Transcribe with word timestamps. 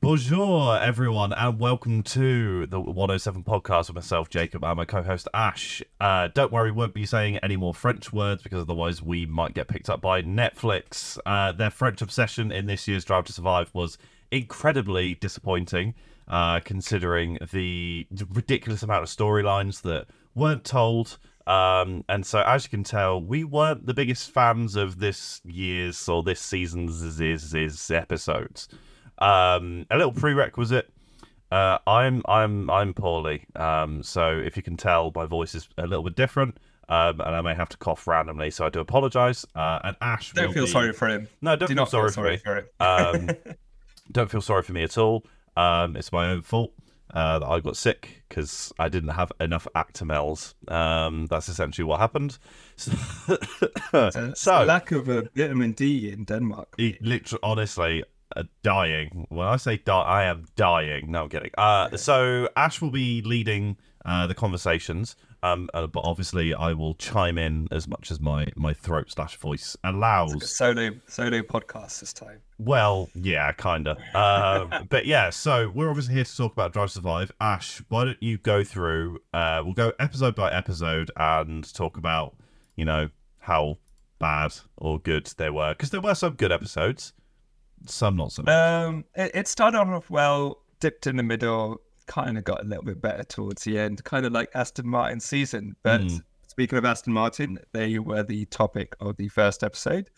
Bonjour, 0.00 0.78
everyone, 0.78 1.34
and 1.34 1.60
welcome 1.60 2.02
to 2.02 2.66
the 2.66 2.80
107 2.80 3.44
podcast 3.44 3.88
with 3.88 3.96
myself, 3.96 4.30
Jacob, 4.30 4.64
and 4.64 4.78
my 4.78 4.86
co 4.86 5.02
host, 5.02 5.28
Ash. 5.34 5.82
Uh, 6.00 6.28
don't 6.32 6.50
worry, 6.50 6.70
we 6.70 6.78
won't 6.78 6.94
be 6.94 7.04
saying 7.04 7.36
any 7.38 7.58
more 7.58 7.74
French 7.74 8.10
words 8.10 8.42
because 8.42 8.62
otherwise 8.62 9.02
we 9.02 9.26
might 9.26 9.52
get 9.52 9.68
picked 9.68 9.90
up 9.90 10.00
by 10.00 10.22
Netflix. 10.22 11.18
Uh, 11.26 11.52
their 11.52 11.68
French 11.68 12.00
obsession 12.00 12.50
in 12.50 12.64
this 12.64 12.88
year's 12.88 13.04
Drive 13.04 13.26
to 13.26 13.34
Survive 13.34 13.68
was 13.74 13.98
incredibly 14.30 15.16
disappointing, 15.16 15.92
uh, 16.26 16.60
considering 16.60 17.36
the 17.52 18.06
ridiculous 18.30 18.82
amount 18.82 19.02
of 19.02 19.10
storylines 19.10 19.82
that 19.82 20.06
weren't 20.34 20.64
told. 20.64 21.18
Um, 21.46 22.02
and 22.08 22.24
so, 22.24 22.40
as 22.40 22.64
you 22.64 22.70
can 22.70 22.84
tell, 22.84 23.20
we 23.20 23.44
weren't 23.44 23.84
the 23.84 23.92
biggest 23.92 24.30
fans 24.30 24.74
of 24.74 25.00
this 25.00 25.42
year's 25.44 26.08
or 26.08 26.22
this 26.22 26.40
season's 26.40 27.02
is, 27.02 27.20
is, 27.20 27.54
is 27.54 27.90
episodes. 27.90 28.68
Um, 29.22 29.86
a 29.90 29.96
little 29.96 30.12
prerequisite. 30.12 30.90
Uh, 31.50 31.78
I'm 31.86 32.22
I'm 32.26 32.70
I'm 32.70 32.94
poorly, 32.94 33.44
um, 33.56 34.02
so 34.02 34.30
if 34.30 34.56
you 34.56 34.62
can 34.62 34.76
tell, 34.76 35.12
my 35.14 35.26
voice 35.26 35.54
is 35.54 35.68
a 35.76 35.86
little 35.86 36.02
bit 36.02 36.16
different, 36.16 36.56
um, 36.88 37.20
and 37.20 37.36
I 37.36 37.40
may 37.42 37.54
have 37.54 37.68
to 37.70 37.76
cough 37.76 38.06
randomly. 38.06 38.50
So 38.50 38.64
I 38.64 38.70
do 38.70 38.80
apologise. 38.80 39.44
Uh, 39.54 39.78
and 39.84 39.96
Ash, 40.00 40.32
don't 40.32 40.52
feel 40.52 40.64
be... 40.64 40.70
sorry 40.70 40.92
for 40.92 41.08
him. 41.08 41.28
No, 41.42 41.54
don't 41.54 41.68
do 41.68 41.74
feel, 41.74 41.86
sorry, 41.86 42.10
feel 42.10 42.38
sorry 42.38 42.38
for 42.38 43.22
me. 43.22 43.28
um, 43.28 43.36
don't 44.12 44.30
feel 44.30 44.40
sorry 44.40 44.62
for 44.62 44.72
me 44.72 44.82
at 44.82 44.96
all. 44.96 45.24
Um, 45.56 45.94
it's 45.96 46.10
my 46.10 46.30
own 46.30 46.40
fault 46.40 46.72
uh, 47.12 47.38
that 47.38 47.46
I 47.46 47.60
got 47.60 47.76
sick 47.76 48.22
because 48.28 48.72
I 48.78 48.88
didn't 48.88 49.10
have 49.10 49.30
enough 49.38 49.68
Actimels. 49.74 50.54
Um, 50.70 51.26
that's 51.26 51.48
essentially 51.48 51.84
what 51.84 52.00
happened. 52.00 52.38
so, 52.76 54.32
so 54.34 54.64
lack 54.64 54.90
of 54.92 55.08
a 55.08 55.28
vitamin 55.36 55.72
D 55.72 56.10
in 56.10 56.24
Denmark. 56.24 56.74
literally, 56.78 57.40
honestly, 57.42 58.04
dying. 58.62 59.26
When 59.28 59.46
I 59.46 59.56
say 59.56 59.76
die, 59.78 60.00
I 60.00 60.24
am 60.24 60.46
dying. 60.56 61.10
No, 61.10 61.24
I'm 61.24 61.28
kidding. 61.28 61.50
Uh, 61.56 61.86
okay. 61.88 61.96
So 61.96 62.48
Ash 62.56 62.80
will 62.80 62.90
be 62.90 63.22
leading 63.22 63.76
uh, 64.04 64.26
the 64.26 64.34
conversations, 64.34 65.16
um, 65.42 65.68
uh, 65.74 65.86
but 65.86 66.00
obviously 66.04 66.54
I 66.54 66.72
will 66.72 66.94
chime 66.94 67.38
in 67.38 67.68
as 67.70 67.86
much 67.86 68.10
as 68.10 68.20
my 68.20 68.48
my 68.56 68.72
throat 68.72 69.10
slash 69.10 69.36
voice 69.36 69.76
allows. 69.84 70.34
Like 70.34 70.42
solo 70.42 70.90
solo 71.06 71.42
podcast 71.42 72.00
this 72.00 72.12
time. 72.12 72.40
Well, 72.58 73.08
yeah, 73.14 73.52
kinda. 73.52 73.96
Um, 74.14 74.86
but 74.90 75.06
yeah, 75.06 75.30
so 75.30 75.70
we're 75.74 75.88
obviously 75.88 76.14
here 76.14 76.24
to 76.24 76.36
talk 76.36 76.52
about 76.52 76.72
Drive 76.72 76.90
Survive. 76.90 77.32
Ash, 77.40 77.82
why 77.88 78.04
don't 78.04 78.22
you 78.22 78.38
go 78.38 78.64
through? 78.64 79.20
Uh, 79.32 79.62
we'll 79.64 79.74
go 79.74 79.92
episode 79.98 80.34
by 80.34 80.52
episode 80.52 81.10
and 81.16 81.72
talk 81.74 81.96
about 81.96 82.36
you 82.76 82.84
know 82.84 83.08
how 83.38 83.78
bad 84.18 84.54
or 84.76 85.00
good 85.00 85.26
they 85.36 85.50
were 85.50 85.74
because 85.74 85.90
there 85.90 86.00
were 86.00 86.14
some 86.14 86.34
good 86.34 86.52
episodes 86.52 87.12
some 87.86 88.16
not 88.16 88.32
so 88.32 88.42
much. 88.42 88.52
Um, 88.52 89.04
it, 89.14 89.30
it 89.34 89.48
started 89.48 89.78
off 89.78 90.10
well, 90.10 90.58
dipped 90.80 91.06
in 91.06 91.16
the 91.16 91.22
middle, 91.22 91.80
kind 92.06 92.36
of 92.36 92.44
got 92.44 92.62
a 92.62 92.64
little 92.64 92.84
bit 92.84 93.00
better 93.00 93.24
towards 93.24 93.64
the 93.64 93.78
end, 93.78 94.02
kind 94.04 94.26
of 94.26 94.32
like 94.32 94.50
Aston 94.54 94.88
Martin 94.88 95.20
season. 95.20 95.76
But 95.82 96.02
mm. 96.02 96.20
speaking 96.46 96.78
of 96.78 96.84
Aston 96.84 97.12
Martin, 97.12 97.58
they 97.72 97.98
were 97.98 98.22
the 98.22 98.44
topic 98.46 98.94
of 99.00 99.16
the 99.16 99.28
first 99.28 99.62
episode, 99.62 100.10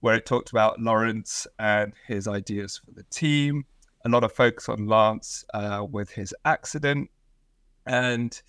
where 0.00 0.16
it 0.16 0.26
talked 0.26 0.50
about 0.50 0.80
Lawrence 0.80 1.46
and 1.58 1.92
his 2.06 2.26
ideas 2.26 2.80
for 2.84 2.92
the 2.92 3.04
team. 3.04 3.64
A 4.04 4.08
lot 4.08 4.24
of 4.24 4.32
focus 4.32 4.68
on 4.68 4.86
Lance 4.86 5.44
uh, 5.52 5.86
with 5.88 6.10
his 6.10 6.34
accident. 6.44 7.10
And 7.86 8.40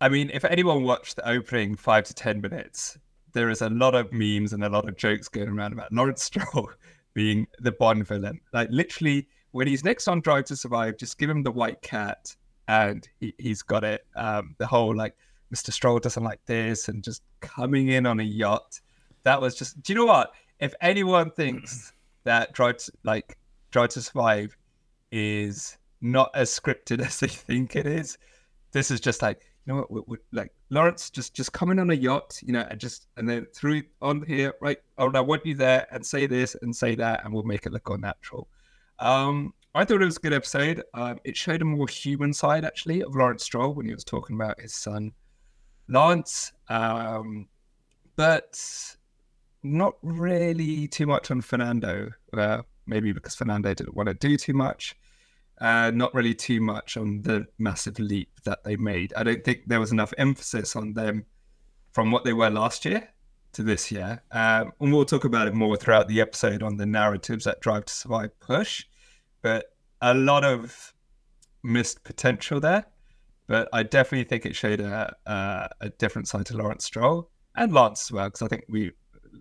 I 0.00 0.08
mean, 0.08 0.30
if 0.34 0.44
anyone 0.44 0.82
watched 0.82 1.16
the 1.16 1.28
opening 1.28 1.76
five 1.76 2.04
to 2.04 2.14
10 2.14 2.40
minutes, 2.40 2.98
there 3.32 3.48
is 3.50 3.62
a 3.62 3.70
lot 3.70 3.94
of 3.94 4.12
memes 4.12 4.52
and 4.52 4.64
a 4.64 4.68
lot 4.68 4.88
of 4.88 4.96
jokes 4.96 5.28
going 5.28 5.48
around 5.48 5.72
about 5.72 5.92
Lawrence 5.92 6.24
Stroll 6.24 6.70
being 7.14 7.46
the 7.58 7.72
Bond 7.72 8.06
villain. 8.06 8.40
Like 8.52 8.68
literally, 8.70 9.28
when 9.52 9.66
he's 9.66 9.84
next 9.84 10.08
on 10.08 10.20
Drive 10.20 10.44
to 10.46 10.56
Survive, 10.56 10.96
just 10.96 11.18
give 11.18 11.30
him 11.30 11.42
the 11.42 11.50
white 11.50 11.82
cat 11.82 12.34
and 12.68 13.06
he, 13.20 13.34
he's 13.38 13.62
got 13.62 13.84
it. 13.84 14.06
Um, 14.16 14.54
the 14.58 14.66
whole 14.66 14.94
like 14.94 15.14
Mr. 15.54 15.72
Stroll 15.72 15.98
doesn't 15.98 16.24
like 16.24 16.40
this 16.46 16.88
and 16.88 17.04
just 17.04 17.22
coming 17.40 17.88
in 17.88 18.06
on 18.06 18.20
a 18.20 18.24
yacht. 18.24 18.80
That 19.24 19.40
was 19.40 19.54
just. 19.54 19.82
Do 19.82 19.92
you 19.92 19.98
know 19.98 20.06
what? 20.06 20.32
If 20.58 20.74
anyone 20.80 21.30
thinks 21.30 21.92
that 22.24 22.52
Drive 22.52 22.78
to, 22.78 22.92
like 23.04 23.36
Drive 23.70 23.90
to 23.90 24.02
Survive 24.02 24.56
is 25.10 25.76
not 26.00 26.30
as 26.34 26.50
scripted 26.50 27.00
as 27.06 27.20
they 27.20 27.28
think 27.28 27.76
it 27.76 27.86
is, 27.86 28.16
this 28.72 28.90
is 28.90 29.00
just 29.00 29.22
like 29.22 29.40
you 29.64 29.72
know 29.72 29.80
what, 29.80 29.90
we, 29.90 30.00
we, 30.06 30.16
like 30.32 30.52
Lawrence 30.70 31.10
just 31.10 31.34
just 31.34 31.52
coming 31.52 31.78
on 31.78 31.90
a 31.90 31.94
yacht, 31.94 32.40
you 32.42 32.52
know, 32.52 32.66
and 32.68 32.80
just 32.80 33.06
and 33.16 33.28
then 33.28 33.46
through 33.54 33.82
on 34.00 34.22
here, 34.22 34.54
right? 34.60 34.78
Oh, 34.98 35.10
I 35.12 35.20
want 35.20 35.46
you 35.46 35.54
there 35.54 35.86
and 35.92 36.04
say 36.04 36.26
this 36.26 36.56
and 36.62 36.74
say 36.74 36.94
that, 36.96 37.24
and 37.24 37.32
we'll 37.32 37.44
make 37.44 37.66
it 37.66 37.72
look 37.72 37.88
all 37.88 37.98
natural. 37.98 38.48
Um, 38.98 39.54
I 39.74 39.84
thought 39.84 40.02
it 40.02 40.06
was 40.06 40.16
a 40.16 40.20
good 40.20 40.32
episode. 40.32 40.82
Um, 40.94 41.18
it 41.24 41.36
showed 41.36 41.62
a 41.62 41.64
more 41.64 41.88
human 41.88 42.32
side 42.32 42.64
actually 42.64 43.02
of 43.02 43.14
Lawrence 43.14 43.44
Stroll 43.44 43.72
when 43.72 43.86
he 43.86 43.94
was 43.94 44.04
talking 44.04 44.36
about 44.36 44.60
his 44.60 44.74
son 44.74 45.12
Lance, 45.88 46.52
um, 46.68 47.48
but 48.16 48.60
not 49.62 49.94
really 50.02 50.88
too 50.88 51.06
much 51.06 51.30
on 51.30 51.40
Fernando. 51.40 52.10
Uh, 52.36 52.62
maybe 52.86 53.12
because 53.12 53.36
Fernando 53.36 53.72
didn't 53.72 53.94
want 53.94 54.08
to 54.08 54.14
do 54.14 54.36
too 54.36 54.54
much 54.54 54.96
uh, 55.62 55.92
not 55.94 56.12
really 56.12 56.34
too 56.34 56.60
much 56.60 56.96
on 56.96 57.22
the 57.22 57.46
massive 57.56 58.00
leap 58.00 58.28
that 58.44 58.64
they 58.64 58.74
made. 58.74 59.14
I 59.16 59.22
don't 59.22 59.44
think 59.44 59.60
there 59.66 59.78
was 59.78 59.92
enough 59.92 60.12
emphasis 60.18 60.74
on 60.74 60.92
them 60.94 61.24
from 61.92 62.10
what 62.10 62.24
they 62.24 62.32
were 62.32 62.50
last 62.50 62.84
year 62.84 63.08
to 63.52 63.62
this 63.62 63.92
year. 63.92 64.22
Um, 64.32 64.72
and 64.80 64.92
we'll 64.92 65.04
talk 65.04 65.24
about 65.24 65.46
it 65.46 65.54
more 65.54 65.76
throughout 65.76 66.08
the 66.08 66.20
episode 66.20 66.64
on 66.64 66.78
the 66.78 66.86
narratives 66.86 67.44
that 67.44 67.60
Drive 67.60 67.84
to 67.84 67.94
Survive 67.94 68.38
push. 68.40 68.84
But 69.40 69.66
a 70.00 70.14
lot 70.14 70.42
of 70.42 70.92
missed 71.62 72.02
potential 72.02 72.58
there. 72.58 72.86
But 73.46 73.68
I 73.72 73.84
definitely 73.84 74.24
think 74.24 74.46
it 74.46 74.56
showed 74.56 74.80
a, 74.80 75.14
a, 75.26 75.68
a 75.80 75.90
different 75.90 76.26
side 76.26 76.46
to 76.46 76.56
Lawrence 76.56 76.84
Stroll 76.84 77.30
and 77.54 77.72
Lance 77.72 78.06
as 78.06 78.12
well, 78.12 78.26
because 78.26 78.42
I 78.42 78.48
think 78.48 78.64
we 78.68 78.92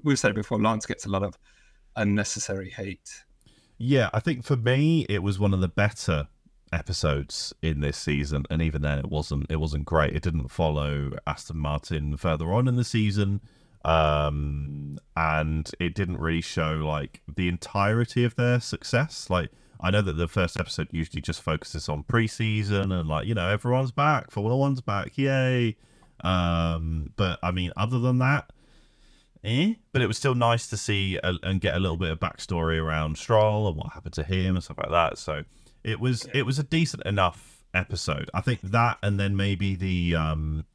we've 0.04 0.20
said 0.20 0.32
it 0.32 0.36
before. 0.36 0.62
Lance 0.62 0.86
gets 0.86 1.08
a 1.08 1.10
lot 1.10 1.24
of 1.24 1.36
unnecessary 1.96 2.70
hate 2.70 3.10
yeah, 3.82 4.10
I 4.14 4.20
think 4.20 4.44
for 4.44 4.56
me 4.56 5.06
it 5.10 5.24
was 5.24 5.40
one 5.40 5.54
of 5.54 5.62
the 5.62 5.68
better 5.68 6.28
episodes 6.72 7.54
in 7.62 7.82
this 7.82 7.98
season, 7.98 8.46
and 8.50 8.62
even 8.62 8.82
then 8.82 9.00
it 9.00 9.10
wasn't 9.10 9.48
it 9.50 9.58
wasn't 9.58 9.86
great. 9.86 10.16
It 10.16 10.24
didn't 10.24 10.50
follow 10.50 11.12
Aston 11.28 11.58
Martin 11.58 12.18
further 12.18 12.52
on 12.54 12.68
in 12.68 12.76
the 12.76 12.84
season, 12.84 13.42
um, 13.84 15.00
and 15.16 15.70
it 15.80 15.96
didn't 15.96 16.20
really 16.20 16.42
show 16.42 16.74
like 16.74 17.22
the 17.34 17.48
entirety 17.48 18.24
of 18.24 18.36
their 18.36 18.60
success. 18.60 19.30
Like 19.30 19.50
I 19.80 19.92
know 19.92 20.02
that 20.02 20.14
the 20.14 20.28
first 20.28 20.60
episode 20.60 20.88
usually 20.92 21.22
just 21.22 21.42
focuses 21.42 21.90
on 21.90 22.04
preseason 22.04 22.98
and 22.98 23.10
like 23.10 23.28
you 23.28 23.34
know 23.34 23.50
everyone's 23.50 23.92
back, 23.92 24.32
Formula 24.32 24.56
One's 24.56 24.82
back, 24.82 25.18
yay. 25.18 25.76
Um, 26.24 27.12
but 27.16 27.40
I 27.42 27.52
mean, 27.52 27.72
other 27.76 28.00
than 28.00 28.20
that, 28.20 28.52
eh. 29.44 29.74
But 29.92 30.02
it 30.02 30.08
was 30.08 30.18
still 30.18 30.36
nice 30.36 30.68
to 30.68 30.78
see 30.78 31.20
a, 31.24 31.34
and 31.44 31.62
get 31.62 31.76
a 31.76 31.80
little 31.80 31.98
bit 31.98 32.12
of 32.12 32.20
backstory 32.20 32.82
around 32.82 33.18
Stroll 33.18 33.68
and 33.68 33.78
what 33.78 33.94
happened 33.94 34.14
to 34.16 34.24
him 34.24 34.56
and 34.56 34.64
stuff 34.64 34.78
like 34.78 34.92
that. 34.92 35.18
So 35.18 35.44
it 35.84 36.00
was 36.00 36.28
it 36.34 36.44
was 36.44 36.60
a 36.60 36.64
decent 36.64 37.04
enough 37.06 37.64
episode. 37.74 38.30
I 38.34 38.42
think 38.42 38.62
that, 38.62 38.98
and 39.02 39.20
then 39.20 39.36
maybe 39.36 39.76
the 39.76 40.16
um. 40.16 40.66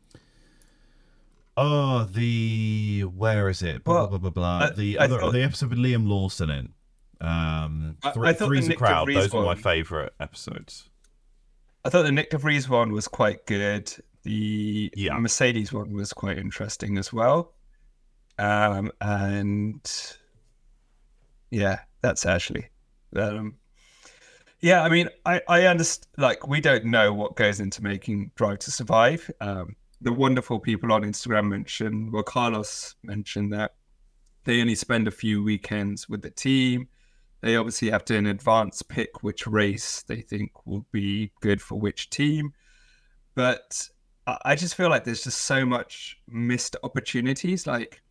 Oh, 1.59 2.05
the 2.05 3.03
where 3.03 3.49
is 3.49 3.63
it? 3.63 3.83
Blah 3.83 3.95
well, 3.95 4.07
blah 4.09 4.19
blah 4.19 4.31
blah. 4.31 4.59
blah. 4.59 4.71
the 4.77 4.99
other 4.99 5.19
thought, 5.19 5.33
the 5.33 5.43
episode 5.43 5.71
with 5.71 5.79
Liam 5.79 6.07
Lawson 6.07 6.51
in. 6.51 6.73
Um, 7.19 7.97
th- 8.03 8.17
I, 8.17 8.29
I 8.29 8.33
three's 8.35 8.69
a 8.69 8.75
crowd. 8.75 9.09
Those 9.09 9.33
were 9.33 9.43
my 9.43 9.55
favorite 9.55 10.13
episodes. 10.21 10.91
I 11.85 11.89
thought 11.89 12.03
the 12.03 12.11
Nyck 12.11 12.31
de 12.31 12.39
Vries 12.39 12.69
one 12.69 12.93
was 12.93 13.09
quite 13.09 13.47
good. 13.47 13.91
The 14.25 14.91
yeah. 14.95 15.17
Mercedes 15.19 15.73
one 15.73 15.95
was 15.95 16.13
quite 16.13 16.37
interesting 16.37 16.99
as 16.99 17.13
well. 17.13 17.53
Um, 18.39 18.93
and 19.01 19.81
yeah, 21.51 21.81
that's 22.03 22.27
actually. 22.27 22.69
Um, 23.15 23.57
yeah, 24.61 24.83
I 24.83 24.89
mean, 24.89 25.09
I, 25.25 25.41
I 25.49 25.67
understand, 25.67 26.09
like, 26.17 26.47
we 26.47 26.61
don't 26.61 26.87
know 26.87 27.13
what 27.13 27.37
goes 27.37 27.61
into 27.61 27.83
making 27.83 28.33
Drive 28.35 28.59
to 28.61 28.71
Survive. 28.71 29.31
Um, 29.41 29.77
the 30.01 30.13
wonderful 30.13 30.61
people 30.61 30.93
on 30.93 31.03
Instagram 31.03 31.49
mentioned, 31.49 32.13
well, 32.13 32.23
Carlos 32.23 32.95
mentioned 33.03 33.53
that 33.53 33.75
they 34.45 34.61
only 34.61 34.75
spend 34.75 35.09
a 35.09 35.11
few 35.11 35.43
weekends 35.43 36.09
with 36.09 36.23
the 36.23 36.31
team. 36.31 36.89
They 37.43 37.57
obviously 37.57 37.91
have 37.91 38.05
to, 38.07 38.15
in 38.15 38.27
advance, 38.27 38.83
pick 38.83 39.23
which 39.23 39.47
race 39.47 40.03
they 40.03 40.21
think 40.21 40.53
will 40.67 40.87
be 40.91 41.33
good 41.41 41.61
for 41.61 41.79
which 41.79 42.11
team. 42.11 42.53
But 43.35 43.89
I 44.27 44.57
just 44.57 44.75
feel 44.75 44.89
like 44.89 45.05
there's 45.05 45.25
just 45.25 45.43
so 45.43 45.67
much 45.67 46.19
missed 46.29 46.77
opportunities. 46.83 47.67
Like, 47.67 48.03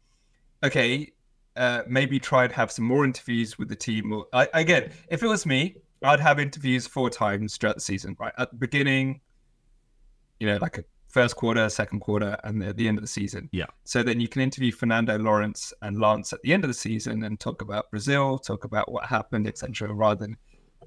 okay, 0.66 1.12
uh, 1.56 1.84
maybe 1.88 2.20
try 2.20 2.44
and 2.44 2.54
have 2.54 2.72
some 2.72 2.86
more 2.86 3.06
interviews 3.06 3.58
with 3.58 3.70
the 3.70 3.76
team. 3.76 4.24
I, 4.34 4.48
again, 4.54 4.92
if 5.10 5.24
it 5.24 5.28
was 5.28 5.46
me, 5.46 5.78
I'd 6.04 6.20
have 6.20 6.40
interviews 6.40 6.88
four 6.88 7.10
times 7.10 7.58
throughout 7.58 7.76
the 7.76 7.82
season. 7.82 8.16
Right 8.20 8.34
at 8.38 8.52
the 8.52 8.58
beginning, 8.58 9.22
you 10.40 10.48
know, 10.48 10.58
like 10.62 10.78
a 10.78 10.84
first 11.08 11.38
quarter, 11.38 11.70
second 11.70 12.02
quarter, 12.02 12.38
and 12.44 12.62
at 12.64 12.76
the 12.76 12.88
end 12.88 12.98
of 12.98 13.02
the 13.02 13.08
season. 13.08 13.50
Yeah. 13.54 13.68
So 13.86 14.04
then 14.04 14.20
you 14.20 14.28
can 14.28 14.42
interview 14.42 14.72
Fernando 14.72 15.18
Lawrence 15.18 15.74
and 15.82 16.00
Lance 16.00 16.34
at 16.34 16.42
the 16.42 16.54
end 16.54 16.66
of 16.66 16.68
the 16.68 16.74
season 16.74 17.24
and 17.24 17.40
talk 17.40 17.62
about 17.62 17.90
Brazil, 17.90 18.38
talk 18.38 18.66
about 18.66 18.92
what 18.92 19.06
happened, 19.06 19.48
etc. 19.48 19.94
Rather 19.94 20.26
than 20.26 20.38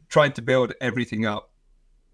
trying 0.08 0.32
to 0.32 0.42
build 0.42 0.74
everything 0.80 1.24
up 1.24 1.50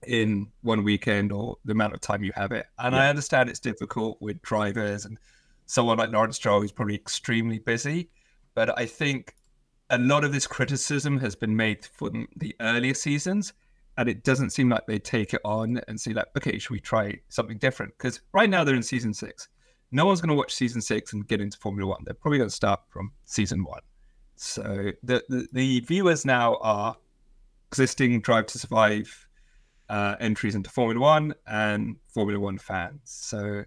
in 0.06 0.48
one 0.62 0.84
weekend 0.84 1.32
or 1.32 1.56
the 1.64 1.72
amount 1.72 1.94
of 1.94 2.00
time 2.00 2.22
you 2.22 2.32
have 2.36 2.52
it. 2.52 2.66
And 2.78 2.94
yeah. 2.94 3.02
I 3.02 3.08
understand 3.08 3.48
it's 3.48 3.60
difficult 3.60 4.18
with 4.20 4.40
drivers 4.42 5.04
and 5.04 5.18
someone 5.66 5.98
like 5.98 6.10
Lawrence 6.10 6.36
Stroll 6.36 6.60
who's 6.60 6.72
probably 6.72 6.94
extremely 6.94 7.58
busy. 7.58 8.10
But 8.54 8.78
I 8.78 8.86
think 8.86 9.34
a 9.90 9.98
lot 9.98 10.24
of 10.24 10.32
this 10.32 10.46
criticism 10.46 11.18
has 11.20 11.34
been 11.34 11.56
made 11.56 11.84
for 11.84 12.10
the 12.36 12.54
earlier 12.60 12.94
seasons. 12.94 13.52
And 13.96 14.08
it 14.08 14.24
doesn't 14.24 14.50
seem 14.50 14.68
like 14.68 14.86
they 14.86 14.98
take 14.98 15.34
it 15.34 15.40
on 15.44 15.80
and 15.86 16.00
say, 16.00 16.12
like, 16.12 16.26
okay, 16.36 16.58
should 16.58 16.72
we 16.72 16.80
try 16.80 17.16
something 17.28 17.58
different? 17.58 17.92
Because 17.96 18.20
right 18.32 18.50
now 18.50 18.64
they're 18.64 18.74
in 18.74 18.82
season 18.82 19.14
six. 19.14 19.48
No 19.92 20.04
one's 20.06 20.20
going 20.20 20.30
to 20.30 20.34
watch 20.34 20.52
season 20.52 20.80
six 20.80 21.12
and 21.12 21.26
get 21.28 21.40
into 21.40 21.56
Formula 21.58 21.88
One. 21.88 22.02
They're 22.04 22.14
probably 22.14 22.38
going 22.38 22.50
to 22.50 22.56
start 22.56 22.80
from 22.88 23.12
season 23.24 23.62
one. 23.62 23.82
So 24.34 24.90
the, 25.04 25.22
the, 25.28 25.46
the 25.52 25.80
viewers 25.80 26.24
now 26.24 26.56
are 26.56 26.96
existing 27.68 28.20
Drive 28.20 28.46
to 28.46 28.58
Survive 28.58 29.28
uh, 29.88 30.16
entries 30.18 30.56
into 30.56 30.70
Formula 30.70 31.00
One 31.00 31.34
and 31.46 31.96
Formula 32.08 32.40
One 32.40 32.58
fans. 32.58 33.00
So 33.04 33.64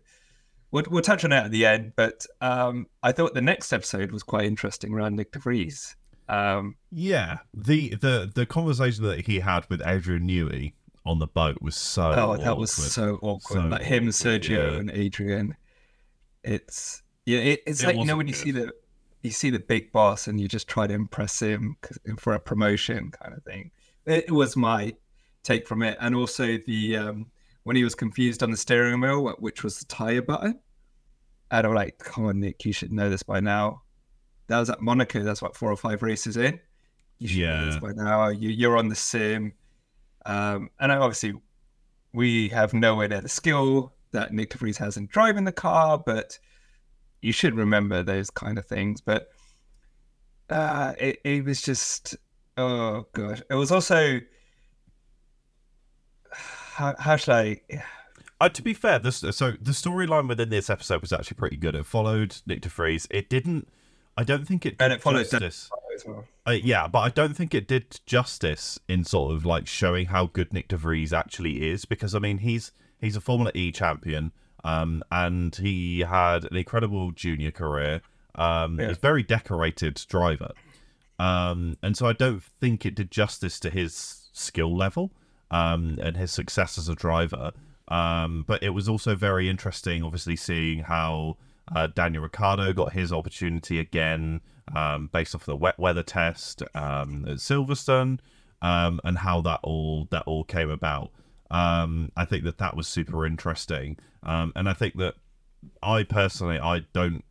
we'll, 0.71 0.83
we'll 0.89 1.01
touch 1.01 1.23
on 1.23 1.31
that 1.31 1.45
at 1.45 1.51
the 1.51 1.65
end. 1.65 1.93
But 1.95 2.25
um, 2.41 2.87
I 3.03 3.11
thought 3.11 3.33
the 3.33 3.41
next 3.41 3.73
episode 3.73 4.11
was 4.11 4.23
quite 4.23 4.45
interesting 4.45 4.93
around 4.93 5.17
Nyck 5.17 5.31
de 5.31 5.39
Vries. 5.39 5.95
Um, 6.29 6.75
yeah, 6.91 7.37
the 7.53 7.95
the 7.95 8.29
the 8.33 8.45
conversation 8.45 9.03
that 9.05 9.25
he 9.25 9.39
had 9.39 9.65
with 9.69 9.81
Adrian 9.85 10.27
Newey 10.27 10.73
on 11.05 11.19
the 11.19 11.27
boat 11.27 11.61
was 11.61 11.75
so. 11.75 12.11
Oh, 12.11 12.31
awkward. 12.31 12.41
that 12.41 12.57
was 12.57 12.71
so 12.71 13.19
awkward. 13.21 13.61
So 13.61 13.67
like 13.67 13.81
him, 13.81 14.07
Sergio, 14.07 14.73
yeah. 14.73 14.79
and 14.79 14.91
Adrian. 14.91 15.55
It's 16.43 17.01
yeah, 17.25 17.39
it, 17.39 17.63
it's 17.65 17.83
it 17.83 17.87
like 17.87 17.95
you 17.97 18.05
know 18.05 18.17
when 18.17 18.25
good. 18.25 18.35
you 18.35 18.41
see 18.41 18.51
the 18.51 18.73
you 19.23 19.31
see 19.31 19.49
the 19.49 19.59
big 19.59 19.91
boss 19.91 20.27
and 20.27 20.39
you 20.39 20.47
just 20.47 20.67
try 20.67 20.87
to 20.87 20.93
impress 20.93 21.41
him 21.41 21.77
for 22.17 22.33
a 22.33 22.39
promotion 22.39 23.11
kind 23.11 23.33
of 23.33 23.43
thing. 23.43 23.71
It, 24.05 24.25
it 24.27 24.31
was 24.31 24.55
my 24.55 24.93
take 25.43 25.67
from 25.67 25.81
it, 25.81 25.97
and 26.01 26.13
also 26.13 26.57
the 26.65 26.97
um, 26.97 27.31
when 27.67 27.75
he 27.75 27.83
was 27.83 27.95
confused 27.95 28.43
on 28.43 28.49
the 28.49 28.55
steering 28.55 29.01
wheel, 29.01 29.35
which 29.39 29.61
was 29.61 29.77
the 29.77 29.85
tire 29.87 30.21
button. 30.21 30.57
And 31.51 31.67
I'm 31.67 31.73
like, 31.73 31.97
come 31.97 32.23
on, 32.23 32.39
Nick, 32.39 32.63
you 32.63 32.71
should 32.71 32.93
know 32.93 33.09
this 33.09 33.23
by 33.23 33.41
now. 33.41 33.81
That 34.47 34.59
was 34.59 34.69
at 34.69 34.79
Monaco. 34.79 35.21
That's 35.21 35.41
what 35.41 35.53
four 35.53 35.69
or 35.69 35.75
five 35.75 36.01
races 36.01 36.37
in. 36.37 36.61
You 37.19 37.27
should 37.27 37.37
yeah. 37.39 37.59
know 37.59 37.65
this 37.65 37.79
by 37.81 37.91
now. 37.91 38.29
You, 38.29 38.47
you're 38.47 38.77
on 38.77 38.87
the 38.87 38.95
sim, 38.95 39.51
um, 40.25 40.69
and 40.79 40.93
obviously, 40.93 41.33
we 42.13 42.47
have 42.49 42.73
nowhere 42.73 43.09
near 43.09 43.19
the 43.19 43.27
skill 43.27 43.93
that 44.11 44.31
Nyck 44.31 44.51
de 44.51 44.57
Vries 44.57 44.77
has 44.77 44.95
in 44.95 45.07
driving 45.07 45.43
the 45.43 45.51
car, 45.51 45.97
but 45.97 46.39
you 47.21 47.33
should 47.33 47.53
remember 47.53 48.01
those 48.01 48.29
kind 48.29 48.57
of 48.57 48.65
things. 48.65 49.01
But 49.01 49.27
uh, 50.49 50.93
it, 50.97 51.19
it 51.25 51.43
was 51.43 51.61
just, 51.61 52.15
oh 52.55 53.07
gosh, 53.11 53.41
it 53.49 53.55
was 53.55 53.73
also 53.73 54.21
how, 56.77 56.95
how 56.99 57.15
should 57.15 57.33
I? 57.33 57.61
Uh, 58.39 58.49
to 58.49 58.61
be 58.61 58.73
fair, 58.73 58.99
this 58.99 59.17
so 59.17 59.51
the 59.59 59.71
storyline 59.71 60.27
within 60.27 60.49
this 60.49 60.69
episode 60.69 61.01
was 61.01 61.11
actually 61.11 61.35
pretty 61.35 61.57
good. 61.57 61.73
It 61.73 61.87
followed 61.87 62.37
Nyck 62.47 62.61
de 62.61 62.69
Vries. 62.69 63.07
It 63.09 63.29
didn't. 63.29 63.67
I 64.15 64.23
don't 64.23 64.47
think 64.47 64.63
it 64.63 64.75
and 64.79 64.93
it 64.93 65.01
followed 65.01 65.27
justice. 65.29 65.71
Well. 66.05 66.25
Uh, 66.45 66.51
yeah, 66.51 66.87
but 66.87 66.99
I 66.99 67.09
don't 67.09 67.35
think 67.35 67.55
it 67.55 67.67
did 67.67 67.99
justice 68.05 68.79
in 68.87 69.03
sort 69.03 69.33
of 69.33 69.43
like 69.43 69.65
showing 69.65 70.07
how 70.07 70.27
good 70.27 70.51
Nyck 70.51 70.67
de 70.67 70.77
Vries 70.77 71.13
actually 71.13 71.67
is. 71.67 71.85
Because 71.85 72.13
I 72.13 72.19
mean, 72.19 72.37
he's 72.37 72.71
he's 73.01 73.15
a 73.15 73.21
Formula 73.21 73.51
E 73.55 73.71
champion, 73.71 74.31
um, 74.63 75.03
and 75.11 75.55
he 75.55 76.01
had 76.01 76.45
an 76.45 76.55
incredible 76.55 77.11
junior 77.11 77.49
career. 77.49 78.01
Um, 78.35 78.79
yeah. 78.79 78.89
he's 78.89 78.97
a 78.97 78.99
very 78.99 79.23
decorated 79.23 80.05
driver, 80.07 80.51
um, 81.17 81.75
and 81.81 81.97
so 81.97 82.05
I 82.05 82.13
don't 82.13 82.43
think 82.43 82.85
it 82.85 82.93
did 82.93 83.09
justice 83.09 83.59
to 83.61 83.71
his 83.71 84.29
skill 84.31 84.77
level 84.77 85.11
um, 85.51 85.97
and 86.01 86.17
his 86.17 86.31
success 86.31 86.77
as 86.77 86.89
a 86.89 86.95
driver. 86.95 87.51
Um, 87.87 88.43
but 88.47 88.63
it 88.63 88.71
was 88.71 88.89
also 88.89 89.15
very 89.15 89.49
interesting, 89.49 90.03
obviously, 90.03 90.35
seeing 90.35 90.79
how 90.79 91.37
uh, 91.73 91.87
Daniel 91.87 92.23
Ricciardo 92.23 92.73
got 92.73 92.93
his 92.93 93.11
opportunity 93.11 93.79
again 93.79 94.41
um, 94.75 95.09
based 95.13 95.33
off 95.35 95.45
the 95.45 95.55
wet 95.55 95.79
weather 95.79 96.03
test 96.03 96.63
um, 96.75 97.25
at 97.27 97.37
Silverstone, 97.37 98.19
um, 98.61 98.99
and 99.03 99.19
how 99.19 99.41
that 99.41 99.59
all 99.63 100.07
that 100.11 100.23
all 100.25 100.43
came 100.43 100.69
about. 100.69 101.11
Um, 101.49 102.11
I 102.17 102.25
think 102.25 102.43
that 102.43 102.57
that 102.57 102.75
was 102.75 102.87
super 102.87 103.25
interesting, 103.25 103.97
um, 104.23 104.51
and 104.55 104.67
I 104.67 104.73
think 104.73 104.97
that 104.97 105.15
I 105.81 106.03
personally, 106.03 106.59
I 106.59 106.79
don't, 106.91 107.23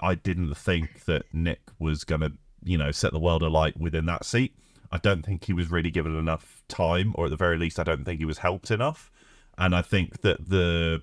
I 0.00 0.14
didn't 0.14 0.54
think 0.54 1.04
that 1.04 1.24
Nick 1.32 1.60
was 1.78 2.04
gonna, 2.04 2.30
you 2.64 2.78
know, 2.78 2.90
set 2.92 3.12
the 3.12 3.18
world 3.18 3.42
alight 3.42 3.78
within 3.78 4.06
that 4.06 4.24
seat. 4.24 4.54
I 4.90 4.98
don't 4.98 5.24
think 5.24 5.44
he 5.44 5.52
was 5.52 5.70
really 5.70 5.90
given 5.90 6.16
enough 6.16 6.62
time, 6.68 7.12
or 7.16 7.26
at 7.26 7.30
the 7.30 7.36
very 7.36 7.58
least, 7.58 7.78
I 7.78 7.84
don't 7.84 8.04
think 8.04 8.18
he 8.18 8.24
was 8.24 8.38
helped 8.38 8.70
enough. 8.70 9.10
And 9.56 9.74
I 9.74 9.82
think 9.82 10.20
that 10.22 10.48
the 10.48 11.02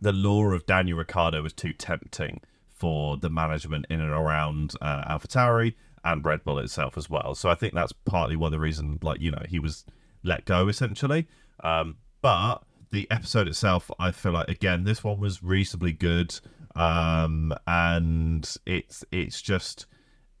the 0.00 0.12
lure 0.12 0.52
of 0.52 0.66
Daniel 0.66 0.98
Ricciardo 0.98 1.42
was 1.42 1.52
too 1.52 1.72
tempting 1.72 2.40
for 2.68 3.16
the 3.16 3.30
management 3.30 3.86
in 3.88 4.00
and 4.00 4.10
around 4.10 4.74
uh, 4.80 5.04
AlphaTauri 5.04 5.74
and 6.04 6.24
Red 6.24 6.42
Bull 6.42 6.58
itself 6.58 6.98
as 6.98 7.08
well. 7.08 7.36
So 7.36 7.48
I 7.48 7.54
think 7.54 7.74
that's 7.74 7.92
partly 7.92 8.34
one 8.34 8.48
of 8.48 8.52
the 8.52 8.58
reason, 8.58 8.98
like 9.02 9.20
you 9.20 9.30
know, 9.30 9.42
he 9.48 9.58
was 9.58 9.84
let 10.24 10.44
go 10.44 10.68
essentially. 10.68 11.28
Um, 11.62 11.96
but 12.20 12.64
the 12.90 13.08
episode 13.10 13.48
itself, 13.48 13.90
I 13.98 14.10
feel 14.10 14.32
like 14.32 14.48
again, 14.48 14.84
this 14.84 15.04
one 15.04 15.20
was 15.20 15.42
reasonably 15.42 15.92
good, 15.92 16.38
um, 16.74 17.54
and 17.66 18.48
it's 18.66 19.04
it's 19.12 19.40
just 19.40 19.86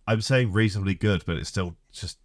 I'm 0.06 0.20
saying 0.20 0.52
reasonably 0.52 0.94
good, 0.94 1.24
but 1.24 1.36
it's 1.36 1.48
still 1.48 1.76
just 1.92 2.18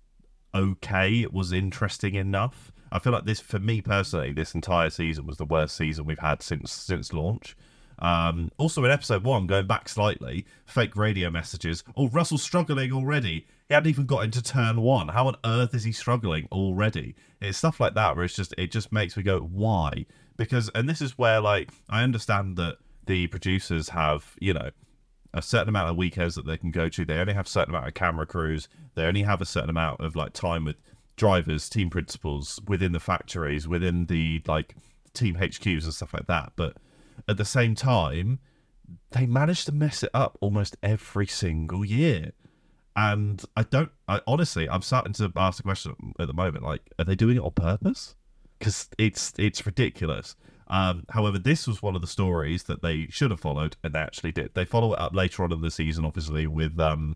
okay. 0.57 1.21
It 1.21 1.33
was 1.33 1.51
interesting 1.51 2.15
enough. 2.15 2.71
I 2.91 2.99
feel 2.99 3.13
like 3.13 3.25
this, 3.25 3.39
for 3.39 3.59
me 3.59 3.81
personally, 3.81 4.31
this 4.33 4.55
entire 4.55 4.89
season 4.89 5.25
was 5.25 5.37
the 5.37 5.45
worst 5.45 5.75
season 5.75 6.05
we've 6.05 6.19
had 6.19 6.41
since 6.41 6.71
since 6.71 7.13
launch. 7.13 7.55
Um, 7.99 8.51
also, 8.57 8.83
in 8.85 8.91
episode 8.91 9.23
one, 9.23 9.47
going 9.47 9.67
back 9.67 9.89
slightly, 9.89 10.45
fake 10.65 10.95
radio 10.95 11.29
messages. 11.29 11.83
Oh, 11.95 12.09
Russell's 12.09 12.43
struggling 12.43 12.91
already. 12.91 13.47
He 13.67 13.73
hadn't 13.73 13.89
even 13.89 14.05
got 14.05 14.23
into 14.23 14.41
turn 14.41 14.81
one. 14.81 15.09
How 15.09 15.27
on 15.27 15.35
earth 15.43 15.73
is 15.73 15.83
he 15.83 15.91
struggling 15.91 16.47
already? 16.51 17.15
It's 17.41 17.57
stuff 17.57 17.79
like 17.79 17.95
that 17.95 18.15
where 18.15 18.23
it's 18.23 18.35
just 18.35 18.53
it 18.57 18.71
just 18.71 18.91
makes 18.91 19.17
me 19.17 19.23
go, 19.23 19.39
why? 19.39 20.05
Because 20.37 20.69
and 20.75 20.87
this 20.87 21.01
is 21.01 21.17
where 21.17 21.41
like 21.41 21.71
I 21.89 22.03
understand 22.03 22.55
that 22.57 22.77
the 23.05 23.27
producers 23.27 23.89
have 23.89 24.35
you 24.39 24.53
know 24.53 24.69
a 25.33 25.41
certain 25.41 25.69
amount 25.69 25.89
of 25.89 25.97
weekends 25.97 26.35
that 26.35 26.45
they 26.45 26.57
can 26.57 26.71
go 26.71 26.89
to. 26.89 27.05
They 27.05 27.19
only 27.19 27.33
have 27.33 27.45
a 27.45 27.49
certain 27.49 27.73
amount 27.73 27.87
of 27.87 27.93
camera 27.93 28.25
crews. 28.25 28.67
They 28.95 29.03
only 29.03 29.23
have 29.23 29.41
a 29.41 29.45
certain 29.45 29.69
amount 29.69 30.01
of 30.01 30.15
like 30.15 30.33
time 30.33 30.65
with 30.65 30.77
drivers, 31.15 31.69
team 31.69 31.89
principals 31.89 32.59
within 32.67 32.91
the 32.91 32.99
factories, 32.99 33.67
within 33.67 34.05
the 34.05 34.41
like 34.47 34.75
team 35.13 35.35
HQs 35.35 35.83
and 35.83 35.93
stuff 35.93 36.13
like 36.13 36.27
that. 36.27 36.53
But 36.55 36.77
at 37.27 37.37
the 37.37 37.45
same 37.45 37.75
time, 37.75 38.39
they 39.11 39.25
manage 39.25 39.65
to 39.65 39.71
mess 39.71 40.03
it 40.03 40.11
up 40.13 40.37
almost 40.41 40.77
every 40.81 41.27
single 41.27 41.83
year. 41.83 42.31
And 42.95 43.43
I 43.55 43.63
don't, 43.63 43.91
I 44.07 44.21
honestly, 44.25 44.67
I'm 44.69 44.81
starting 44.81 45.13
to 45.13 45.31
ask 45.35 45.57
the 45.57 45.63
question 45.63 45.95
at 46.19 46.27
the 46.27 46.33
moment, 46.33 46.63
like, 46.63 46.81
are 46.97 47.05
they 47.05 47.15
doing 47.15 47.37
it 47.37 47.43
on 47.43 47.51
purpose? 47.51 48.15
Because 48.57 48.89
it's 48.97 49.33
it's 49.37 49.65
ridiculous. 49.65 50.35
Um, 50.69 51.05
however, 51.09 51.39
this 51.39 51.67
was 51.67 51.81
one 51.81 51.95
of 51.95 52.01
the 52.01 52.07
stories 52.07 52.63
that 52.63 52.81
they 52.81 53.07
should 53.09 53.31
have 53.31 53.39
followed, 53.39 53.77
and 53.83 53.93
they 53.93 53.99
actually 53.99 54.31
did. 54.31 54.53
They 54.53 54.65
follow 54.65 54.93
it 54.93 54.99
up 54.99 55.15
later 55.15 55.43
on 55.43 55.51
in 55.51 55.61
the 55.61 55.71
season, 55.71 56.05
obviously, 56.05 56.45
with 56.45 56.79
um, 56.79 57.15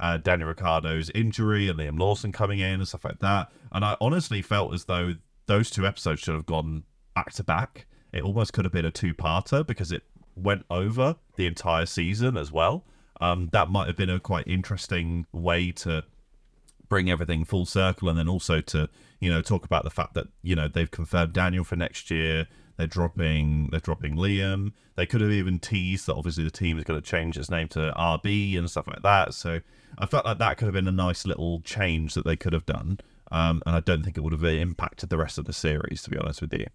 uh, 0.00 0.16
Daniel 0.16 0.48
Ricciardo's 0.48 1.10
injury 1.10 1.68
and 1.68 1.78
Liam 1.78 1.98
Lawson 1.98 2.32
coming 2.32 2.58
in 2.58 2.74
and 2.74 2.88
stuff 2.88 3.04
like 3.04 3.20
that. 3.20 3.52
And 3.72 3.84
I 3.84 3.96
honestly 4.00 4.42
felt 4.42 4.74
as 4.74 4.86
though 4.86 5.14
those 5.46 5.70
two 5.70 5.86
episodes 5.86 6.20
should 6.20 6.34
have 6.34 6.46
gone 6.46 6.84
back 7.14 7.32
to 7.34 7.44
back. 7.44 7.86
It 8.12 8.22
almost 8.22 8.52
could 8.52 8.64
have 8.64 8.72
been 8.72 8.84
a 8.84 8.90
two-parter 8.90 9.64
because 9.64 9.92
it 9.92 10.02
went 10.34 10.64
over 10.70 11.16
the 11.36 11.46
entire 11.46 11.86
season 11.86 12.36
as 12.36 12.50
well. 12.50 12.84
Um, 13.20 13.50
that 13.52 13.68
might 13.70 13.86
have 13.86 13.96
been 13.96 14.10
a 14.10 14.18
quite 14.18 14.46
interesting 14.46 15.26
way 15.32 15.70
to 15.72 16.04
bring 16.88 17.10
everything 17.10 17.44
full 17.44 17.66
circle, 17.66 18.08
and 18.08 18.18
then 18.18 18.28
also 18.28 18.60
to 18.62 18.88
you 19.20 19.30
know 19.30 19.42
talk 19.42 19.64
about 19.64 19.84
the 19.84 19.90
fact 19.90 20.14
that 20.14 20.26
you 20.42 20.56
know 20.56 20.68
they've 20.68 20.90
confirmed 20.90 21.32
Daniel 21.32 21.64
for 21.64 21.76
next 21.76 22.10
year. 22.10 22.46
They're 22.80 22.86
dropping 22.86 23.68
they're 23.70 23.80
dropping 23.80 24.16
Liam. 24.16 24.72
They 24.96 25.04
could 25.04 25.20
have 25.20 25.30
even 25.30 25.58
teased 25.58 26.06
that 26.06 26.14
obviously 26.14 26.44
the 26.44 26.50
team 26.50 26.78
is 26.78 26.84
going 26.84 26.98
to 26.98 27.06
change 27.06 27.36
its 27.36 27.50
name 27.50 27.68
to 27.68 27.92
RB 27.94 28.56
and 28.56 28.70
stuff 28.70 28.86
like 28.86 29.02
that. 29.02 29.34
So 29.34 29.60
I 29.98 30.06
felt 30.06 30.24
like 30.24 30.38
that 30.38 30.56
could 30.56 30.64
have 30.64 30.72
been 30.72 30.88
a 30.88 30.92
nice 30.92 31.26
little 31.26 31.60
change 31.60 32.14
that 32.14 32.24
they 32.24 32.36
could 32.36 32.54
have 32.54 32.64
done. 32.64 32.98
Um, 33.30 33.62
and 33.66 33.76
I 33.76 33.80
don't 33.80 34.02
think 34.02 34.16
it 34.16 34.22
would 34.22 34.32
have 34.32 34.42
impacted 34.42 35.10
the 35.10 35.18
rest 35.18 35.36
of 35.36 35.44
the 35.44 35.52
series, 35.52 36.02
to 36.04 36.10
be 36.10 36.16
honest 36.16 36.40
with 36.40 36.54
you. 36.54 36.68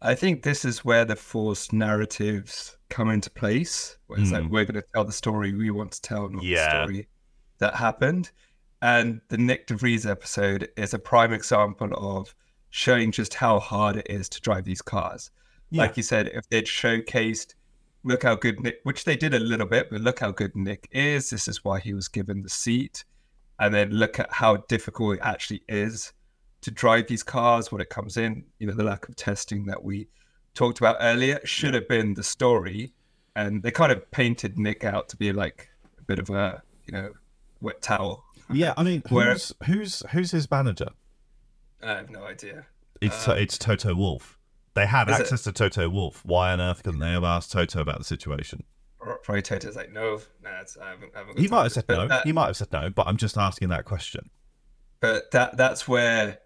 I 0.00 0.14
think 0.14 0.44
this 0.44 0.64
is 0.64 0.84
where 0.84 1.04
the 1.04 1.16
forced 1.16 1.72
narratives 1.72 2.76
come 2.88 3.10
into 3.10 3.30
place. 3.30 3.96
Where 4.06 4.20
it's 4.20 4.30
mm. 4.30 4.34
like 4.34 4.42
hmm. 4.44 4.50
we're 4.50 4.64
going 4.64 4.80
to 4.80 4.86
tell 4.94 5.04
the 5.04 5.12
story 5.12 5.52
we 5.52 5.72
want 5.72 5.90
to 5.90 6.02
tell, 6.02 6.28
not 6.28 6.44
yeah. 6.44 6.66
the 6.66 6.84
story 6.84 7.08
that 7.58 7.74
happened. 7.74 8.30
And 8.80 9.22
the 9.28 9.38
Nyck 9.38 9.66
de 9.66 9.74
Vries 9.74 10.06
episode 10.06 10.68
is 10.76 10.94
a 10.94 11.00
prime 11.00 11.32
example 11.32 11.90
of 11.94 12.32
showing 12.70 13.12
just 13.12 13.34
how 13.34 13.58
hard 13.58 13.96
it 13.96 14.06
is 14.08 14.28
to 14.30 14.40
drive 14.40 14.64
these 14.64 14.82
cars. 14.82 15.30
Yeah. 15.70 15.82
Like 15.82 15.96
you 15.96 16.02
said, 16.02 16.28
if 16.28 16.48
they'd 16.48 16.64
showcased, 16.66 17.54
look 18.04 18.22
how 18.22 18.34
good 18.36 18.60
Nick, 18.60 18.80
which 18.84 19.04
they 19.04 19.16
did 19.16 19.34
a 19.34 19.38
little 19.38 19.66
bit, 19.66 19.88
but 19.90 20.00
look 20.00 20.20
how 20.20 20.30
good 20.32 20.54
Nick 20.56 20.88
is. 20.92 21.30
This 21.30 21.46
is 21.48 21.64
why 21.64 21.80
he 21.80 21.92
was 21.94 22.08
given 22.08 22.42
the 22.42 22.48
seat. 22.50 23.04
and 23.58 23.74
then 23.74 23.90
look 23.90 24.18
at 24.18 24.32
how 24.32 24.56
difficult 24.68 25.16
it 25.18 25.20
actually 25.22 25.62
is 25.68 26.12
to 26.62 26.70
drive 26.70 27.06
these 27.08 27.22
cars 27.22 27.70
when 27.70 27.80
it 27.82 27.90
comes 27.90 28.16
in. 28.16 28.44
You 28.58 28.66
know, 28.68 28.72
the 28.72 28.84
lack 28.84 29.06
of 29.08 29.16
testing 29.16 29.66
that 29.66 29.84
we 29.84 30.08
talked 30.54 30.78
about 30.78 30.96
earlier 31.00 31.40
should 31.44 31.74
have 31.74 31.86
been 31.86 32.14
the 32.14 32.22
story, 32.22 32.92
and 33.36 33.62
they 33.62 33.70
kind 33.70 33.92
of 33.92 34.10
painted 34.12 34.58
Nick 34.58 34.82
out 34.82 35.08
to 35.10 35.16
be 35.16 35.32
like 35.32 35.68
a 35.98 36.02
bit 36.02 36.18
of 36.18 36.30
a 36.30 36.62
you 36.86 36.92
know 36.92 37.10
wet 37.60 37.82
towel. 37.82 38.24
Yeah, 38.50 38.72
I 38.78 38.82
mean, 38.82 39.02
Where- 39.10 39.32
who's 39.32 39.52
who's 39.66 40.02
who's 40.10 40.30
his 40.30 40.50
manager? 40.50 40.88
I 41.82 41.92
have 41.92 42.10
no 42.10 42.24
idea. 42.24 42.66
It's 43.00 43.26
um, 43.28 43.38
it's 43.38 43.56
Toto 43.58 43.94
Wolff. 43.94 44.38
They 44.74 44.86
had 44.86 45.08
Is 45.08 45.18
it? 45.18 45.22
access 45.22 45.42
to 45.44 45.52
Toto 45.52 45.88
Wolff. 45.88 46.22
Why 46.24 46.52
on 46.52 46.60
earth 46.60 46.82
couldn't 46.82 47.00
they 47.00 47.10
have 47.12 47.24
asked 47.24 47.52
Toto 47.52 47.80
about 47.80 47.98
the 47.98 48.04
situation? 48.04 48.64
Probably 49.22 49.42
Toto's 49.42 49.76
like, 49.76 49.90
no, 49.90 50.20
nah, 50.42 50.60
it's, 50.60 50.76
I 50.76 50.90
haven't, 50.90 51.12
I 51.14 51.18
haven't 51.20 51.38
He 51.38 51.48
might 51.48 51.62
have 51.64 51.72
said 51.72 51.84
no. 51.88 52.06
That- 52.06 52.26
He 52.26 52.32
might 52.32 52.46
have 52.46 52.56
said 52.56 52.70
no, 52.72 52.90
but 52.90 53.06
I'm 53.06 53.16
just 53.16 53.38
asking 53.38 53.70
that 53.70 53.84
question. 53.86 54.28
but 55.00 55.30
that 55.30 55.56
that's 55.56 55.88
where 55.88 56.38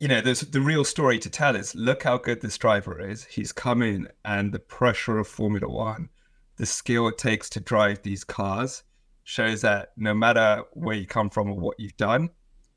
you 0.00 0.08
know 0.08 0.20
there's 0.20 0.40
the 0.40 0.60
real 0.60 0.84
story 0.84 1.18
to 1.20 1.30
tell 1.30 1.56
is 1.56 1.74
look 1.74 2.02
how 2.02 2.18
good 2.18 2.42
this 2.42 2.58
driver 2.58 3.00
is 3.00 3.24
he's 3.24 3.52
come 3.52 3.80
in 3.80 4.08
and 4.24 4.52
the 4.52 4.58
pressure 4.58 5.18
of 5.18 5.26
formula 5.26 5.68
one 5.72 6.10
the 6.56 6.66
skill 6.66 7.08
it 7.08 7.16
takes 7.16 7.48
to 7.48 7.60
drive 7.60 8.02
these 8.02 8.24
cars 8.24 8.82
shows 9.22 9.62
that 9.62 9.92
no 9.96 10.12
matter 10.12 10.62
where 10.72 10.96
you 10.96 11.06
come 11.06 11.30
from 11.30 11.48
or 11.48 11.58
what 11.58 11.78
you've 11.80 11.96
done 11.96 12.28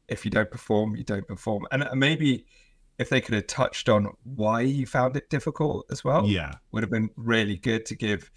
if 0.08 0.26
you 0.26 0.32
don't 0.32 0.50
perform 0.52 0.96
you 0.96 1.04
don't 1.04 1.28
perform 1.28 1.66
and 1.72 1.84
uh, 1.84 1.96
maybe 1.96 2.46
if 2.98 3.10
they 3.10 3.22
could 3.22 3.36
have 3.36 3.48
touched 3.48 3.90
on 3.90 4.08
why 4.24 4.62
you 4.62 4.86
found 4.86 5.16
it 5.16 5.30
difficult 5.30 5.86
as 5.92 6.04
well 6.04 6.26
Yeah, 6.26 6.54
would 6.72 6.84
have 6.84 6.90
been 6.90 7.10
really 7.16 7.58
good 7.58 7.86
to 7.88 7.96
give 7.96 8.32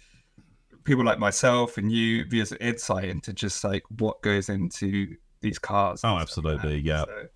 people 0.83 1.03
like 1.03 1.19
myself 1.19 1.77
and 1.77 1.91
you 1.91 2.25
viewers 2.25 2.51
insight 2.53 3.05
into 3.05 3.33
just 3.33 3.63
like 3.63 3.83
what 3.99 4.21
goes 4.21 4.49
into 4.49 5.15
these 5.41 5.59
cars. 5.59 6.01
Oh, 6.03 6.07
stuff 6.07 6.13
like 6.13 6.21
absolutely, 6.21 6.79
yeah. 6.79 7.05
So, 7.05 7.27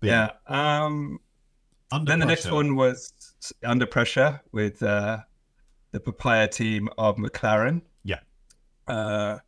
But 0.00 0.06
yeah. 0.06 0.30
Um, 0.46 1.20
Under 1.90 2.10
then 2.10 2.20
the 2.20 2.26
next 2.26 2.50
one 2.50 2.76
was 2.76 3.12
under 3.64 3.86
pressure 3.86 4.40
with 4.52 4.82
uh, 4.82 5.18
the 5.92 6.00
papaya 6.00 6.48
team 6.48 6.88
of 6.98 7.16
McLaren. 7.16 7.82
Yeah. 8.04 8.20
Uh, 8.86 9.38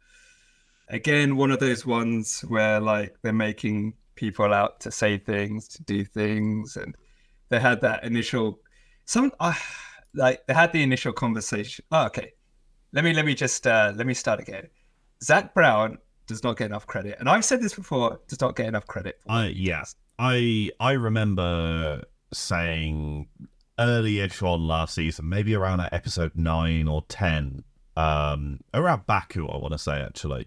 again, 0.91 1.37
one 1.37 1.51
of 1.51 1.61
those 1.61 1.87
ones 1.87 2.43
where 2.49 2.81
like 2.81 3.17
they're 3.23 3.33
making 3.33 3.95
people 4.15 4.53
out 4.53 4.81
to 4.81 4.91
say 4.91 5.17
things, 5.19 5.67
to 5.69 5.83
do 5.85 6.05
things, 6.05 6.77
and 6.77 6.95
they 7.49 7.59
had 7.59 7.81
that 7.81 8.05
initial 8.05 8.61
some 9.07 9.33
uh, 9.41 9.55
like 10.15 10.47
they 10.47 10.55
had 10.55 10.73
the 10.73 10.83
initial 10.83 11.13
conversation. 11.13 11.85
Oh, 11.91 12.07
okay, 12.07 12.33
let 12.93 13.05
me 13.05 13.13
let 13.13 13.25
me 13.25 13.35
just 13.35 13.67
uh, 13.67 13.93
let 13.97 14.07
me 14.07 14.15
start 14.15 14.41
again. 14.41 14.69
Zak 15.23 15.55
Brown 15.55 15.99
does 16.27 16.45
not 16.45 16.57
get 16.57 16.67
enough 16.67 16.87
credit, 16.87 17.17
and 17.19 17.29
I've 17.29 17.45
said 17.45 17.61
this 17.61 17.75
before. 17.75 18.21
Does 18.29 18.41
not 18.41 18.57
get 18.57 18.67
enough 18.67 18.87
credit. 18.87 19.19
I 19.29 19.47
yeah, 19.47 19.85
I 20.19 20.71
I 20.79 20.93
remember 20.93 22.05
saying 22.33 23.29
early-ish 23.79 24.43
on 24.43 24.67
last 24.67 24.95
season, 24.95 25.29
maybe 25.29 25.55
around 25.55 25.81
episode 25.91 26.33
nine 26.35 26.87
or 26.87 27.03
ten, 27.09 27.65
um, 27.97 28.61
around 28.75 29.07
Baku, 29.07 29.49
I 29.49 29.57
want 29.57 29.73
to 29.73 29.79
say 29.79 30.01
actually, 30.01 30.47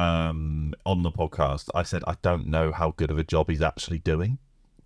um, 0.00 0.74
on 0.86 1.02
the 1.02 1.10
podcast, 1.10 1.68
I 1.74 1.82
said 1.82 2.02
I 2.06 2.16
don't 2.22 2.46
know 2.46 2.72
how 2.72 2.92
good 2.96 3.10
of 3.10 3.18
a 3.18 3.24
job 3.24 3.50
he's 3.50 3.60
actually 3.60 3.98
doing 3.98 4.38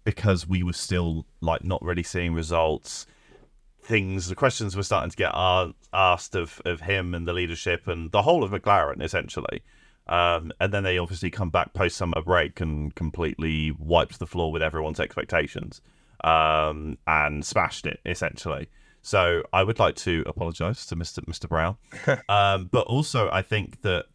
because 0.02 0.46
we 0.46 0.62
were 0.62 0.72
still 0.72 1.24
like 1.40 1.62
not 1.64 1.82
really 1.82 2.02
seeing 2.02 2.34
results. 2.34 3.06
Things, 3.80 4.28
the 4.28 4.34
questions 4.34 4.76
were 4.76 4.82
starting 4.82 5.10
to 5.10 5.16
get 5.16 5.30
asked 5.34 6.34
of 6.34 6.60
of 6.64 6.80
him 6.80 7.14
and 7.14 7.28
the 7.28 7.32
leadership 7.32 7.86
and 7.86 8.10
the 8.10 8.22
whole 8.22 8.42
of 8.42 8.50
McLaren 8.50 9.02
essentially. 9.02 9.62
Um, 10.06 10.52
and 10.60 10.72
then 10.72 10.82
they 10.82 10.98
obviously 10.98 11.30
come 11.30 11.48
back 11.48 11.72
post 11.72 11.96
summer 11.96 12.20
break 12.20 12.60
and 12.60 12.94
completely 12.94 13.70
wiped 13.78 14.18
the 14.18 14.26
floor 14.26 14.52
with 14.52 14.62
everyone's 14.62 15.00
expectations 15.00 15.80
um, 16.24 16.98
and 17.06 17.44
smashed 17.44 17.86
it 17.86 18.00
essentially. 18.04 18.68
So 19.00 19.44
I 19.52 19.62
would 19.62 19.78
like 19.78 19.96
to 19.96 20.24
apologise 20.26 20.86
to 20.86 20.96
Mr. 20.96 21.24
Mr. 21.26 21.48
Brown, 21.48 21.76
um, 22.28 22.68
but 22.72 22.86
also 22.86 23.30
I 23.30 23.42
think 23.42 23.82
that 23.82 24.06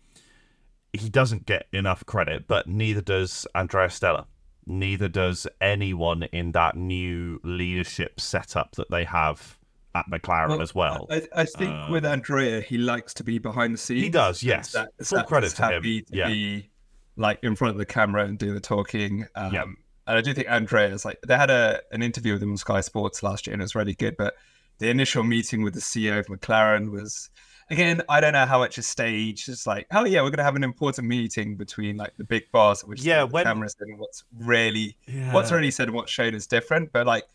he 0.93 1.09
doesn't 1.09 1.45
get 1.45 1.67
enough 1.71 2.05
credit, 2.05 2.47
but 2.47 2.67
neither 2.67 3.01
does 3.01 3.45
Andrea 3.55 3.89
Stella. 3.89 4.25
Neither 4.65 5.07
does 5.07 5.47
anyone 5.61 6.23
in 6.31 6.51
that 6.53 6.75
new 6.75 7.39
leadership 7.43 8.19
setup 8.19 8.75
that 8.75 8.89
they 8.91 9.03
have 9.05 9.57
at 9.95 10.05
McLaren 10.09 10.61
as 10.61 10.75
well. 10.75 11.07
I, 11.09 11.23
I 11.35 11.45
think 11.45 11.71
Uh, 11.73 11.87
with 11.89 12.05
Andrea, 12.05 12.61
he 12.61 12.77
likes 12.77 13.13
to 13.15 13.23
be 13.23 13.39
behind 13.39 13.73
the 13.73 13.77
scenes. 13.79 14.03
He 14.03 14.09
does, 14.09 14.43
yes. 14.43 14.71
Zak- 14.71 14.89
Full 14.97 15.17
Zak 15.19 15.27
credit 15.27 15.49
to 15.55 15.67
him, 15.69 15.81
To 15.81 16.03
yeah. 16.09 16.27
be 16.27 16.69
like 17.15 17.39
in 17.43 17.55
front 17.55 17.71
of 17.71 17.77
the 17.79 17.85
camera 17.85 18.25
and 18.25 18.37
do 18.37 18.53
the 18.53 18.59
talking. 18.59 19.25
Um, 19.35 19.53
Yeah. 19.53 19.63
And 19.63 20.17
I 20.17 20.21
do 20.21 20.33
think 20.33 20.47
Andrea 20.49 20.93
is 20.93 21.05
like 21.05 21.19
they 21.27 21.35
had 21.37 21.51
a 21.51 21.81
an 21.91 22.01
interview 22.01 22.33
with 22.33 22.41
him 22.41 22.51
on 22.51 22.57
Sky 22.57 22.81
Sports 22.81 23.21
last 23.21 23.45
year, 23.45 23.53
and 23.53 23.61
it 23.61 23.65
was 23.65 23.75
really 23.75 23.93
good. 23.93 24.17
But 24.17 24.35
the 24.79 24.89
initial 24.89 25.23
meeting 25.23 25.61
with 25.61 25.73
the 25.75 25.81
CEO 25.81 26.17
of 26.19 26.27
McLaren 26.27 26.89
was. 26.91 27.29
Again, 27.71 28.01
I 28.09 28.19
don't 28.19 28.33
know 28.33 28.45
how 28.45 28.59
much 28.59 28.77
is 28.77 28.87
staged. 28.87 29.47
It's 29.49 29.67
like, 29.67 29.85
oh 29.91 30.05
yeah, 30.05 30.21
we're 30.21 30.31
gonna 30.31 30.43
have 30.43 30.55
an 30.55 30.63
important 30.63 31.07
meeting 31.07 31.55
between 31.55 31.97
like 31.97 32.13
the 32.17 32.23
big 32.23 32.51
boss, 32.51 32.83
which 32.83 33.01
Yeah, 33.03 33.23
when- 33.23 33.43
cameras 33.45 33.75
and 33.79 33.99
what's 33.99 34.23
really 34.37 34.97
Yeah. 35.07 35.33
what's 35.33 35.51
really 35.51 35.71
said 35.71 35.87
and 35.87 35.95
what's 35.95 36.11
shown 36.11 36.33
is 36.33 36.47
different, 36.47 36.91
but 36.91 37.05
like 37.07 37.25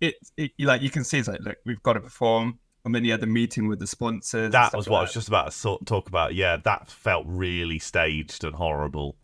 it, 0.00 0.14
it 0.36 0.52
like 0.60 0.82
you 0.82 0.90
can 0.90 1.04
see 1.04 1.18
it's 1.18 1.28
like 1.28 1.40
look, 1.40 1.56
we've 1.64 1.82
got 1.82 1.94
to 1.94 2.00
perform. 2.00 2.58
And 2.84 2.94
then 2.94 3.04
you 3.04 3.10
had 3.10 3.20
the 3.20 3.26
meeting 3.26 3.68
with 3.68 3.80
the 3.80 3.86
sponsors. 3.86 4.52
that 4.52 4.72
was 4.72 4.86
like 4.86 4.92
what 4.92 4.98
I 4.98 5.02
was 5.02 5.12
just 5.12 5.28
about 5.28 5.50
to 5.52 5.78
talk 5.84 6.08
about. 6.08 6.34
Yeah, 6.34 6.56
that 6.64 6.88
felt 6.88 7.26
really 7.26 7.78
staged 7.78 8.44
and 8.44 8.54
horrible. 8.54 9.16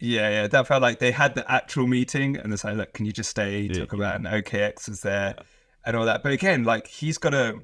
Yeah, 0.00 0.30
yeah, 0.30 0.46
that 0.48 0.66
felt 0.66 0.82
like 0.82 0.98
they 0.98 1.12
had 1.12 1.34
the 1.36 1.48
actual 1.50 1.86
meeting 1.86 2.36
and 2.36 2.52
it's 2.52 2.64
like, 2.64 2.76
look, 2.76 2.92
can 2.92 3.04
you 3.06 3.12
just 3.12 3.30
stay, 3.30 3.60
Yeah. 3.60 3.80
talk 3.80 3.92
about 3.92 4.16
an 4.16 4.24
OKX 4.26 4.88
is 4.88 5.02
there 5.02 5.36
and 5.84 5.96
all 5.96 6.06
that. 6.06 6.22
But 6.24 6.32
again, 6.32 6.64
like 6.64 6.86
he's 6.88 7.18
got 7.18 7.30
to 7.30 7.60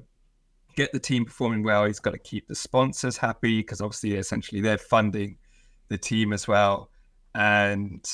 get 0.75 0.91
the 0.91 0.99
team 0.99 1.25
performing 1.25 1.63
well. 1.63 1.85
He's 1.85 1.99
got 1.99 2.11
to 2.11 2.19
keep 2.19 2.47
the 2.47 2.55
sponsors 2.55 3.17
happy 3.17 3.59
because 3.59 3.81
obviously, 3.81 4.15
essentially, 4.15 4.61
they're 4.61 4.77
funding 4.77 5.37
the 5.89 5.97
team 5.97 6.33
as 6.33 6.47
well. 6.47 6.89
And 7.35 8.05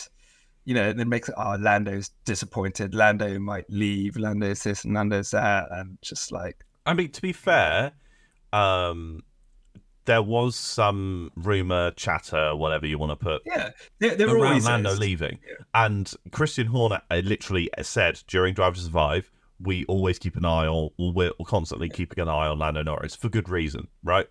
you 0.67 0.73
know, 0.73 0.89
it 0.89 1.07
makes 1.07 1.29
oh, 1.37 1.55
Lando's 1.57 2.11
disappointed. 2.25 2.93
Lando 2.93 3.39
might 3.39 3.69
leave. 3.69 4.17
Lando's 4.17 4.63
this 4.63 4.83
and 4.83 4.93
Lando's 4.93 5.31
that, 5.31 5.69
and 5.71 5.97
just 6.01 6.31
like, 6.33 6.65
I 6.85 6.93
mean, 6.93 7.09
to 7.11 7.21
be 7.21 7.31
fair, 7.31 7.93
um, 8.51 9.23
there 10.03 10.21
was 10.21 10.57
some 10.57 11.31
rumor, 11.35 11.91
chatter, 11.91 12.53
whatever 12.53 12.85
you 12.85 12.97
want 12.97 13.11
to 13.11 13.15
put, 13.15 13.43
yeah, 13.45 13.69
there, 13.99 14.15
there 14.15 14.27
around 14.27 14.45
always 14.47 14.65
Lando 14.65 14.91
is. 14.91 14.99
leaving. 14.99 15.39
And 15.73 16.11
Christian 16.31 16.67
Horner 16.67 17.01
uh, 17.09 17.21
literally 17.23 17.69
said 17.81 18.21
during 18.27 18.53
Drive 18.53 18.75
to 18.75 18.81
Survive, 18.81 19.31
we 19.59 19.85
always 19.85 20.19
keep 20.19 20.35
an 20.35 20.45
eye 20.45 20.67
on, 20.67 20.91
we're 20.97 21.31
constantly 21.45 21.89
keeping 21.89 22.21
an 22.21 22.29
eye 22.29 22.47
on 22.47 22.59
Lando 22.59 22.83
Norris 22.83 23.15
for 23.15 23.29
good 23.29 23.49
reason, 23.49 23.87
right? 24.03 24.27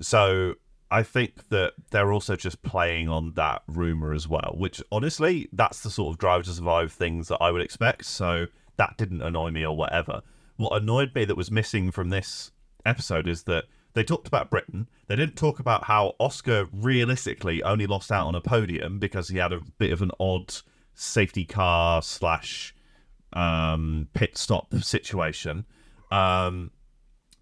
So 0.00 0.54
I 0.90 1.02
think 1.02 1.48
that 1.48 1.74
they're 1.90 2.12
also 2.12 2.36
just 2.36 2.62
playing 2.62 3.08
on 3.08 3.32
that 3.34 3.62
rumor 3.66 4.12
as 4.12 4.28
well, 4.28 4.54
which 4.56 4.82
honestly, 4.92 5.48
that's 5.52 5.82
the 5.82 5.90
sort 5.90 6.12
of 6.12 6.18
Drive 6.18 6.44
to 6.44 6.52
Survive 6.52 6.92
things 6.92 7.28
that 7.28 7.38
I 7.40 7.50
would 7.50 7.62
expect. 7.62 8.04
So 8.04 8.46
that 8.76 8.96
didn't 8.96 9.22
annoy 9.22 9.50
me 9.50 9.64
or 9.66 9.76
whatever. 9.76 10.22
What 10.56 10.80
annoyed 10.80 11.14
me 11.14 11.24
that 11.24 11.36
was 11.36 11.50
missing 11.50 11.90
from 11.90 12.10
this 12.10 12.52
episode 12.86 13.28
is 13.28 13.44
that 13.44 13.64
they 13.94 14.02
talked 14.02 14.26
about 14.28 14.50
Britain. 14.50 14.88
They 15.06 15.16
didn't 15.16 15.36
talk 15.36 15.58
about 15.60 15.84
how 15.84 16.14
Oscar 16.18 16.68
realistically 16.72 17.62
only 17.62 17.86
lost 17.86 18.10
out 18.10 18.26
on 18.26 18.34
a 18.34 18.40
podium 18.40 18.98
because 18.98 19.28
he 19.28 19.38
had 19.38 19.52
a 19.52 19.60
bit 19.78 19.92
of 19.92 20.02
an 20.02 20.10
odd 20.18 20.54
safety 20.94 21.44
car 21.44 22.02
slash 22.02 22.73
um, 23.34 24.08
pit 24.14 24.38
stop 24.38 24.72
situation. 24.74 25.66
Um, 26.10 26.70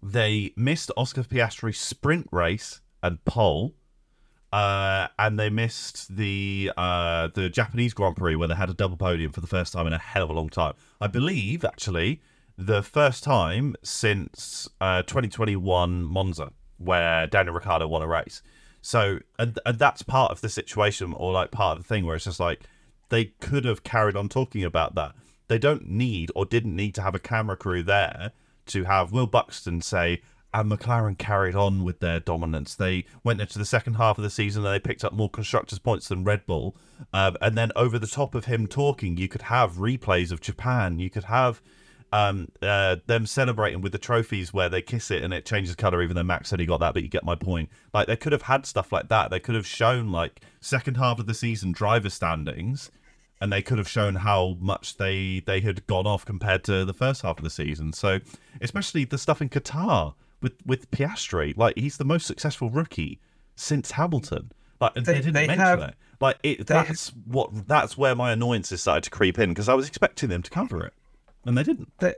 they 0.01 0.53
missed 0.57 0.91
Oscar 0.97 1.23
Piastri's 1.23 1.79
sprint 1.79 2.27
race 2.31 2.81
and 3.01 3.23
pole. 3.25 3.75
Uh, 4.51 5.07
and 5.17 5.39
they 5.39 5.49
missed 5.49 6.15
the 6.15 6.71
uh, 6.77 7.27
the 7.33 7.49
Japanese 7.49 7.91
Grand 7.95 8.15
Prix 8.15 8.35
where 8.35 8.47
they 8.47 8.53
had 8.53 8.69
a 8.69 8.73
double 8.75 8.97
podium 8.97 9.31
for 9.31 9.41
the 9.41 9.47
first 9.47 9.73
time 9.73 9.87
in 9.87 9.93
a 9.93 9.97
hell 9.97 10.25
of 10.25 10.29
a 10.29 10.33
long 10.33 10.47
time. 10.47 10.73
I 11.01 11.07
believe 11.07 11.65
actually 11.65 12.21
the 12.55 12.83
first 12.83 13.23
time 13.23 13.75
since 13.81 14.69
uh, 14.79 15.01
2021 15.03 16.03
Monza 16.03 16.51
where 16.77 17.25
Daniel 17.25 17.55
Ricciardo 17.55 17.87
won 17.87 18.03
a 18.03 18.07
race. 18.07 18.43
So 18.79 19.19
and, 19.39 19.57
and 19.65 19.79
that's 19.79 20.03
part 20.03 20.31
of 20.31 20.41
the 20.41 20.49
situation 20.49 21.13
or 21.13 21.31
like 21.33 21.49
part 21.49 21.79
of 21.79 21.83
the 21.83 21.87
thing 21.87 22.05
where 22.05 22.15
it's 22.15 22.25
just 22.25 22.39
like 22.39 22.61
they 23.09 23.25
could 23.25 23.65
have 23.65 23.83
carried 23.83 24.15
on 24.15 24.29
talking 24.29 24.63
about 24.63 24.93
that. 24.95 25.15
They 25.47 25.57
don't 25.57 25.89
need 25.89 26.31
or 26.35 26.45
didn't 26.45 26.75
need 26.75 26.95
to 26.95 27.01
have 27.01 27.15
a 27.15 27.19
camera 27.19 27.57
crew 27.57 27.83
there 27.83 28.31
to 28.67 28.85
have 28.85 29.11
Will 29.11 29.27
Buxton 29.27 29.81
say, 29.81 30.21
and 30.53 30.71
McLaren 30.71 31.17
carried 31.17 31.55
on 31.55 31.83
with 31.83 31.99
their 31.99 32.19
dominance. 32.19 32.75
They 32.75 33.05
went 33.23 33.41
into 33.41 33.57
the 33.57 33.65
second 33.65 33.95
half 33.95 34.17
of 34.17 34.23
the 34.23 34.29
season 34.29 34.65
and 34.65 34.73
they 34.73 34.79
picked 34.79 35.03
up 35.03 35.11
more 35.11 35.29
constructors' 35.29 35.79
points 35.79 36.07
than 36.07 36.23
Red 36.23 36.45
Bull. 36.45 36.75
Um, 37.11 37.35
and 37.41 37.57
then 37.57 37.71
over 37.75 37.97
the 37.97 38.07
top 38.07 38.35
of 38.35 38.45
him 38.45 38.67
talking, 38.67 39.17
you 39.17 39.27
could 39.27 39.43
have 39.43 39.73
replays 39.73 40.31
of 40.31 40.41
Japan. 40.41 40.99
You 40.99 41.09
could 41.09 41.25
have 41.25 41.61
um, 42.13 42.49
uh, 42.61 42.97
them 43.07 43.25
celebrating 43.25 43.81
with 43.81 43.91
the 43.91 43.97
trophies 43.97 44.53
where 44.53 44.69
they 44.69 44.83
kiss 44.83 45.09
it 45.09 45.23
and 45.23 45.33
it 45.33 45.47
changes 45.47 45.75
color, 45.75 46.03
even 46.03 46.15
though 46.15 46.23
Max 46.23 46.49
said 46.49 46.59
he 46.59 46.67
got 46.67 46.79
that, 46.81 46.93
but 46.93 47.01
you 47.01 47.09
get 47.09 47.25
my 47.25 47.33
point. 47.33 47.69
Like 47.91 48.05
they 48.05 48.15
could 48.15 48.31
have 48.31 48.43
had 48.43 48.67
stuff 48.67 48.91
like 48.91 49.09
that. 49.09 49.31
They 49.31 49.39
could 49.39 49.55
have 49.55 49.65
shown 49.65 50.11
like 50.11 50.41
second 50.61 50.97
half 50.97 51.17
of 51.17 51.25
the 51.25 51.33
season 51.33 51.71
driver 51.71 52.11
standings, 52.11 52.91
and 53.43 53.51
they 53.51 53.61
could 53.61 53.77
have 53.77 53.89
shown 53.89 54.15
how 54.15 54.55
much 54.61 54.95
they 54.95 55.41
they 55.45 55.59
had 55.59 55.85
gone 55.85 56.07
off 56.07 56.23
compared 56.23 56.63
to 56.63 56.85
the 56.85 56.93
first 56.93 57.23
half 57.23 57.37
of 57.37 57.43
the 57.43 57.49
season. 57.49 57.91
So 57.91 58.19
especially 58.61 59.03
the 59.03 59.17
stuff 59.17 59.41
in 59.41 59.49
Qatar 59.49 60.13
with 60.41 60.53
with 60.65 60.89
Piastri, 60.91 61.55
like 61.57 61.77
he's 61.77 61.97
the 61.97 62.05
most 62.05 62.25
successful 62.25 62.69
rookie 62.69 63.19
since 63.57 63.91
Hamilton. 63.91 64.53
Like 64.79 64.93
they, 64.93 65.01
they 65.01 65.13
didn't 65.15 65.33
they 65.33 65.47
mention 65.47 65.65
have, 65.65 65.81
it. 65.81 65.95
Like 66.21 66.37
it, 66.41 66.67
that's 66.67 67.09
have, 67.09 67.17
what 67.25 67.67
that's 67.67 67.97
where 67.97 68.15
my 68.15 68.31
annoyances 68.31 68.79
started 68.79 69.03
to 69.03 69.09
creep 69.09 69.37
in 69.37 69.49
because 69.49 69.67
I 69.67 69.73
was 69.73 69.89
expecting 69.89 70.29
them 70.29 70.41
to 70.41 70.49
cover 70.49 70.85
it 70.85 70.93
and 71.45 71.57
they 71.57 71.63
didn't. 71.63 71.91
They, 71.99 72.15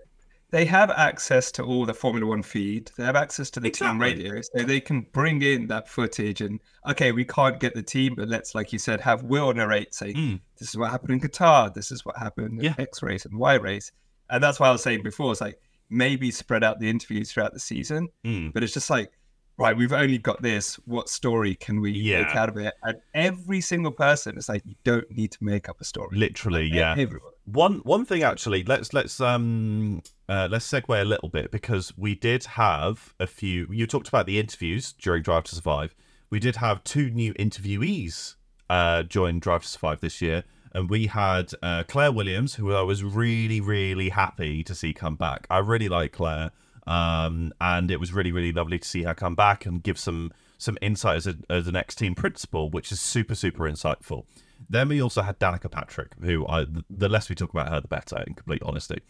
they 0.56 0.64
have 0.64 0.90
access 0.90 1.52
to 1.52 1.64
all 1.64 1.86
the 1.86 1.94
Formula 1.94 2.26
One 2.26 2.42
feed. 2.42 2.90
They 2.98 3.04
have 3.04 3.18
access 3.18 3.50
to 3.52 3.60
the 3.60 3.68
exactly. 3.68 3.92
team 3.92 4.02
radio, 4.02 4.42
so 4.42 4.64
they 4.64 4.80
can 4.80 5.02
bring 5.12 5.42
in 5.42 5.68
that 5.68 5.90
footage. 5.90 6.40
And 6.40 6.62
okay, 6.88 7.12
we 7.12 7.26
can't 7.26 7.60
get 7.60 7.76
the 7.76 7.84
team, 7.84 8.16
but 8.16 8.30
let's, 8.30 8.56
like 8.56 8.72
you 8.72 8.80
said, 8.80 9.02
have 9.02 9.24
Will 9.24 9.54
narrate, 9.54 9.94
say, 9.94 10.14
mm. 10.14 10.40
"This 10.58 10.70
is 10.70 10.78
what 10.78 10.92
happened 10.92 11.12
in 11.12 11.20
Qatar. 11.20 11.74
This 11.74 11.92
is 11.92 12.06
what 12.06 12.16
happened 12.18 12.64
in 12.64 12.74
X 12.80 13.04
race 13.04 13.26
and 13.26 13.38
Y 13.38 13.56
race." 13.56 13.92
And 14.30 14.42
that's 14.42 14.58
why 14.58 14.70
I 14.70 14.72
was 14.72 14.82
saying 14.82 15.04
before. 15.04 15.34
It's 15.34 15.42
like 15.42 15.60
maybe 15.90 16.32
spread 16.32 16.64
out 16.64 16.80
the 16.80 16.90
interviews 16.90 17.34
throughout 17.34 17.52
the 17.52 17.60
season, 17.60 18.08
mm. 18.26 18.54
but 18.54 18.64
it's 18.64 18.74
just 18.74 18.90
like 18.90 19.12
right, 19.58 19.76
we've 19.76 19.94
only 19.94 20.18
got 20.18 20.42
this. 20.42 20.76
What 20.86 21.10
story 21.10 21.56
can 21.56 21.82
we 21.82 21.92
yeah. 21.92 22.24
make 22.24 22.36
out 22.36 22.50
of 22.50 22.58
it? 22.58 22.74
And 22.84 22.98
every 23.14 23.62
single 23.62 23.92
person, 23.92 24.38
it's 24.38 24.50
like 24.50 24.64
you 24.66 24.76
don't 24.84 25.10
need 25.12 25.32
to 25.32 25.44
make 25.44 25.70
up 25.70 25.80
a 25.82 25.86
story. 25.86 26.18
Literally, 26.18 26.70
like, 26.70 26.74
yeah. 26.74 26.96
Everyone. 26.98 27.32
One 27.46 27.76
one 27.84 28.06
thing 28.06 28.24
actually, 28.24 28.64
let's 28.64 28.94
let's 28.94 29.22
um 29.22 30.02
uh, 30.28 30.48
let's 30.50 30.68
segue 30.68 31.02
a 31.02 31.06
little 31.06 31.30
bit 31.30 31.52
because 31.52 31.96
we 31.96 32.16
did 32.16 32.44
have 32.46 33.14
a 33.20 33.28
few. 33.28 33.68
You 33.72 33.86
talked 33.86 34.08
about 34.08 34.26
the 34.26 34.40
interviews 34.40 34.94
during 34.94 35.22
Drive 35.22 35.44
to 35.46 35.56
Survive. 35.56 35.96
We 36.32 36.40
did 36.40 36.56
have 36.56 36.84
two 36.84 37.12
new 37.12 37.34
interviewees 37.36 38.36
uh, 38.70 39.04
join 39.04 39.40
Drive 39.40 39.62
to 39.62 39.68
Survive 39.68 40.02
this 40.02 40.22
year, 40.22 40.44
and 40.74 40.90
we 40.90 41.08
had 41.08 41.52
uh, 41.62 41.84
Claire 41.88 42.12
Williams, 42.12 42.56
who 42.56 42.74
I 42.74 42.82
was 42.82 43.04
really 43.04 43.62
really 43.62 44.10
happy 44.10 44.64
to 44.64 44.74
see 44.74 44.94
come 44.94 45.16
back. 45.16 45.46
I 45.50 45.60
really 45.60 45.90
like 45.90 46.14
Claire. 46.14 46.52
Um, 46.88 47.54
and 47.60 47.90
it 47.90 48.00
was 48.00 48.14
really, 48.14 48.32
really 48.32 48.52
lovely 48.52 48.80
to 48.80 48.88
see 48.88 49.04
her 49.04 49.14
come 49.14 49.36
back 49.36 49.66
and 49.66 49.82
give 49.82 49.98
some 49.98 50.32
some 50.58 50.78
insight 50.82 51.18
as, 51.18 51.28
a, 51.28 51.36
as 51.50 51.68
an 51.68 51.76
ex 51.76 51.96
team 51.96 52.16
principal, 52.16 52.70
which 52.70 52.92
is 52.92 53.00
super, 53.00 53.36
super 53.36 53.64
insightful. 53.64 54.26
Then 54.70 54.88
we 54.88 55.02
also 55.02 55.22
had 55.22 55.38
Danica 55.38 55.70
Patrick, 55.70 56.14
who 56.22 56.48
I, 56.48 56.66
the 56.90 57.10
less 57.10 57.30
we 57.30 57.36
talk 57.36 57.52
about 57.52 57.70
her, 57.70 57.82
the 57.82 57.88
better, 57.88 58.24
in 58.26 58.34
complete 58.34 58.64
honesty. 58.64 59.02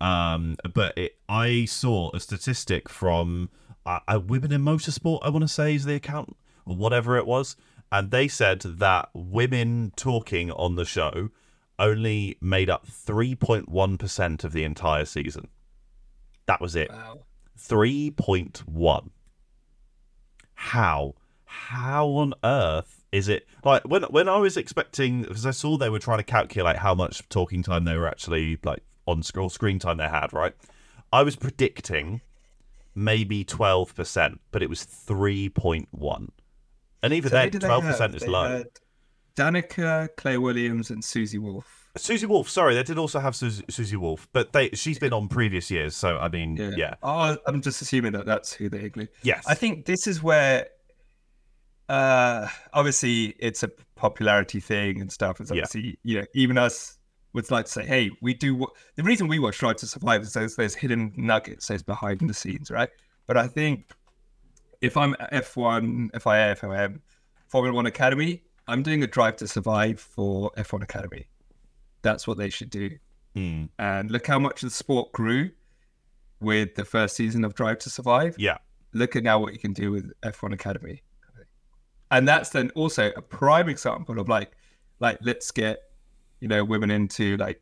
Um, 0.00 0.56
but 0.72 0.96
it, 0.96 1.18
I 1.28 1.66
saw 1.66 2.10
a 2.14 2.20
statistic 2.20 2.88
from 2.88 3.50
uh, 3.86 4.00
a 4.08 4.18
Women 4.18 4.50
in 4.52 4.62
Motorsport, 4.62 5.20
I 5.22 5.28
want 5.28 5.42
to 5.42 5.48
say 5.48 5.74
is 5.74 5.84
the 5.84 5.94
account, 5.94 6.36
or 6.66 6.74
whatever 6.74 7.16
it 7.16 7.26
was. 7.26 7.56
And 7.92 8.10
they 8.10 8.26
said 8.26 8.60
that 8.62 9.10
women 9.14 9.92
talking 9.94 10.50
on 10.50 10.74
the 10.74 10.84
show 10.84 11.30
only 11.78 12.38
made 12.40 12.70
up 12.70 12.86
3.1% 12.86 14.44
of 14.44 14.52
the 14.52 14.64
entire 14.64 15.04
season. 15.04 15.48
That 16.46 16.60
was 16.60 16.76
it. 16.76 16.90
Wow. 16.90 17.20
3.1. 17.58 19.10
How? 20.54 21.14
How 21.44 22.08
on 22.08 22.34
earth 22.42 23.04
is 23.12 23.28
it 23.28 23.46
like 23.64 23.82
when 23.84 24.02
when 24.04 24.28
I 24.28 24.38
was 24.38 24.56
expecting 24.56 25.22
because 25.22 25.46
I 25.46 25.52
saw 25.52 25.76
they 25.76 25.88
were 25.88 26.00
trying 26.00 26.18
to 26.18 26.24
calculate 26.24 26.76
how 26.76 26.96
much 26.96 27.28
talking 27.28 27.62
time 27.62 27.84
they 27.84 27.96
were 27.96 28.08
actually 28.08 28.58
like 28.64 28.82
on 29.06 29.22
scroll 29.22 29.48
screen 29.50 29.78
time 29.78 29.98
they 29.98 30.08
had, 30.08 30.32
right? 30.32 30.52
I 31.12 31.22
was 31.22 31.36
predicting 31.36 32.22
maybe 32.94 33.44
12%, 33.44 34.38
but 34.50 34.62
it 34.62 34.68
was 34.68 34.84
3.1. 34.84 36.28
And 37.02 37.12
even 37.12 37.30
so 37.30 37.36
then, 37.36 37.50
12% 37.50 38.14
is 38.14 38.26
low. 38.26 38.64
Danica, 39.36 40.08
Claire 40.16 40.40
Williams, 40.40 40.90
and 40.90 41.04
Susie 41.04 41.38
Wolff. 41.38 41.83
Susie 41.96 42.26
Wolff, 42.26 42.50
sorry, 42.50 42.74
they 42.74 42.82
did 42.82 42.98
also 42.98 43.20
have 43.20 43.36
Susie, 43.36 43.64
Susie 43.70 43.96
Wolff, 43.96 44.28
but 44.32 44.52
they 44.52 44.70
she's 44.70 44.98
been 44.98 45.12
on 45.12 45.28
previous 45.28 45.70
years, 45.70 45.94
so 45.94 46.18
I 46.18 46.28
mean, 46.28 46.56
yeah. 46.56 46.70
yeah. 46.76 46.94
Oh, 47.02 47.36
I'm 47.46 47.62
just 47.62 47.80
assuming 47.82 48.12
that 48.12 48.26
that's 48.26 48.52
who 48.52 48.68
they 48.68 48.84
include. 48.84 49.10
Yes, 49.22 49.44
I 49.46 49.54
think 49.54 49.86
this 49.86 50.08
is 50.08 50.20
where, 50.20 50.66
uh, 51.88 52.48
obviously 52.72 53.36
it's 53.38 53.62
a 53.62 53.70
popularity 53.94 54.58
thing 54.58 55.00
and 55.00 55.12
stuff. 55.12 55.40
It's 55.40 55.52
obviously 55.52 55.82
yeah. 55.82 55.92
you 56.02 56.20
know 56.20 56.26
even 56.34 56.58
us 56.58 56.98
would 57.32 57.48
like 57.50 57.66
to 57.66 57.70
say, 57.70 57.84
hey, 57.84 58.10
we 58.20 58.34
do. 58.34 58.56
What... 58.56 58.70
The 58.96 59.04
reason 59.04 59.28
we 59.28 59.38
watch 59.38 59.58
Drive 59.58 59.76
to 59.76 59.86
Survive 59.86 60.22
is 60.22 60.32
there's, 60.32 60.56
there's 60.56 60.74
hidden 60.74 61.12
nuggets, 61.16 61.68
there's 61.68 61.82
behind 61.82 62.20
the 62.28 62.34
scenes, 62.34 62.72
right? 62.72 62.88
But 63.26 63.36
I 63.36 63.46
think 63.46 63.92
if 64.80 64.96
I'm 64.96 65.14
F1, 65.32 66.10
FIA, 66.20 66.56
FOM, 66.56 67.00
Formula 67.48 67.74
One 67.74 67.86
Academy, 67.86 68.42
I'm 68.66 68.82
doing 68.82 69.04
a 69.04 69.06
Drive 69.06 69.36
to 69.36 69.48
Survive 69.48 70.00
for 70.00 70.50
F1 70.56 70.82
Academy 70.82 71.26
that's 72.04 72.28
what 72.28 72.38
they 72.38 72.50
should 72.50 72.70
do. 72.70 72.90
Mm. 73.34 73.68
And 73.80 74.10
look 74.12 74.28
how 74.28 74.38
much 74.38 74.60
the 74.60 74.70
sport 74.70 75.10
grew 75.10 75.50
with 76.40 76.76
the 76.76 76.84
first 76.84 77.16
season 77.16 77.44
of 77.44 77.54
Drive 77.54 77.78
to 77.80 77.90
Survive. 77.90 78.36
Yeah. 78.38 78.58
Look 78.92 79.16
at 79.16 79.24
now 79.24 79.40
what 79.40 79.52
you 79.52 79.58
can 79.58 79.72
do 79.72 79.90
with 79.90 80.12
F1 80.22 80.52
Academy. 80.52 81.02
And 82.12 82.28
that's 82.28 82.50
then 82.50 82.70
also 82.76 83.10
a 83.16 83.22
prime 83.22 83.68
example 83.68 84.20
of 84.20 84.28
like, 84.28 84.52
like 85.00 85.18
let's 85.22 85.50
get, 85.50 85.80
you 86.38 86.46
know, 86.46 86.62
women 86.64 86.92
into 86.92 87.36
like 87.38 87.60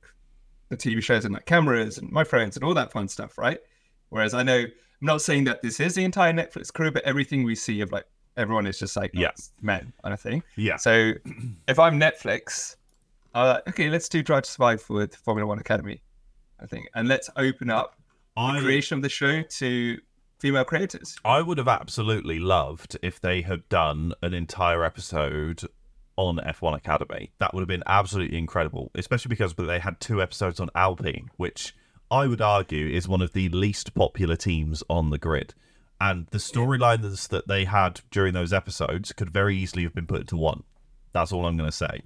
the 0.68 0.76
TV 0.76 1.02
shows 1.02 1.24
and 1.24 1.32
like 1.32 1.46
cameras 1.46 1.96
and 1.96 2.10
my 2.10 2.24
friends 2.24 2.56
and 2.56 2.64
all 2.64 2.74
that 2.74 2.92
fun 2.92 3.08
stuff, 3.08 3.38
right? 3.38 3.60
Whereas 4.10 4.34
I 4.34 4.42
know 4.42 4.58
I'm 4.58 4.70
not 5.00 5.22
saying 5.22 5.44
that 5.44 5.62
this 5.62 5.80
is 5.80 5.94
the 5.94 6.04
entire 6.04 6.32
Netflix 6.32 6.70
crew, 6.70 6.90
but 6.90 7.02
everything 7.04 7.44
we 7.44 7.54
see 7.54 7.80
of 7.80 7.92
like 7.92 8.04
everyone 8.36 8.66
is 8.66 8.78
just 8.78 8.96
like 8.96 9.12
yeah. 9.14 9.30
men 9.62 9.92
kind 10.02 10.12
of 10.12 10.20
thing. 10.20 10.42
Yeah. 10.56 10.76
So 10.76 11.12
if 11.68 11.78
I'm 11.78 11.98
Netflix, 11.98 12.76
uh, 13.34 13.60
okay, 13.68 13.88
let's 13.90 14.08
do 14.08 14.22
Drive 14.22 14.44
to 14.44 14.50
Survive 14.50 14.84
with 14.88 15.16
Formula 15.16 15.46
One 15.46 15.58
Academy, 15.58 16.02
I 16.60 16.66
think, 16.66 16.88
and 16.94 17.08
let's 17.08 17.30
open 17.36 17.70
up 17.70 17.96
I, 18.36 18.56
the 18.56 18.64
creation 18.64 18.98
of 18.98 19.02
the 19.02 19.08
show 19.08 19.42
to 19.42 19.98
female 20.38 20.64
creators. 20.64 21.16
I 21.24 21.40
would 21.42 21.58
have 21.58 21.68
absolutely 21.68 22.38
loved 22.38 22.98
if 23.02 23.20
they 23.20 23.42
had 23.42 23.68
done 23.68 24.12
an 24.22 24.34
entire 24.34 24.84
episode 24.84 25.62
on 26.16 26.38
F1 26.38 26.76
Academy. 26.76 27.30
That 27.38 27.54
would 27.54 27.60
have 27.60 27.68
been 27.68 27.84
absolutely 27.86 28.38
incredible, 28.38 28.90
especially 28.94 29.30
because 29.30 29.54
they 29.54 29.78
had 29.78 30.00
two 30.00 30.20
episodes 30.20 30.60
on 30.60 30.70
Alpine, 30.74 31.30
which 31.36 31.74
I 32.10 32.26
would 32.26 32.42
argue 32.42 32.88
is 32.88 33.08
one 33.08 33.22
of 33.22 33.32
the 33.32 33.48
least 33.48 33.94
popular 33.94 34.36
teams 34.36 34.82
on 34.90 35.10
the 35.10 35.18
grid. 35.18 35.54
And 36.00 36.26
the 36.26 36.38
storylines 36.38 37.28
that 37.28 37.46
they 37.46 37.64
had 37.64 38.00
during 38.10 38.34
those 38.34 38.52
episodes 38.52 39.12
could 39.12 39.30
very 39.30 39.56
easily 39.56 39.84
have 39.84 39.94
been 39.94 40.06
put 40.06 40.22
into 40.22 40.36
one. 40.36 40.64
That's 41.12 41.32
all 41.32 41.46
I'm 41.46 41.56
going 41.56 41.70
to 41.70 41.76
say. 41.76 42.02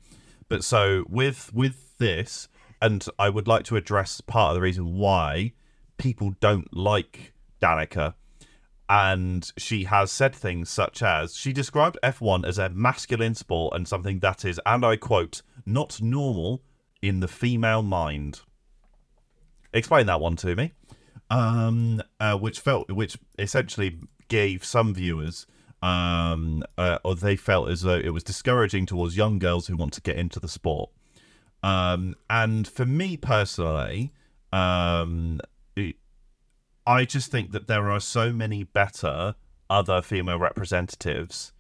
But 0.48 0.64
so 0.64 1.04
with 1.08 1.52
with 1.52 1.98
this, 1.98 2.48
and 2.80 3.04
I 3.18 3.28
would 3.28 3.48
like 3.48 3.64
to 3.64 3.76
address 3.76 4.20
part 4.20 4.50
of 4.50 4.54
the 4.56 4.60
reason 4.60 4.94
why 4.94 5.52
people 5.98 6.34
don't 6.40 6.74
like 6.76 7.32
Danica. 7.60 8.14
And 8.88 9.50
she 9.56 9.84
has 9.84 10.12
said 10.12 10.34
things 10.34 10.70
such 10.70 11.02
as 11.02 11.34
she 11.34 11.52
described 11.52 11.98
F1 12.04 12.46
as 12.46 12.58
a 12.58 12.68
masculine 12.68 13.34
sport 13.34 13.74
and 13.74 13.88
something 13.88 14.20
that 14.20 14.44
is, 14.44 14.60
and 14.64 14.84
I 14.84 14.96
quote, 14.96 15.42
not 15.64 16.00
normal 16.00 16.62
in 17.02 17.18
the 17.18 17.26
female 17.26 17.82
mind. 17.82 18.42
Explain 19.72 20.06
that 20.06 20.20
one 20.20 20.36
to 20.36 20.54
me. 20.54 20.72
Um, 21.28 22.00
uh, 22.20 22.36
which 22.36 22.60
felt, 22.60 22.88
which 22.92 23.18
essentially 23.36 23.98
gave 24.28 24.64
some 24.64 24.94
viewers 24.94 25.48
um, 25.86 26.64
uh, 26.76 26.98
or 27.04 27.14
they 27.14 27.36
felt 27.36 27.70
as 27.70 27.82
though 27.82 27.96
it 27.96 28.10
was 28.10 28.24
discouraging 28.24 28.86
towards 28.86 29.16
young 29.16 29.38
girls 29.38 29.68
who 29.68 29.76
want 29.76 29.92
to 29.92 30.00
get 30.00 30.16
into 30.16 30.40
the 30.40 30.48
sport. 30.48 30.90
Um, 31.62 32.16
and 32.28 32.66
for 32.66 32.84
me 32.84 33.16
personally, 33.16 34.12
um, 34.52 35.40
it, 35.76 35.94
I 36.84 37.04
just 37.04 37.30
think 37.30 37.52
that 37.52 37.68
there 37.68 37.88
are 37.88 38.00
so 38.00 38.32
many 38.32 38.64
better 38.64 39.36
other 39.70 40.02
female 40.02 40.40
representatives 40.40 41.52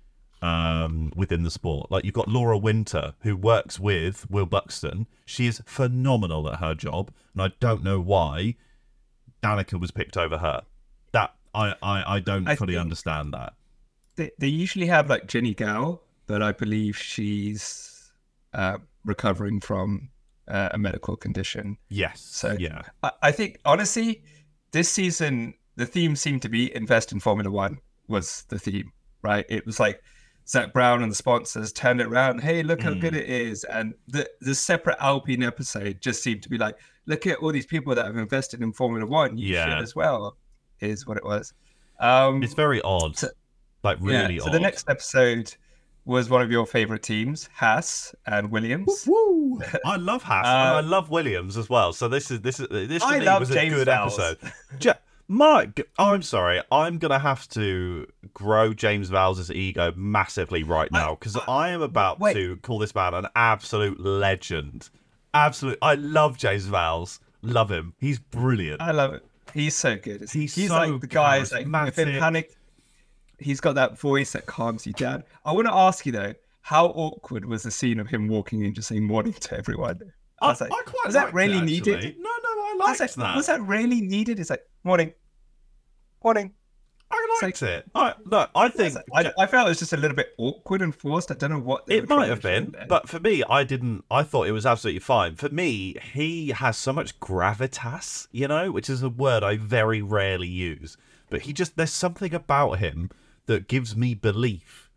um, 0.42 1.12
within 1.14 1.44
the 1.44 1.50
sport. 1.50 1.92
Like 1.92 2.04
you've 2.04 2.14
got 2.14 2.26
Laura 2.26 2.58
Winter, 2.58 3.14
who 3.20 3.36
works 3.36 3.78
with 3.78 4.28
Will 4.28 4.46
Buxton. 4.46 5.06
She 5.24 5.46
is 5.46 5.62
phenomenal 5.66 6.48
at 6.50 6.58
her 6.58 6.74
job, 6.74 7.12
and 7.32 7.42
I 7.42 7.52
don't 7.60 7.84
know 7.84 8.00
why 8.00 8.56
Danica 9.40 9.78
was 9.78 9.92
picked 9.92 10.16
over 10.16 10.38
her. 10.38 10.62
That 11.12 11.32
I 11.54 11.74
I, 11.80 12.16
I 12.16 12.20
don't 12.20 12.48
I 12.48 12.56
fully 12.56 12.74
think, 12.74 12.82
understand 12.82 13.32
that 13.32 13.54
they, 14.16 14.30
they 14.38 14.48
usually 14.48 14.86
have 14.86 15.08
like 15.08 15.26
Jennie 15.26 15.54
Gow, 15.54 16.00
but 16.26 16.42
I 16.42 16.52
believe 16.52 16.96
she's 16.98 18.12
uh, 18.54 18.78
recovering 19.04 19.60
from 19.60 20.08
uh, 20.48 20.70
a 20.72 20.78
medical 20.78 21.16
condition. 21.16 21.76
Yes. 21.88 22.20
So 22.20 22.56
yeah, 22.58 22.82
I, 23.02 23.10
I, 23.22 23.32
think 23.32 23.60
honestly, 23.64 24.22
this 24.72 24.88
season 24.90 25.54
the 25.76 25.86
theme 25.86 26.16
seemed 26.16 26.42
to 26.42 26.48
be 26.48 26.74
invest 26.74 27.12
in 27.12 27.20
Formula 27.20 27.50
One 27.50 27.78
was 28.08 28.44
the 28.48 28.58
theme, 28.58 28.92
right? 29.22 29.44
It 29.48 29.66
was 29.66 29.78
like 29.80 30.02
Zak 30.48 30.72
Brown 30.72 31.02
and 31.02 31.10
the 31.10 31.16
sponsors 31.16 31.72
turned 31.72 32.00
it 32.00 32.06
around. 32.06 32.40
Hey, 32.40 32.62
look 32.62 32.80
how 32.80 32.92
Mm. 32.92 33.00
good 33.00 33.14
it 33.16 33.28
is. 33.28 33.64
And 33.64 33.94
the 34.08 34.28
the 34.40 34.54
separate 34.54 34.96
Alpine 35.00 35.42
episode 35.42 36.00
just 36.00 36.22
seemed 36.22 36.42
to 36.44 36.48
be 36.48 36.56
like, 36.58 36.76
look 37.06 37.26
at 37.26 37.38
all 37.38 37.50
these 37.52 37.66
people 37.66 37.94
that 37.94 38.06
have 38.06 38.16
invested 38.16 38.62
in 38.62 38.72
Formula 38.72 39.04
One. 39.06 39.36
You 39.36 39.54
Yeah. 39.54 39.64
should 39.64 39.82
as 39.82 39.94
well. 39.96 40.36
Is 40.80 41.06
what 41.06 41.16
it 41.16 41.24
was. 41.24 41.52
Um, 41.98 42.42
It's 42.42 42.54
very 42.54 42.80
odd. 42.82 43.16
So- 43.16 43.28
like 43.86 43.98
really 44.00 44.34
yeah. 44.34 44.42
odd. 44.42 44.46
So 44.46 44.50
the 44.50 44.60
next 44.60 44.88
episode 44.90 45.54
was 46.04 46.30
one 46.30 46.40
of 46.40 46.50
your 46.50 46.66
favorite 46.66 47.02
teams, 47.02 47.48
Haas 47.54 48.14
and 48.26 48.50
Williams. 48.50 49.04
Woo! 49.06 49.60
I 49.84 49.96
love 49.96 50.22
Haas 50.22 50.46
and 50.46 50.74
Uh, 50.74 50.76
I 50.76 50.80
love 50.80 51.10
Williams 51.10 51.56
as 51.56 51.68
well. 51.68 51.92
So 51.92 52.08
this 52.08 52.30
is 52.30 52.40
this 52.42 52.60
is 52.60 52.68
this 52.68 53.02
to 53.02 53.08
I 53.08 53.18
me 53.18 53.26
was 53.26 53.50
a 53.50 53.68
good 53.68 53.88
Vowles. 53.88 54.18
episode. 54.18 54.38
Ja- 54.80 54.94
Mike, 55.28 55.88
I'm 55.98 56.22
sorry. 56.22 56.62
I'm 56.70 56.98
gonna 56.98 57.18
have 57.18 57.48
to 57.48 58.06
grow 58.32 58.72
James 58.72 59.10
Vowles' 59.10 59.50
ego 59.50 59.92
massively 59.96 60.62
right 60.62 60.90
now 60.92 61.16
because 61.16 61.36
I, 61.48 61.70
am 61.70 61.82
about 61.82 62.20
wait. 62.20 62.34
to 62.34 62.56
call 62.58 62.78
this 62.78 62.94
man 62.94 63.12
an 63.12 63.26
absolute 63.34 63.98
legend. 63.98 64.88
Absolute. 65.34 65.78
I 65.82 65.94
love 65.94 66.38
James 66.38 66.66
Vowles. 66.66 67.18
Love 67.42 67.72
him. 67.72 67.94
He's 67.98 68.20
brilliant. 68.20 68.80
I 68.80 68.92
love 68.92 69.14
it. 69.14 69.26
He's 69.52 69.74
so 69.74 69.96
good. 69.96 70.20
He's 70.30 70.54
He's 70.54 70.68
so 70.68 70.74
like 70.74 71.00
the 71.00 71.06
guy 71.08 71.38
is 71.38 71.52
like 71.52 71.66
if 71.66 71.98
in 71.98 72.18
panic, 72.20 72.54
he's 73.38 73.60
got 73.60 73.74
that 73.74 73.98
voice 73.98 74.32
that 74.32 74.46
calms 74.46 74.86
you 74.86 74.92
down. 74.92 75.24
I 75.44 75.52
want 75.52 75.66
to 75.66 75.74
ask 75.74 76.06
you 76.06 76.12
though, 76.12 76.34
how 76.62 76.86
awkward 76.86 77.44
was 77.44 77.62
the 77.62 77.70
scene 77.70 78.00
of 78.00 78.08
him 78.08 78.28
walking 78.28 78.64
in 78.64 78.74
just 78.74 78.88
saying 78.88 79.04
morning 79.04 79.32
to 79.32 79.56
everyone? 79.56 80.00
I 80.40 80.48
was 80.48 80.60
like, 80.60 80.70
quite 80.70 81.06
was 81.06 81.14
that 81.14 81.24
liked 81.24 81.34
really 81.34 81.58
it, 81.58 81.64
needed? 81.64 82.16
No, 82.18 82.30
no, 82.42 82.48
I 82.48 82.78
I 82.82 82.90
was 82.90 83.00
like, 83.00 83.14
that. 83.14 83.36
was 83.36 83.46
that 83.46 83.60
really 83.62 84.00
needed? 84.00 84.38
It's 84.38 84.50
like 84.50 84.62
morning, 84.84 85.12
morning. 86.22 86.52
I 87.08 87.38
liked 87.40 87.62
it. 87.62 87.84
I, 87.94 88.14
no, 88.26 88.48
I 88.54 88.68
think 88.68 88.96
I, 89.14 89.32
I 89.38 89.46
felt 89.46 89.66
it 89.66 89.70
was 89.70 89.78
just 89.78 89.92
a 89.92 89.96
little 89.96 90.16
bit 90.16 90.34
awkward 90.38 90.82
and 90.82 90.92
forced. 90.92 91.30
I 91.30 91.34
don't 91.34 91.50
know 91.50 91.60
what 91.60 91.84
It 91.86 92.08
might 92.08 92.28
have 92.28 92.42
been, 92.42 92.74
but 92.88 93.08
for 93.08 93.20
me, 93.20 93.44
I 93.48 93.62
didn't. 93.62 94.04
I 94.10 94.24
thought 94.24 94.48
it 94.48 94.52
was 94.52 94.66
absolutely 94.66 94.98
fine. 95.00 95.36
For 95.36 95.48
me, 95.48 95.96
he 96.12 96.48
has 96.48 96.76
so 96.76 96.92
much 96.92 97.20
gravitas, 97.20 98.26
you 98.32 98.48
know, 98.48 98.72
which 98.72 98.90
is 98.90 99.04
a 99.04 99.08
word 99.08 99.44
I 99.44 99.56
very 99.56 100.02
rarely 100.02 100.48
use. 100.48 100.96
But 101.30 101.42
he 101.42 101.52
just, 101.52 101.76
there's 101.76 101.92
something 101.92 102.34
about 102.34 102.80
him 102.80 103.10
that 103.46 103.68
gives 103.68 103.96
me 103.96 104.14
belief 104.14 104.90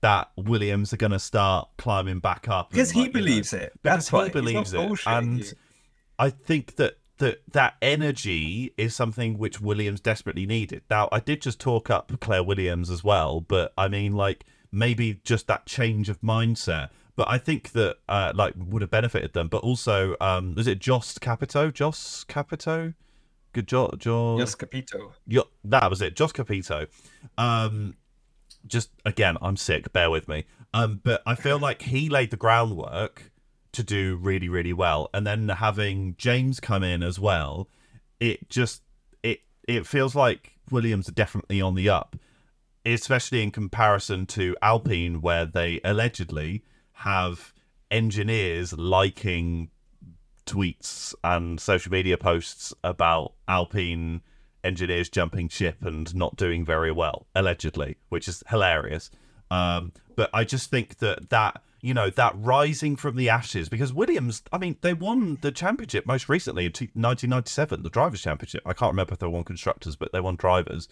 that 0.00 0.30
Williams 0.36 0.92
are 0.92 0.96
going 0.96 1.12
to 1.12 1.18
start 1.18 1.68
climbing 1.76 2.20
back 2.20 2.48
up. 2.48 2.70
because 2.70 2.90
he 2.90 3.00
like, 3.00 3.08
you 3.08 3.12
know, 3.12 3.20
believes 3.20 3.52
it. 3.52 3.72
That's 3.82 4.08
he 4.08 4.16
why 4.16 4.22
not 4.24 4.32
believes 4.32 4.72
it, 4.72 5.00
and 5.06 5.40
you. 5.40 5.44
I 6.18 6.30
think 6.30 6.76
that 6.76 6.98
that 7.18 7.40
that 7.52 7.74
energy 7.80 8.72
is 8.76 8.94
something 8.94 9.38
which 9.38 9.60
Williams 9.60 10.00
desperately 10.00 10.46
needed. 10.46 10.82
Now, 10.90 11.08
I 11.12 11.20
did 11.20 11.42
just 11.42 11.60
talk 11.60 11.90
up 11.90 12.18
Claire 12.20 12.42
Williams 12.42 12.90
as 12.90 13.04
well, 13.04 13.40
but 13.40 13.72
I 13.78 13.88
mean, 13.88 14.14
like 14.14 14.44
maybe 14.72 15.20
just 15.24 15.46
that 15.46 15.66
change 15.66 16.08
of 16.08 16.20
mindset. 16.20 16.88
But 17.16 17.28
I 17.28 17.38
think 17.38 17.72
that 17.72 17.98
uh, 18.08 18.32
like 18.34 18.54
would 18.56 18.82
have 18.82 18.90
benefited 18.90 19.34
them. 19.34 19.48
But 19.48 19.62
also, 19.62 20.16
um, 20.20 20.54
is 20.56 20.66
it 20.66 20.78
Jost 20.78 21.20
Capito? 21.20 21.70
Jost 21.70 22.26
Capito? 22.28 22.94
Good 23.52 23.66
job, 23.66 23.98
Joss. 23.98 24.38
Yes, 24.38 24.54
Capito. 24.54 25.12
Yeah, 25.26 25.42
that 25.64 25.90
was 25.90 26.00
it. 26.00 26.14
Jost 26.14 26.34
Capito. 26.34 26.86
Um, 27.36 27.94
just 28.66 28.90
again, 29.04 29.36
I'm 29.42 29.56
sick. 29.56 29.92
Bear 29.92 30.10
with 30.10 30.28
me. 30.28 30.44
Um, 30.72 31.00
but 31.02 31.22
I 31.26 31.34
feel 31.34 31.58
like 31.68 31.82
he 31.82 32.08
laid 32.08 32.30
the 32.30 32.36
groundwork 32.36 33.30
to 33.72 33.82
do 33.82 34.16
really, 34.16 34.48
really 34.48 34.72
well, 34.72 35.10
and 35.12 35.26
then 35.26 35.48
having 35.48 36.14
James 36.16 36.60
come 36.60 36.82
in 36.82 37.02
as 37.02 37.18
well, 37.18 37.68
it 38.20 38.48
just 38.48 38.82
it 39.22 39.40
it 39.66 39.86
feels 39.86 40.14
like 40.14 40.52
Williams 40.70 41.08
are 41.08 41.12
definitely 41.12 41.60
on 41.60 41.74
the 41.74 41.88
up, 41.88 42.16
especially 42.86 43.42
in 43.42 43.50
comparison 43.50 44.26
to 44.26 44.56
Alpine, 44.62 45.20
where 45.20 45.44
they 45.44 45.80
allegedly 45.84 46.62
have 46.92 47.52
engineers 47.90 48.72
liking 48.74 49.70
tweets 50.50 51.14
and 51.22 51.60
social 51.60 51.92
media 51.92 52.18
posts 52.18 52.74
about 52.82 53.34
Alpine 53.46 54.20
engineers 54.64 55.08
jumping 55.08 55.48
ship 55.48 55.76
and 55.80 56.12
not 56.14 56.36
doing 56.36 56.64
very 56.64 56.90
well, 56.90 57.26
allegedly, 57.34 57.96
which 58.08 58.26
is 58.26 58.42
hilarious. 58.48 59.10
Um, 59.50 59.92
but 60.16 60.28
I 60.34 60.44
just 60.44 60.70
think 60.70 60.98
that 60.98 61.30
that 61.30 61.62
you 61.80 61.94
know 61.94 62.10
that 62.10 62.34
rising 62.36 62.96
from 62.96 63.16
the 63.16 63.28
ashes 63.28 63.68
because 63.68 63.92
Williams, 63.92 64.42
I 64.52 64.58
mean, 64.58 64.76
they 64.80 64.92
won 64.92 65.38
the 65.40 65.52
championship 65.52 66.04
most 66.04 66.28
recently 66.28 66.66
in 66.66 66.72
t- 66.72 66.90
1997, 66.94 67.82
the 67.82 67.88
drivers' 67.88 68.22
championship. 68.22 68.62
I 68.66 68.72
can't 68.72 68.92
remember 68.92 69.14
if 69.14 69.20
they 69.20 69.26
won 69.26 69.44
constructors, 69.44 69.96
but 69.96 70.12
they 70.12 70.20
won 70.20 70.36
drivers 70.36 70.88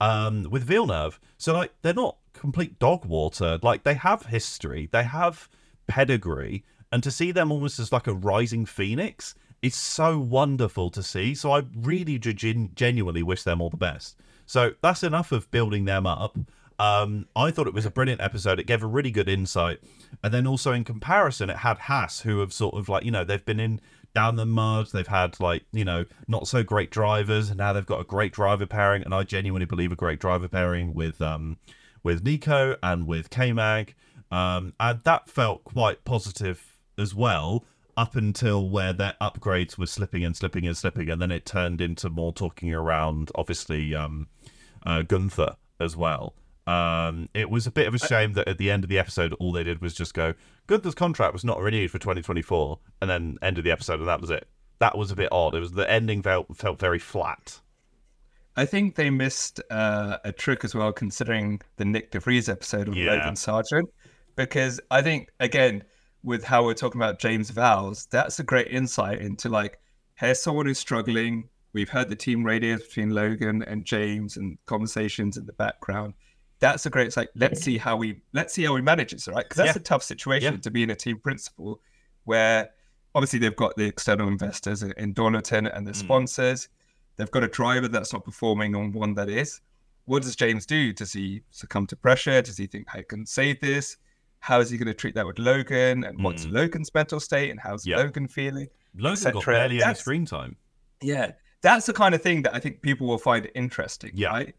um, 0.00 0.44
with 0.50 0.62
Villeneuve. 0.62 1.20
So 1.36 1.52
like 1.52 1.72
they're 1.82 1.94
not 1.94 2.16
complete 2.32 2.78
dog 2.78 3.04
water. 3.04 3.58
Like 3.62 3.82
they 3.82 3.94
have 3.94 4.26
history, 4.26 4.88
they 4.90 5.04
have 5.04 5.48
pedigree, 5.86 6.64
and 6.92 7.02
to 7.02 7.10
see 7.10 7.32
them 7.32 7.52
almost 7.52 7.78
as 7.78 7.92
like 7.92 8.06
a 8.06 8.14
rising 8.14 8.66
phoenix 8.66 9.34
is 9.62 9.74
so 9.74 10.18
wonderful 10.18 10.90
to 10.90 11.02
see. 11.02 11.34
So 11.34 11.52
I 11.52 11.62
really 11.74 12.18
gen- 12.18 12.70
genuinely 12.74 13.22
wish 13.22 13.42
them 13.42 13.60
all 13.60 13.70
the 13.70 13.76
best. 13.76 14.16
So 14.46 14.72
that's 14.82 15.02
enough 15.02 15.32
of 15.32 15.50
building 15.50 15.84
them 15.84 16.06
up. 16.06 16.36
Um, 16.78 17.28
I 17.36 17.50
thought 17.50 17.66
it 17.66 17.74
was 17.74 17.84
a 17.84 17.90
brilliant 17.90 18.22
episode. 18.22 18.58
It 18.58 18.66
gave 18.66 18.82
a 18.82 18.86
really 18.86 19.10
good 19.10 19.28
insight, 19.28 19.80
and 20.24 20.32
then 20.32 20.46
also 20.46 20.72
in 20.72 20.82
comparison, 20.82 21.50
it 21.50 21.58
had 21.58 21.76
Haas, 21.76 22.20
who 22.20 22.38
have 22.40 22.54
sort 22.54 22.74
of 22.74 22.88
like 22.88 23.04
you 23.04 23.10
know 23.10 23.22
they've 23.22 23.44
been 23.44 23.60
in 23.60 23.82
down 24.14 24.36
the 24.36 24.46
mud. 24.46 24.88
They've 24.90 25.06
had 25.06 25.38
like 25.40 25.64
you 25.72 25.84
know 25.84 26.06
not 26.26 26.48
so 26.48 26.62
great 26.62 26.90
drivers, 26.90 27.50
and 27.50 27.58
now 27.58 27.74
they've 27.74 27.84
got 27.84 28.00
a 28.00 28.04
great 28.04 28.32
driver 28.32 28.64
pairing. 28.64 29.02
And 29.02 29.12
I 29.12 29.24
genuinely 29.24 29.66
believe 29.66 29.92
a 29.92 29.96
great 29.96 30.20
driver 30.20 30.48
pairing 30.48 30.94
with 30.94 31.20
um 31.20 31.58
with 32.02 32.24
Nico 32.24 32.76
and 32.82 33.06
with 33.06 33.28
K 33.28 33.52
Mag, 33.52 33.94
um, 34.30 34.72
and 34.80 35.04
that 35.04 35.28
felt 35.28 35.64
quite 35.64 36.06
positive 36.06 36.69
as 37.00 37.14
well. 37.14 37.64
Up 37.96 38.14
until 38.16 38.68
where 38.68 38.92
their 38.92 39.14
upgrades 39.20 39.76
were 39.76 39.86
slipping 39.86 40.24
and 40.24 40.34
slipping 40.36 40.66
and 40.66 40.76
slipping, 40.76 41.10
and 41.10 41.20
then 41.20 41.30
it 41.30 41.44
turned 41.44 41.80
into 41.80 42.08
more 42.08 42.32
talking 42.32 42.72
around, 42.72 43.30
obviously, 43.34 43.94
um, 43.94 44.28
uh, 44.86 45.02
Gunther 45.02 45.56
as 45.80 45.96
well. 45.96 46.34
Um, 46.66 47.28
it 47.34 47.50
was 47.50 47.66
a 47.66 47.70
bit 47.70 47.88
of 47.88 47.94
a 47.94 47.98
shame 47.98 48.34
that 48.34 48.46
at 48.48 48.58
the 48.58 48.70
end 48.70 48.84
of 48.84 48.90
the 48.90 48.98
episode, 48.98 49.34
all 49.34 49.50
they 49.52 49.64
did 49.64 49.82
was 49.82 49.92
just 49.92 50.14
go, 50.14 50.34
Gunther's 50.66 50.94
contract 50.94 51.32
was 51.32 51.44
not 51.44 51.60
renewed 51.60 51.90
for 51.90 51.98
2024, 51.98 52.78
and 53.02 53.10
then 53.10 53.38
end 53.42 53.58
of 53.58 53.64
the 53.64 53.72
episode, 53.72 53.98
and 53.98 54.08
that 54.08 54.20
was 54.20 54.30
it. 54.30 54.46
That 54.78 54.96
was 54.96 55.10
a 55.10 55.16
bit 55.16 55.28
odd. 55.32 55.54
It 55.54 55.60
was 55.60 55.72
the 55.72 55.90
ending 55.90 56.22
felt 56.22 56.56
felt 56.56 56.78
very 56.78 56.98
flat. 57.00 57.60
I 58.56 58.64
think 58.66 58.94
they 58.94 59.10
missed 59.10 59.60
uh, 59.70 60.18
a 60.24 60.32
trick 60.32 60.64
as 60.64 60.74
well, 60.74 60.92
considering 60.92 61.60
the 61.76 61.84
Nyck 61.84 62.10
de 62.10 62.20
Vries 62.20 62.48
episode 62.48 62.88
of 62.88 62.96
Yeah. 62.96 63.14
Logan 63.14 63.36
Sargent. 63.36 63.90
Because 64.36 64.80
I 64.90 65.02
think, 65.02 65.28
again, 65.38 65.82
with 66.22 66.44
how 66.44 66.64
we're 66.64 66.74
talking 66.74 67.00
about 67.00 67.18
James 67.18 67.50
Vowles, 67.50 68.08
that's 68.10 68.38
a 68.38 68.42
great 68.44 68.68
insight 68.68 69.20
into 69.20 69.48
like, 69.48 69.80
here's 70.14 70.40
someone 70.40 70.66
who's 70.66 70.78
struggling. 70.78 71.48
We've 71.72 71.88
heard 71.88 72.08
the 72.08 72.16
team 72.16 72.44
radios 72.44 72.82
between 72.82 73.10
Logan 73.10 73.62
and 73.62 73.84
James 73.84 74.36
and 74.36 74.58
conversations 74.66 75.36
in 75.36 75.46
the 75.46 75.52
background. 75.52 76.14
That's 76.58 76.84
a 76.84 76.90
great. 76.90 77.06
It's 77.06 77.16
like 77.16 77.30
let's 77.36 77.62
see 77.62 77.78
how 77.78 77.96
we 77.96 78.20
let's 78.34 78.52
see 78.52 78.64
how 78.64 78.74
we 78.74 78.82
manage 78.82 79.12
this, 79.12 79.28
right? 79.28 79.44
Because 79.48 79.56
that's 79.56 79.76
Yeah. 79.76 79.80
a 79.80 79.84
tough 79.84 80.02
situation 80.02 80.54
Yeah. 80.54 80.60
to 80.60 80.70
be 80.70 80.82
in 80.82 80.90
a 80.90 80.94
team 80.96 81.18
principal, 81.18 81.80
where 82.24 82.70
obviously 83.14 83.38
they've 83.38 83.56
got 83.56 83.76
the 83.76 83.84
external 83.86 84.28
investors 84.28 84.82
in- 84.82 84.92
in 84.98 85.14
Dorilton 85.14 85.74
and 85.74 85.86
the 85.86 85.92
Mm. 85.92 85.96
sponsors. 85.96 86.68
They've 87.16 87.30
got 87.30 87.44
a 87.44 87.48
driver 87.48 87.88
that's 87.88 88.12
not 88.12 88.24
performing 88.24 88.74
on 88.74 88.92
one 88.92 89.14
that 89.14 89.30
is. 89.30 89.60
What 90.04 90.22
does 90.22 90.36
James 90.36 90.66
do? 90.66 90.92
Does 90.92 91.12
he 91.14 91.42
succumb 91.50 91.86
to 91.86 91.96
pressure? 91.96 92.42
Does 92.42 92.56
he 92.58 92.66
think 92.66 92.88
I 92.94 93.02
can 93.02 93.24
save 93.26 93.60
this? 93.60 93.96
How 94.40 94.60
is 94.60 94.70
he 94.70 94.78
going 94.78 94.86
to 94.88 94.94
treat 94.94 95.14
that 95.14 95.26
with 95.26 95.38
Logan? 95.38 96.04
And 96.04 96.22
what's 96.22 96.46
Mm. 96.46 96.52
Logan's 96.52 96.92
mental 96.94 97.20
state? 97.20 97.50
And 97.50 97.60
how's 97.60 97.86
Yeah. 97.86 97.98
Logan 97.98 98.26
feeling? 98.28 98.68
Logan 98.96 99.32
got 99.32 99.44
barely 99.46 99.82
any 99.82 99.94
screen 99.94 100.26
time. 100.26 100.56
Yeah, 101.02 101.32
that's 101.62 101.86
the 101.86 101.92
kind 101.92 102.14
of 102.14 102.22
thing 102.22 102.42
that 102.42 102.54
I 102.54 102.58
think 102.58 102.82
people 102.82 103.06
will 103.06 103.18
find 103.18 103.48
interesting, 103.54 104.10
Yeah. 104.14 104.28
right? 104.30 104.54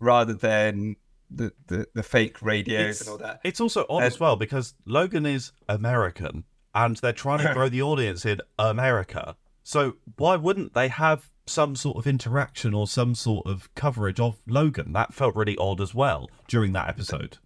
Rather 0.00 0.34
than 0.34 0.96
the, 1.30 1.52
the, 1.66 1.86
the 1.94 2.02
fake 2.02 2.40
radios 2.42 2.88
It's, 2.88 3.00
and 3.02 3.10
all 3.10 3.18
that. 3.18 3.40
it's 3.44 3.60
also 3.60 3.84
odd 3.88 4.02
Uh, 4.02 4.06
as 4.06 4.20
well 4.20 4.36
because 4.36 4.74
Logan 4.84 5.26
is 5.26 5.52
American 5.68 6.44
and 6.74 6.96
they're 6.96 7.12
trying 7.12 7.46
to 7.46 7.52
grow 7.54 7.68
the 7.68 7.82
audience 7.82 8.24
in 8.24 8.40
America. 8.58 9.36
So 9.62 9.96
why 10.16 10.36
wouldn't 10.36 10.74
they 10.74 10.88
have 10.88 11.30
some 11.46 11.74
sort 11.76 11.96
of 11.96 12.06
interaction 12.06 12.74
or 12.74 12.86
some 12.86 13.14
sort 13.14 13.46
of 13.46 13.72
coverage 13.74 14.20
of 14.20 14.38
Logan? 14.46 14.92
That 14.92 15.12
felt 15.14 15.34
really 15.34 15.56
odd 15.56 15.80
as 15.80 15.94
well 15.94 16.28
during 16.48 16.72
that 16.74 16.88
episode. 16.88 17.38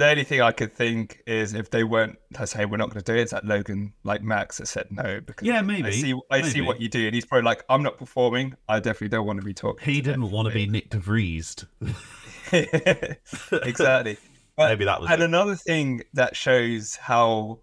The, 0.00 0.10
only 0.10 0.24
thing 0.24 0.40
I 0.40 0.52
could 0.52 0.72
think 0.72 1.22
is 1.26 1.54
if 1.54 1.70
they 1.70 1.84
weren't, 1.84 2.18
I 2.38 2.44
say 2.46 2.64
we're 2.64 2.78
not 2.78 2.90
going 2.90 3.02
to 3.02 3.12
do 3.12 3.16
it. 3.18 3.22
It's 3.22 3.32
that 3.32 3.44
Logan, 3.44 3.92
like 4.02 4.22
Max, 4.22 4.58
has 4.58 4.70
said 4.70 4.86
no 4.90 5.20
because 5.20 5.46
Yeah, 5.46 5.58
I 5.58 5.62
maybe. 5.62 5.92
see, 5.92 6.14
I 6.30 6.42
see 6.42 6.60
what 6.60 6.80
you 6.80 6.88
do, 6.88 7.06
and 7.06 7.14
he's 7.14 7.24
probably 7.26 7.44
like, 7.44 7.64
I'm 7.68 7.82
not 7.82 7.98
performing. 7.98 8.54
I 8.68 8.80
definitely 8.80 9.08
don't 9.08 9.26
want 9.26 9.40
to 9.40 9.44
be 9.44 9.54
talking. 9.54 9.84
He 9.84 10.00
didn't 10.00 10.30
want 10.30 10.48
to 10.48 10.54
be. 10.54 10.66
Nyck 10.66 10.90
de 10.90 10.98
Vries. 10.98 11.56
exactly. 13.64 14.16
But, 14.56 14.68
Maybe 14.70 14.84
that 14.84 15.00
was 15.00 15.10
and 15.10 15.22
it. 15.22 15.24
another 15.24 15.56
thing 15.56 16.02
that 16.14 16.36
shows 16.36 16.96
how 16.96 17.60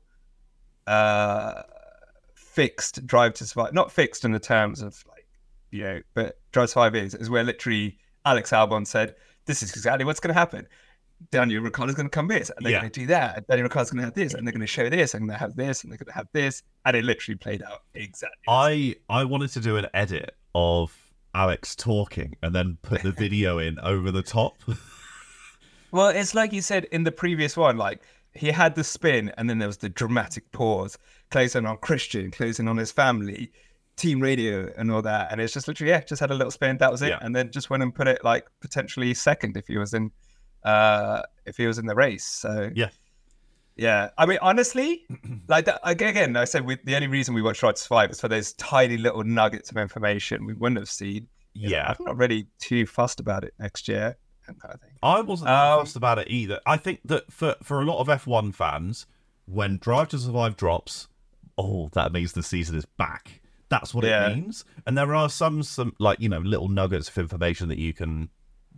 uh, 0.87 1.63
fixed 2.33 3.05
Drive 3.05 3.33
to 3.35 3.45
Survive, 3.45 3.73
not 3.73 3.91
fixed 3.91 4.25
in 4.25 4.31
the 4.31 4.39
terms 4.39 4.81
of 4.81 5.03
like, 5.07 5.27
you 5.71 5.83
know, 5.83 6.01
but 6.13 6.39
Drive 6.51 6.67
to 6.67 6.71
Survive 6.71 6.95
is, 6.95 7.13
is 7.13 7.29
where 7.29 7.43
literally 7.43 7.97
Alex 8.25 8.51
Albon 8.51 8.87
said, 8.87 9.15
this 9.45 9.61
is 9.61 9.71
exactly 9.71 10.05
what's 10.05 10.19
going 10.19 10.33
to 10.33 10.39
happen. 10.39 10.67
Daniel 11.31 11.63
Ricciardo's 11.63 11.95
going 11.95 12.05
to 12.07 12.11
come 12.11 12.27
this, 12.27 12.49
and 12.55 12.65
they're 12.65 12.73
Yeah. 12.73 12.79
going 12.81 12.91
to 12.91 12.99
do 12.99 13.07
that. 13.07 13.37
And 13.37 13.47
Daniel 13.47 13.63
Ricciardo's 13.63 13.91
going 13.91 14.01
to 14.01 14.05
have 14.05 14.13
this, 14.13 14.33
and 14.33 14.45
they're 14.45 14.51
going 14.51 14.61
to 14.61 14.67
show 14.67 14.89
this, 14.89 15.13
and 15.13 15.29
they 15.29 15.33
have 15.33 15.55
this, 15.55 15.83
and 15.83 15.91
they're 15.91 15.97
going 15.97 16.07
to 16.07 16.13
have 16.13 16.27
this, 16.33 16.63
and 16.85 16.95
it 16.95 17.03
literally 17.03 17.37
played 17.37 17.63
out 17.63 17.83
exactly. 17.93 18.37
I 18.47 18.95
I 19.09 19.23
wanted 19.23 19.49
to 19.51 19.59
do 19.59 19.77
an 19.77 19.87
edit 19.93 20.35
of 20.53 20.95
Alex 21.33 21.75
talking 21.75 22.35
and 22.41 22.53
then 22.55 22.77
put 22.81 23.01
the 23.03 23.11
video 23.23 23.57
in 23.59 23.79
over 23.79 24.11
the 24.11 24.23
top. 24.23 24.55
Well, 25.91 26.09
it's 26.09 26.35
like 26.35 26.51
you 26.53 26.61
said 26.61 26.85
in 26.85 27.03
the 27.03 27.11
previous 27.11 27.55
one, 27.55 27.77
like 27.77 28.01
he 28.33 28.51
had 28.51 28.75
the 28.75 28.83
spin 28.83 29.31
and 29.37 29.49
then 29.49 29.57
there 29.59 29.67
was 29.67 29.77
the 29.77 29.89
dramatic 29.89 30.51
pause, 30.51 30.97
closing 31.31 31.65
on 31.65 31.77
Christian, 31.77 32.29
closing 32.31 32.67
on 32.67 32.77
his 32.77 32.91
family, 32.91 33.51
team 33.95 34.19
radio 34.19 34.71
and 34.77 34.91
all 34.91 35.01
that. 35.01 35.31
And 35.31 35.39
it's 35.41 35.53
just 35.53 35.67
literally, 35.67 35.91
yeah, 35.91 36.01
just 36.01 36.19
had 36.19 36.29
a 36.29 36.35
little 36.35 36.51
spin, 36.51 36.77
that 36.77 36.91
was 36.91 37.01
it. 37.01 37.09
Yeah. 37.09 37.19
And 37.21 37.35
then 37.35 37.51
just 37.51 37.69
went 37.69 37.83
and 37.83 37.93
put 37.95 38.07
it 38.07 38.23
like 38.23 38.47
potentially 38.59 39.13
second 39.13 39.55
if 39.57 39.67
he 39.67 39.77
was 39.77 39.93
in 39.93 40.11
uh 40.63 41.21
if 41.45 41.57
he 41.57 41.65
was 41.67 41.77
in 41.77 41.85
the 41.85 41.95
race. 41.95 42.25
So 42.25 42.69
Yeah. 42.75 42.89
Yeah. 43.75 44.09
I 44.17 44.25
mean 44.25 44.39
honestly, 44.41 45.05
like 45.47 45.65
that 45.65 45.79
again, 45.83 46.35
I 46.35 46.45
said 46.45 46.65
we, 46.65 46.77
the 46.83 46.95
only 46.95 47.07
reason 47.07 47.33
we 47.35 47.41
watch 47.41 47.59
Drive 47.59 47.75
to 47.75 47.81
Survive 47.81 48.11
is 48.11 48.19
for 48.19 48.27
those 48.27 48.53
tiny 48.53 48.97
little 48.97 49.23
nuggets 49.23 49.69
of 49.71 49.77
information 49.77 50.45
we 50.45 50.53
wouldn't 50.53 50.79
have 50.79 50.89
seen. 50.89 51.27
You 51.53 51.69
know, 51.69 51.75
yeah. 51.77 51.95
I'm 51.97 52.05
not 52.05 52.17
really 52.17 52.47
too 52.59 52.85
fussed 52.85 53.19
about 53.19 53.43
it 53.43 53.53
next 53.59 53.87
year. 53.87 54.15
Kind 54.45 54.73
of. 54.75 54.79
I 55.03 55.21
wasn't 55.21 55.49
Um, 55.49 55.79
fussed 55.81 55.95
about 55.95 56.19
it 56.19 56.27
either. 56.29 56.59
I 56.65 56.77
think 56.77 57.01
that 57.05 57.31
for 57.31 57.55
for 57.63 57.81
a 57.81 57.85
lot 57.85 57.99
of 57.99 58.07
F1 58.07 58.53
fans, 58.53 59.05
when 59.45 59.77
Drive 59.77 60.09
to 60.09 60.19
Survive 60.19 60.55
drops, 60.55 61.07
oh, 61.57 61.89
that 61.93 62.11
means 62.13 62.33
the 62.33 62.43
season 62.43 62.75
is 62.77 62.85
back. 62.85 63.41
That's 63.69 63.93
what 63.93 64.05
Yeah. 64.05 64.29
it 64.29 64.35
means. 64.37 64.63
And 64.85 64.97
there 64.97 65.13
are 65.13 65.29
some 65.29 65.63
some 65.63 65.93
like 65.99 66.19
you 66.21 66.29
know 66.29 66.39
little 66.39 66.69
nuggets 66.69 67.09
of 67.09 67.17
information 67.17 67.67
that 67.69 67.77
you 67.79 67.93
can 67.93 68.29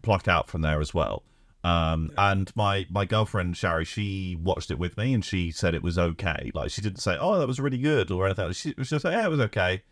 pluck 0.02 0.28
out 0.28 0.50
from 0.50 0.62
there 0.62 0.80
as 0.82 0.94
well. 0.94 1.24
Um, 1.64 2.12
and 2.18 2.52
my 2.56 2.86
my 2.90 3.04
girlfriend 3.06 3.58
Shari, 3.58 3.84
she 3.86 4.38
watched 4.42 4.72
it 4.72 4.80
with 4.80 4.96
me, 4.98 5.14
and 5.14 5.24
she 5.26 5.52
said 5.52 5.76
it 5.76 5.84
was 5.84 5.98
okay. 6.00 6.52
Like 6.54 6.72
she 6.72 6.82
didn't 6.82 7.00
say, 7.00 7.18
"Oh, 7.20 7.38
that 7.38 7.48
was 7.48 7.60
really 7.60 7.78
good" 7.78 8.12
or 8.12 8.26
anything. 8.26 8.52
She 8.54 8.74
was 8.78 8.90
just 8.90 9.04
like, 9.04 9.14
"Yeah, 9.14 9.26
it 9.26 9.30
was 9.30 9.42
okay." 9.42 9.84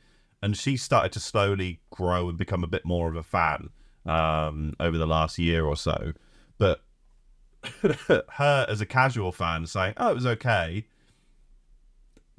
And 0.42 0.56
she 0.56 0.78
started 0.78 1.12
to 1.14 1.20
slowly 1.20 1.80
grow 1.90 2.30
and 2.30 2.38
become 2.38 2.64
a 2.64 2.68
bit 2.68 2.86
more 2.86 3.10
of 3.10 3.16
a 3.16 3.24
fan 3.24 3.70
um, 4.06 4.76
over 4.80 4.98
the 4.98 5.08
last 5.08 5.38
year 5.40 5.66
or 5.66 5.76
so. 5.76 6.14
But 6.58 6.82
her 7.82 8.66
as 8.70 8.80
a 8.80 8.86
casual 8.86 9.32
fan 9.34 9.66
saying, 9.66 9.96
"Oh, 9.98 10.12
it 10.12 10.16
was 10.16 10.26
okay," 10.28 10.86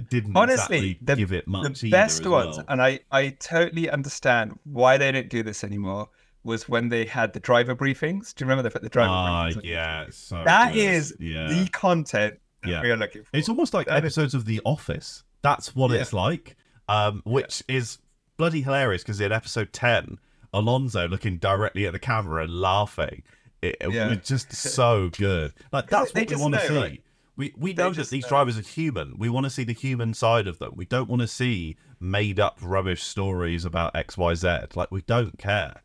didn't 0.09 0.37
Honestly, 0.37 0.93
exactly 0.93 0.99
the- 1.03 1.17
give 1.17 1.33
it 1.33 1.47
much. 1.49 1.81
the 1.81 1.91
best 1.91 2.27
ones, 2.27 2.57
well. 2.57 2.67
and 2.69 2.81
I, 2.81 3.01
I 3.11 3.31
totally 3.31 3.91
understand 3.91 4.59
why 4.65 4.97
they 4.97 5.11
don't 5.13 5.29
do 5.29 5.43
this 5.43 5.65
anymore, 5.65 6.09
was 6.45 6.69
when 6.69 6.89
they 6.89 7.05
had 7.05 7.33
the 7.33 7.41
driver 7.41 7.75
briefings. 7.75 8.35
Do 8.35 8.45
you 8.45 8.49
remember 8.49 8.63
they 8.69 8.73
put 8.73 8.83
the 8.83 8.89
driver 8.89 9.11
Ah, 9.13 9.49
briefings? 9.51 9.65
yeah, 9.65 10.07
so 10.11 10.43
That 10.45 10.73
good. 10.73 10.79
is 10.81 11.15
yeah. 11.19 11.49
the 11.49 11.69
content 11.71 12.39
that 12.63 12.71
Yeah. 12.71 12.83
we 12.83 12.91
are 12.91 12.97
looking 12.97 13.23
for. 13.25 13.31
It's 13.33 13.49
almost 13.49 13.75
like 13.75 13.87
That 13.87 13.99
is- 14.05 14.17
episodes 14.17 14.35
of 14.35 14.45
The 14.45 14.61
Office. 14.65 15.25
That's 15.43 15.75
what 15.75 15.91
Yeah. 15.91 15.99
it's 15.99 16.13
like, 16.13 16.57
um, 16.89 17.23
which 17.25 17.63
is 17.69 17.99
bloody 18.37 18.63
hilarious 18.63 19.03
because 19.03 19.21
in 19.21 19.33
episode 19.33 19.73
10, 19.73 20.19
Alonso 20.55 21.07
looking 21.09 21.37
directly 21.39 21.87
at 21.87 21.93
the 21.93 21.99
camera 21.99 22.45
and 22.45 22.53
laughing. 22.61 23.23
It, 23.61 23.77
it 23.81 23.91
Yeah. 23.93 24.09
was 24.09 24.19
just 24.27 24.53
so 24.55 25.11
good. 25.11 25.53
Like, 25.73 25.89
that's 25.91 26.13
they 26.13 26.23
what 26.23 26.31
we 26.31 26.37
want 26.37 26.55
to 26.55 26.67
see. 26.69 26.77
right? 26.77 27.03
We, 27.37 27.53
we 27.57 27.73
know 27.73 27.91
that 27.91 27.97
just 27.97 28.11
these 28.11 28.25
know. 28.25 28.29
drivers 28.31 28.59
are 28.59 28.63
human. 28.63 29.15
We 29.19 29.29
want 29.29 29.45
to 29.45 29.51
see 29.51 29.65
the 29.65 29.73
human 29.73 30.15
side 30.15 30.47
of 30.49 30.59
them. 30.59 30.73
We 30.75 30.85
don't 30.87 31.09
want 31.09 31.23
to 31.23 31.29
see 31.29 31.77
made 32.01 32.41
up 32.41 32.59
rubbish 32.63 33.03
stories 33.03 33.65
about 33.65 33.95
XYZ. 33.95 34.75
Like, 34.77 34.91
we 34.91 35.03
don't 35.03 35.39
care. 35.39 35.83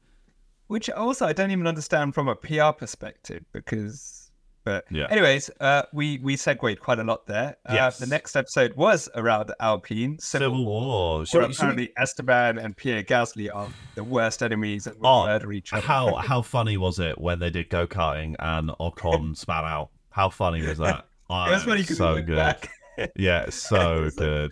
Which 0.73 0.89
also 0.89 1.25
I 1.27 1.33
don't 1.33 1.51
even 1.51 1.67
understand 1.67 2.15
from 2.15 2.27
a 2.27 2.36
PR 2.36 2.71
perspective 2.77 3.43
because. 3.53 4.19
But 4.65 4.86
Yeah. 4.89 5.07
anyways, 5.09 5.51
uh, 5.59 5.83
we 5.91 6.19
we 6.23 6.38
segued 6.38 6.79
quite 6.79 6.97
a 6.97 7.03
lot 7.03 7.27
there. 7.27 7.57
Uh, 7.69 7.73
Yes. 7.73 7.99
The 7.99 8.05
next 8.07 8.36
episode 8.38 8.71
was 8.77 9.09
around 9.13 9.51
Alpine. 9.59 10.17
Civil 10.19 10.63
War. 10.65 11.25
Should 11.25 11.38
where 11.39 11.47
we- 11.49 11.53
apparently 11.53 11.91
Esteban 11.97 12.57
and 12.57 12.75
Pierre 12.77 13.03
Gasly 13.03 13.53
are 13.53 13.67
the 13.95 14.05
worst 14.05 14.41
enemies 14.41 14.88
and 14.88 14.95
Oh, 15.03 15.25
murder 15.25 15.51
each 15.51 15.73
other. 15.73 15.86
how 15.86 16.15
how 16.29 16.41
funny 16.41 16.77
was 16.77 16.97
it 16.97 17.19
when 17.19 17.39
they 17.39 17.49
did 17.49 17.69
go 17.69 17.86
karting 17.86 18.36
and 18.39 18.69
Ocon 18.79 19.36
spat 19.43 19.65
out? 19.65 19.89
How 20.12 20.29
funny 20.29 20.65
was 20.65 20.77
that? 20.77 21.07
Oh, 21.29 21.43
It 21.45 21.51
was 21.51 21.63
funny 21.65 21.83
so 21.83 22.21
good. 22.21 22.36
back. 22.38 22.69
Yeah, 23.17 23.49
so 23.69 24.09
good. 24.17 24.51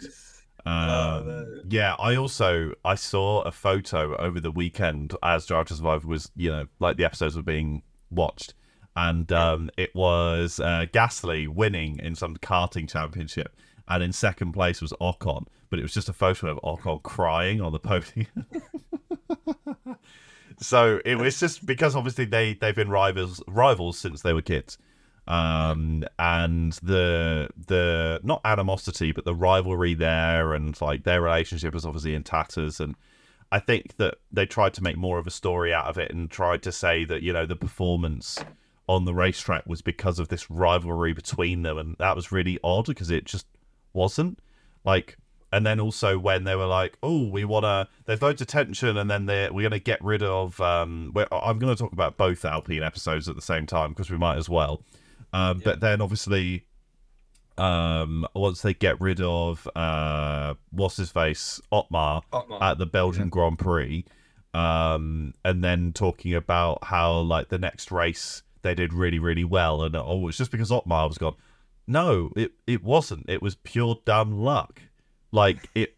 Um, 0.66 1.28
no. 1.28 1.62
yeah, 1.70 1.96
I 1.98 2.16
also 2.16 2.74
I 2.86 2.96
saw 2.96 3.42
a 3.42 3.52
photo 3.52 4.16
over 4.18 4.40
the 4.40 4.52
weekend 4.52 5.16
as 5.24 5.46
Drive 5.46 5.68
to 5.68 5.76
Survive 5.76 6.06
was 6.06 6.32
you 6.36 6.50
know 6.50 6.68
like 6.80 6.98
the 6.98 7.06
episodes 7.06 7.36
were 7.36 7.42
being 7.42 7.82
watched, 8.10 8.54
and 8.96 9.32
um, 9.32 9.70
it 9.78 9.96
was 9.96 10.60
uh, 10.60 10.86
Gasly 10.94 11.48
winning 11.48 12.00
in 12.00 12.16
some 12.16 12.38
karting 12.38 12.90
championship, 12.90 13.56
and 13.88 14.04
in 14.04 14.14
second 14.14 14.52
place 14.52 14.82
was 14.82 14.94
Ocon, 15.02 15.46
but 15.70 15.80
it 15.80 15.84
was 15.84 15.94
just 15.94 16.10
a 16.10 16.14
photo 16.14 16.48
of 16.48 16.60
Ocon 16.62 17.02
crying 17.02 17.62
on 17.62 17.72
the 17.72 17.80
podium. 17.80 18.28
so 20.60 21.00
it 21.06 21.16
was 21.16 21.40
just 21.40 21.66
because 21.66 21.96
obviously 21.96 22.26
they 22.26 22.54
they've 22.54 22.76
been 22.76 22.90
rivals 22.90 23.42
rivals 23.48 23.98
since 23.98 24.22
they 24.22 24.34
were 24.34 24.42
kids 24.42 24.78
um 25.28 26.04
and 26.18 26.74
the 26.84 27.48
the 27.68 28.20
not 28.24 28.42
animosity 28.44 29.12
but 29.12 29.24
the 29.24 29.36
rivalry 29.36 29.94
there 29.94 30.54
and 30.54 30.80
like 30.82 31.04
their 31.04 31.22
relationship 31.22 31.76
is 31.76 31.86
obviously 31.86 32.16
in 32.16 32.24
tatters. 32.24 32.80
And 32.80 32.96
i 33.52 33.60
think 33.60 33.98
that 33.98 34.16
they 34.32 34.46
tried 34.46 34.74
to 34.74 34.84
make 34.84 34.98
more 34.98 35.20
of 35.20 35.28
a 35.28 35.32
story 35.32 35.74
out 35.74 35.86
of 35.86 35.98
it 35.98 36.12
and 36.12 36.30
tried 36.30 36.64
to 36.64 36.72
say 36.72 37.06
that 37.06 37.22
you 37.22 37.34
know 37.34 37.46
the 37.46 37.56
performance 37.56 38.40
on 38.92 39.06
the 39.06 39.14
racetrack 39.14 39.66
was 39.66 39.82
because 39.82 40.20
of 40.20 40.28
this 40.28 40.52
rivalry 40.52 41.14
between 41.14 41.62
them. 41.62 41.78
And 41.78 41.96
that 42.00 42.16
was 42.16 42.32
really 42.32 42.60
odd 42.62 42.88
because 42.88 43.10
it 43.10 43.24
just 43.24 43.48
wasn't. 43.94 44.40
Like 44.84 45.18
and 45.54 45.66
then 45.66 45.80
also 45.80 46.18
when 46.20 46.44
they 46.44 46.56
were 46.56 46.66
like 46.66 46.98
oh 47.04 47.28
we 47.28 47.46
want 47.46 47.64
to 47.64 47.88
there's 48.06 48.22
loads 48.22 48.42
of 48.42 48.48
tension 48.48 48.98
and 48.98 49.12
then 49.12 49.26
they're 49.26 49.52
we're 49.52 49.62
going 49.62 49.72
to 49.72 49.80
get 49.80 50.02
rid 50.04 50.24
of 50.24 50.60
um 50.62 51.14
i'm 51.32 51.60
going 51.60 51.76
to 51.76 51.80
talk 51.82 51.92
about 51.92 52.16
both 52.16 52.46
alpine 52.46 52.82
episodes 52.82 53.28
at 53.28 53.36
the 53.36 53.42
same 53.42 53.66
time 53.66 53.90
because 53.90 54.10
we 54.10 54.18
might 54.18 54.38
as 54.38 54.48
well 54.50 54.82
um 55.34 55.62
but 55.64 55.80
then 55.80 56.02
obviously 56.02 56.66
um 57.58 58.26
once 58.34 58.62
they 58.62 58.74
get 58.74 59.00
rid 59.02 59.22
of 59.22 59.68
uh 59.76 60.54
what's 60.72 60.98
his 60.98 61.12
face? 61.12 61.60
Otmar 61.72 62.22
Otmar. 62.32 62.58
at 62.64 62.78
the 62.78 62.86
belgian 62.86 63.30
grand 63.30 63.60
prix. 63.60 64.06
Um 64.54 65.34
and 65.46 65.64
then 65.64 65.94
talking 65.94 66.34
about 66.34 66.84
how 66.84 67.20
like 67.20 67.50
the 67.50 67.60
next 67.60 67.92
race 67.92 68.44
they 68.64 68.74
did 68.76 68.94
really 68.94 69.20
really 69.20 69.44
well. 69.44 69.84
And 69.84 69.96
oh 69.96 70.28
it's 70.28 70.38
just 70.38 70.52
because 70.52 70.72
otmar 70.72 71.08
was 71.08 71.18
gone. 71.18 71.36
No 71.88 72.32
it 72.36 72.52
it 72.68 72.84
wasn't. 72.84 73.30
It 73.30 73.42
was 73.42 73.56
pure 73.56 73.98
dumb 74.06 74.32
luck. 74.40 74.82
Like 75.32 75.70
it 75.76 75.96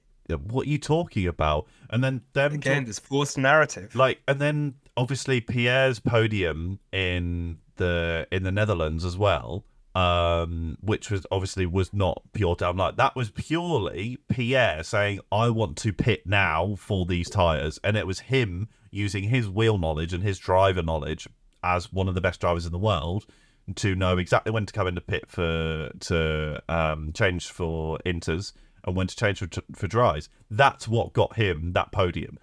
what 0.48 0.66
are 0.68 0.70
you 0.70 0.78
talking 0.80 1.28
about? 1.28 1.68
And 1.90 2.04
then 2.04 2.22
them 2.34 2.54
Again, 2.54 2.78
talk- 2.82 2.88
this 2.88 3.00
forced 3.00 3.38
narrative. 3.38 3.96
like 3.96 4.22
and 4.28 4.40
then 4.40 4.76
obviously 4.98 5.42
Pierre's 5.42 6.00
podium 6.00 6.80
in 6.92 7.58
the 7.78 8.28
in 8.32 8.44
the 8.44 8.52
Netherlands 8.52 9.06
as 9.06 9.18
well 9.18 9.66
um 9.96 10.76
which 10.82 11.12
was 11.12 11.26
obviously 11.32 11.68
was 11.68 11.94
not 11.94 12.24
pure 12.34 12.56
down 12.56 12.78
like 12.78 12.96
that 12.96 13.16
was 13.16 13.30
purely 13.30 14.18
Pierre 14.28 14.84
saying 14.84 15.20
I 15.32 15.52
want 15.52 15.78
to 15.78 15.94
pit 15.94 16.24
now 16.26 16.76
for 16.80 17.06
these 17.06 17.30
tires 17.30 17.80
and 17.84 17.96
it 17.96 18.08
was 18.08 18.22
him 18.22 18.70
using 18.90 19.26
his 19.26 19.48
wheel 19.48 19.78
knowledge 19.78 20.12
and 20.12 20.24
his 20.24 20.40
driver 20.40 20.82
knowledge 20.82 21.28
as 21.64 21.94
one 21.94 22.08
of 22.08 22.16
the 22.16 22.22
best 22.22 22.42
drivers 22.42 22.66
in 22.66 22.72
the 22.72 22.80
world 22.80 23.28
to 23.76 23.96
know 23.96 24.18
exactly 24.18 24.52
when 24.52 24.66
to 24.66 24.74
come 24.74 24.88
into 24.88 25.00
pit 25.00 25.26
for 25.28 25.92
to 26.00 26.62
um 26.70 27.14
change 27.14 27.52
for 27.52 28.00
inters 28.06 28.52
and 28.86 28.96
when 28.96 29.08
to 29.08 29.16
change 29.16 29.40
for, 29.40 29.48
for 29.74 29.88
dries. 29.88 30.30
That's 30.50 30.88
what 30.88 31.14
got 31.14 31.36
him 31.36 31.74
that 31.74 31.92
podium. 31.92 32.38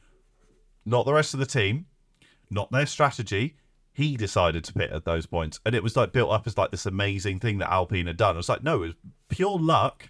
Not 0.85 1.05
the 1.05 1.13
rest 1.13 1.35
of 1.35 1.41
the 1.41 1.47
team, 1.47 1.87
not 2.51 2.71
their 2.73 2.87
strategy. 2.87 3.57
He 3.93 4.17
decided 4.17 4.65
to 4.65 4.73
pit 4.73 4.91
at 4.93 5.05
those 5.05 5.27
points, 5.27 5.61
and 5.67 5.75
it 5.75 5.83
was 5.83 5.97
like 5.97 6.13
built 6.13 6.31
up 6.31 6.47
as 6.47 6.57
like 6.57 6.71
this 6.71 6.87
amazing 6.87 7.41
thing 7.41 7.59
that 7.59 7.71
Alpine 7.73 8.07
had 8.07 8.17
done. 8.17 8.35
It 8.35 8.39
was 8.39 8.49
like 8.49 8.63
no, 8.63 8.77
it 8.83 8.87
was 8.87 8.95
pure 9.29 9.59
luck, 9.59 10.09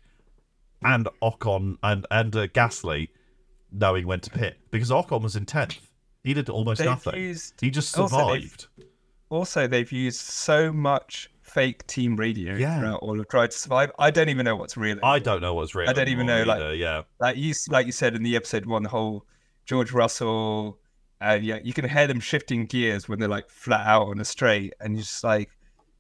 and 0.83 1.09
Ocon 1.23 1.77
and 1.83 2.07
and 2.11 2.35
uh, 2.37 2.47
Gasly 2.49 3.09
knowing 3.73 4.07
when 4.07 4.21
to 4.21 4.31
pit 4.31 4.59
because 4.71 4.91
Ocon 4.91 5.23
was 5.23 5.37
in 5.37 5.47
tenth. 5.47 5.79
He 6.23 6.35
did 6.35 6.49
almost 6.51 6.79
They've 6.81 6.89
nothing. 6.89 7.15
used- 7.21 7.55
he 7.61 7.71
just 7.71 7.97
also 7.99 8.17
they've- 8.35 8.43
survived. 8.51 8.67
Also, 9.31 9.69
they've 9.69 9.91
used 9.93 10.19
so 10.21 10.73
much 10.73 11.31
fake 11.41 11.87
team 11.87 12.17
radio 12.17 12.55
Yeah. 12.57 12.81
throughout 12.81 12.99
all 13.01 13.19
of 13.21 13.29
Drive 13.29 13.51
to 13.51 13.57
Survive. 13.57 13.93
I 13.97 14.11
don't 14.11 14.29
even 14.29 14.45
know 14.45 14.57
what's 14.57 14.77
real. 14.77 14.99
I 15.05 15.21
don't 15.21 15.41
know 15.41 15.55
what's 15.55 15.73
real. 15.75 15.89
I 15.89 15.93
don't 15.93 16.09
even 16.09 16.27
know, 16.27 16.39
anymore 16.39 16.59
like- 16.71 16.79
yeah, 16.79 17.03
like 17.21 17.37
you 17.37 17.55
like 17.69 17.87
you 17.87 17.93
said 17.93 18.15
in 18.17 18.23
the 18.25 18.35
episode 18.37 18.67
one, 18.67 18.83
the 18.83 18.89
whole 18.89 19.25
George 19.67 19.93
Russell, 19.93 20.79
and 21.21 21.45
yeah, 21.45 21.59
you 21.63 21.73
can 21.73 21.89
hear 21.89 22.07
them 22.07 22.21
shifting 22.21 22.67
gears 22.67 23.09
when 23.09 23.19
they're 23.19 23.29
like 23.29 23.51
flat 23.51 23.87
out 23.87 24.09
on 24.09 24.21
a 24.21 24.25
straight, 24.25 24.75
and 24.81 24.95
you're 24.95 25.03
just 25.03 25.23
like, 25.25 25.51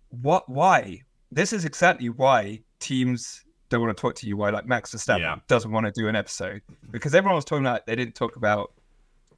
what? 0.08 0.48
Why? 0.48 1.02
This 1.32 1.52
is 1.52 1.64
exactly 1.64 2.08
why 2.08 2.60
teams 2.80 3.44
don't 3.68 3.80
want 3.82 3.96
to 3.96 4.00
talk 4.00 4.14
to 4.16 4.26
you. 4.26 4.36
Why 4.36 4.50
like 4.50 4.66
Max 4.66 4.92
Verstappen 4.94 5.20
Yeah. 5.20 5.36
doesn't 5.46 5.70
want 5.70 5.86
to 5.86 5.92
do 5.92 6.08
an 6.08 6.16
episode 6.16 6.62
because 6.90 7.14
everyone 7.14 7.36
was 7.36 7.44
talking 7.44 7.64
about 7.64 7.86
they 7.86 7.94
didn't 7.94 8.14
talk 8.16 8.36
about 8.36 8.72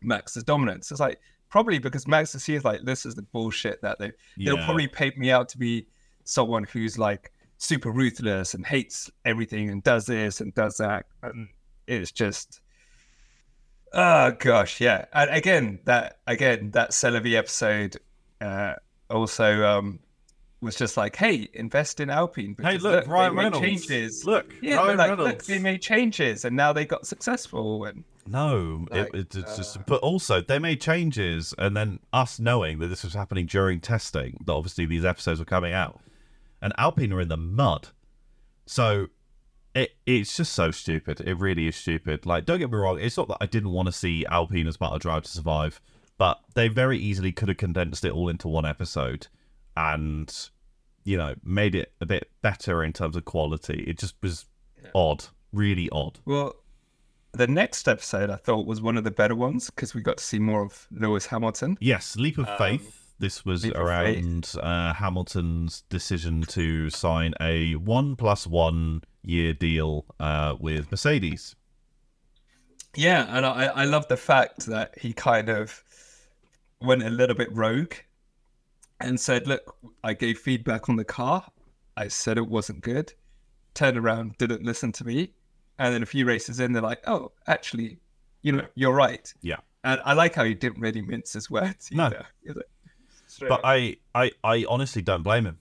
Max's 0.01 0.43
dominance. 0.43 0.91
It's 0.91 1.01
like 1.01 1.21
probably 1.51 1.79
because 1.79 2.07
Max 2.09 2.31
sees 2.33 2.65
like 2.65 2.81
this 2.85 3.05
is 3.05 3.15
the 3.15 3.23
bullshit 3.23 3.83
that 3.83 3.99
they 3.99 4.13
they'll 4.39 4.57
probably 4.65 4.89
paint 4.89 5.19
me 5.19 5.31
out 5.31 5.49
to 5.51 5.59
be 5.59 5.87
someone 6.25 6.65
who's 6.65 6.99
like 6.99 7.31
super 7.59 7.91
ruthless 7.91 8.55
and 8.55 8.65
hates 8.65 9.11
everything 9.25 9.69
and 9.69 9.83
does 9.83 10.07
this 10.07 10.41
and 10.41 10.55
does 10.55 10.79
that 10.79 11.05
and 11.23 11.49
it's 11.87 12.11
just 12.11 12.61
oh 13.95 14.33
gosh 14.39 14.81
yeah 14.81 15.05
and 15.13 15.31
again 15.31 15.79
that 15.85 16.19
again 16.27 16.71
that 16.73 16.91
Celebi 16.91 17.35
episode 17.37 17.97
uh 18.41 18.75
also 19.11 19.65
um 19.65 19.99
was 20.61 20.77
just 20.77 20.97
like 20.97 21.17
hey 21.17 21.49
invest 21.55 22.01
in 22.01 22.09
Alpine 22.09 22.55
Because, 22.55 22.75
Hey, 22.75 22.79
look, 22.79 23.05
they 23.05 23.11
Ryan 23.11 23.35
made 23.35 23.43
Reynolds. 23.45 23.67
changes 23.67 24.25
Look, 24.25 24.55
yeah 24.63 24.77
Ryan 24.77 24.97
like 24.99 25.11
Reynolds. 25.11 25.29
look 25.33 25.45
they 25.45 25.59
made 25.59 25.83
changes 25.83 26.45
and 26.45 26.57
now 26.57 26.73
they 26.73 26.85
got 26.87 27.07
successful 27.07 27.85
and 27.85 28.05
No, 28.27 28.87
Like, 28.91 29.13
it, 29.15 29.35
it's 29.35 29.57
just. 29.57 29.77
uh, 29.77 29.83
But 29.87 30.01
also, 30.03 30.41
they 30.41 30.61
made 30.61 30.81
changes, 30.81 31.53
and 31.59 31.77
then 31.77 31.99
us 32.13 32.39
knowing 32.39 32.79
that 32.79 32.87
this 32.87 33.03
was 33.03 33.15
happening 33.15 33.47
during 33.47 33.81
testing, 33.81 34.39
that 34.47 34.53
obviously 34.53 34.87
these 34.87 35.05
episodes 35.05 35.41
were 35.41 35.45
coming 35.45 35.73
out, 35.73 35.99
and 36.63 36.73
Alpine 36.79 37.13
are 37.13 37.21
in 37.21 37.27
the 37.27 37.37
mud. 37.37 37.89
So, 38.65 39.09
it 39.75 39.91
it's 40.07 40.37
just 40.37 40.53
so 40.53 40.71
stupid. 40.71 41.21
It 41.21 41.35
really 41.39 41.67
is 41.67 41.77
stupid. 41.77 42.27
Like, 42.27 42.45
don't 42.45 42.59
get 42.59 42.71
me 42.71 42.77
wrong. 42.79 42.99
It's 43.01 43.17
not 43.17 43.29
that 43.29 43.39
I 43.41 43.47
didn't 43.47 43.71
want 43.73 43.87
to 43.87 43.93
see 43.93 44.25
Alpine 44.27 44.67
as 44.67 44.77
part 44.77 44.95
of 44.95 45.01
Drive 45.01 45.23
to 45.25 45.31
Survive, 45.31 45.81
but 46.19 46.41
they 46.55 46.69
very 46.69 46.99
easily 46.99 47.33
could 47.33 47.49
have 47.49 47.57
condensed 47.57 48.05
it 48.05 48.13
all 48.13 48.29
into 48.29 48.49
one 48.49 48.67
episode, 48.67 49.29
and 49.77 50.51
you 51.05 51.17
know, 51.17 51.35
made 51.43 51.75
it 51.75 51.93
a 52.01 52.07
bit 52.07 52.31
better 52.43 52.85
in 52.85 52.93
terms 52.93 53.17
of 53.17 53.25
quality. 53.25 53.85
It 53.89 53.99
just 53.99 54.15
was 54.23 54.47
odd, 54.95 55.25
really 55.53 55.89
odd. 55.91 56.21
Well, 56.25 56.55
the 57.33 57.47
next 57.49 57.89
episode 57.89 58.31
I 58.31 58.37
thought 58.37 58.67
was 58.67 58.81
one 58.81 58.97
of 58.97 59.05
the 59.05 59.11
better 59.11 59.35
ones 59.35 59.69
because 59.71 59.95
we 59.95 60.01
got 60.03 60.19
to 60.19 60.25
see 60.25 60.39
more 60.39 60.63
of 60.63 60.87
Lewis 60.93 61.27
Hamilton. 61.27 61.77
Yes, 61.81 62.15
leap 62.17 62.39
of 62.39 62.47
Um, 62.49 62.59
faith. 62.59 63.02
This 63.23 63.45
was 63.45 63.65
around 63.65 64.53
uh, 64.61 64.95
Hamilton's 64.95 65.83
decision 65.89 66.43
to 66.49 66.91
sign 66.91 67.35
a 67.41 67.77
one 67.77 68.17
plus 68.17 68.49
one 68.49 69.03
year 69.23 69.53
deal 69.53 70.07
uh, 70.19 70.57
with 70.59 70.91
Mercedes. 70.91 71.55
Yeah, 72.97 73.25
and 73.29 73.47
I, 73.47 73.67
I 73.67 73.85
love 73.85 74.09
the 74.09 74.17
fact 74.17 74.67
that 74.67 74.99
he 74.99 75.13
kind 75.13 75.49
of 75.49 75.85
went 76.81 77.05
a 77.05 77.11
little 77.11 77.37
bit 77.37 77.47
rogue 77.53 77.95
and 78.99 79.21
said, 79.21 79.47
Look, 79.47 79.77
I 80.03 80.15
gave 80.15 80.41
feedback 80.41 80.89
on 80.89 80.97
the 80.97 81.05
car. 81.05 81.47
I 81.97 82.09
said 82.09 82.39
it 82.39 82.49
wasn't 82.49 82.81
good. 82.81 83.13
Turned 83.75 83.99
around, 83.99 84.37
didn't 84.39 84.65
listen 84.65 84.91
to 84.95 85.05
me. 85.05 85.33
And 85.79 85.95
then 85.95 86.03
a 86.03 86.07
few 86.07 86.27
races 86.27 86.59
in, 86.59 86.73
they're 86.73 86.83
like, 86.83 87.07
Oh, 87.07 87.31
actually, 87.47 87.99
you 88.43 88.51
know, 88.51 88.67
you're 88.75 88.93
right. 88.93 89.33
Yeah. 89.43 89.59
And 89.85 90.01
I 90.05 90.15
like 90.15 90.35
how 90.35 90.43
he 90.43 90.55
didn't 90.55 90.81
really 90.81 91.03
mince 91.03 91.35
his 91.35 91.49
words. 91.49 91.89
No. 91.93 92.07
either. 92.07 92.27
He 92.43 92.49
was 92.49 92.57
like, 92.57 92.67
straight 93.33 93.49
But 93.49 93.61
up. 93.61 93.65
I, 93.65 93.97
I, 94.15 94.31
I 94.45 94.65
honestly 94.69 95.03
don't 95.03 95.23
blame 95.23 95.47
him 95.47 95.59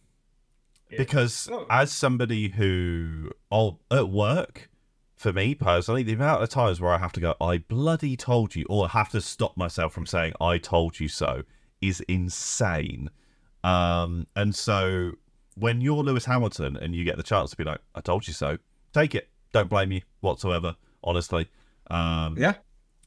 Yeah. 0.89 0.97
because 0.97 1.47
No. 1.49 1.65
as 1.69 1.91
somebody 1.91 2.49
who, 2.49 3.31
oh, 3.51 3.79
at 3.89 4.10
work, 4.10 4.69
for 5.15 5.31
me 5.31 5.55
personally, 5.55 6.03
the 6.03 6.13
amount 6.13 6.41
of 6.43 6.49
times 6.49 6.81
where 6.81 6.91
I 6.91 6.97
have 6.97 7.12
to 7.13 7.19
go, 7.19 7.36
I 7.39 7.60
bloody 7.60 8.17
told 8.17 8.55
you, 8.55 8.65
or 8.69 8.89
have 8.89 9.10
to 9.12 9.21
stop 9.21 9.55
myself 9.55 9.93
from 9.93 10.05
saying, 10.05 10.34
I 10.41 10.57
told 10.57 10.99
you 10.99 11.07
so, 11.07 11.43
is 11.81 12.01
insane. 12.01 13.10
Um, 13.63 14.27
and 14.36 14.53
so 14.55 15.12
when 15.55 15.79
you're 15.81 16.03
Lewis 16.03 16.25
Hamilton 16.25 16.75
and 16.77 16.95
you 16.95 17.03
get 17.03 17.17
the 17.17 17.23
chance 17.23 17.51
to 17.51 17.57
be 17.57 17.63
like, 17.63 17.79
I 17.95 18.01
told 18.01 18.27
you 18.27 18.34
so, 18.34 18.57
take 18.93 19.13
it. 19.15 19.29
Don't 19.53 19.69
blame 19.69 19.91
you 19.91 20.01
whatsoever, 20.21 20.75
honestly. 21.03 21.47
Um, 21.89 22.36
Yeah. 22.38 22.55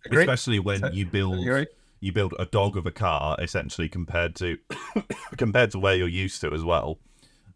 Agree. 0.07 0.23
especially 0.23 0.59
when 0.61 0.81
So- 0.81 0.91
you 0.93 1.07
build 1.07 1.41
Agree. 1.41 1.67
You 2.05 2.13
build 2.13 2.35
a 2.39 2.45
dog 2.45 2.77
of 2.77 2.85
a 2.85 2.91
car 2.91 3.35
essentially 3.41 3.89
compared 3.89 4.35
to 4.37 4.59
compared 5.39 5.71
to 5.71 5.79
where 5.79 5.95
you're 5.95 6.07
used 6.07 6.41
to 6.43 6.53
as 6.53 6.63
well. 6.63 6.99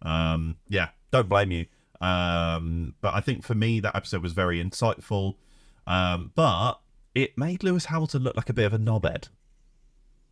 Um, 0.00 0.56
yeah, 0.68 0.88
don't 1.10 1.28
blame 1.28 1.50
you. 1.50 1.66
Um, 2.00 2.94
but 3.00 3.14
I 3.14 3.20
think 3.20 3.44
for 3.44 3.54
me 3.54 3.80
that 3.80 3.94
episode 3.94 4.22
was 4.22 4.32
very 4.32 4.62
insightful. 4.62 5.34
Um, 5.86 6.32
but 6.34 6.80
it 7.14 7.36
made 7.36 7.62
Lewis 7.62 7.86
Hamilton 7.86 8.22
look 8.22 8.36
like 8.36 8.48
a 8.48 8.54
bit 8.54 8.64
of 8.64 8.72
a 8.72 8.78
knobhead, 8.78 9.28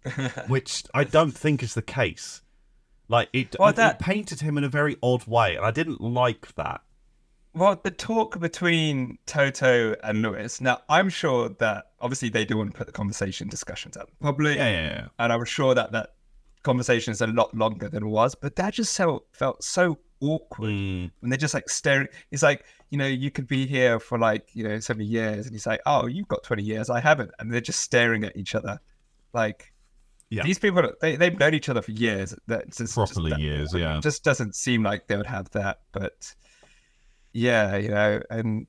which 0.49 0.85
I 0.95 1.05
don't 1.05 1.33
think 1.33 1.63
is 1.63 1.75
the 1.75 1.83
case. 1.83 2.41
Like 3.09 3.29
it, 3.35 3.55
Well, 3.59 3.79
it 3.79 3.99
painted 3.99 4.41
him 4.41 4.57
in 4.57 4.65
a 4.65 4.69
very 4.69 4.97
odd 5.03 5.27
way, 5.27 5.57
and 5.57 5.65
I 5.65 5.71
didn't 5.71 6.01
like 6.01 6.55
that. 6.57 6.81
Well, 7.57 7.81
the 7.83 7.91
talk 7.91 8.39
between 8.39 9.17
Toto 9.25 9.97
and 10.05 10.21
Lewis. 10.21 10.61
Now, 10.61 10.83
I'm 10.91 11.09
sure 11.09 11.49
that 11.59 11.87
obviously 12.01 12.29
they 12.29 12.45
do 12.45 12.59
want 12.59 12.73
to 12.73 12.77
put 12.77 12.87
the 12.87 12.93
conversation 12.93 13.49
discussions 13.49 13.97
out 13.97 14.11
public, 14.21 14.57
Yeah, 14.59 14.69
yeah, 14.71 14.83
yeah. 14.89 15.07
and 15.19 15.33
I 15.33 15.37
was 15.37 15.49
sure 15.49 15.75
that 15.75 15.91
that 15.93 16.11
conversation 16.63 17.13
is 17.13 17.23
a 17.23 17.27
lot 17.29 17.55
longer 17.55 17.89
than 17.89 18.03
it 18.03 18.07
was. 18.07 18.35
But 18.35 18.57
that 18.57 18.75
just 18.75 18.95
felt 18.95 19.25
felt 19.33 19.65
so 19.65 19.99
awkward 20.21 20.71
Mm, 20.71 21.11
when 21.21 21.31
they're 21.31 21.39
just 21.39 21.55
like 21.55 21.69
staring. 21.71 22.09
It's 22.31 22.43
like 22.43 22.65
you 22.91 22.99
know 22.99 23.07
you 23.07 23.31
could 23.31 23.47
be 23.47 23.67
here 23.67 23.99
for 24.01 24.19
like 24.19 24.51
you 24.53 24.63
know 24.63 24.79
so 24.81 24.93
many 24.93 25.07
years, 25.07 25.47
and 25.47 25.55
he's 25.55 25.67
like, 25.67 25.81
"Oh, 25.87 26.07
you've 26.07 26.29
got 26.29 26.43
20 26.43 26.63
years, 26.63 26.91
I 26.91 27.01
haven't," 27.01 27.31
and 27.39 27.51
they're 27.53 27.61
just 27.63 27.81
staring 27.81 28.25
at 28.25 28.37
each 28.37 28.55
other, 28.55 28.79
like. 29.33 29.73
Yeah. 30.29 30.43
These 30.43 30.59
people, 30.59 30.83
they, 31.01 31.15
they've 31.15 31.39
known 31.39 31.55
each 31.55 31.69
other 31.69 31.81
for 31.83 31.93
years. 31.93 32.35
That 32.49 32.67
just, 32.77 32.95
Properly 32.95 33.31
just, 33.31 33.39
that- 33.39 33.45
years, 33.45 33.73
yeah. 33.73 33.99
It 33.99 34.03
just 34.03 34.25
doesn't 34.25 34.57
seem 34.57 34.83
like 34.83 35.07
they 35.07 35.17
would 35.17 35.25
have 35.27 35.49
that. 35.53 35.83
But 35.93 36.35
yeah, 37.37 37.77
you 37.77 37.91
know, 37.91 38.23
and 38.31 38.67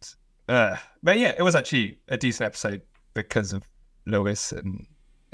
uh, 0.49 0.75
but 1.01 1.17
yeah, 1.17 1.33
it 1.37 1.41
was 1.41 1.55
actually 1.55 1.99
a 2.09 2.17
decent 2.17 2.47
episode 2.47 2.81
because 3.13 3.53
of 3.53 3.67
Lewis 4.05 4.51
and 4.51 4.85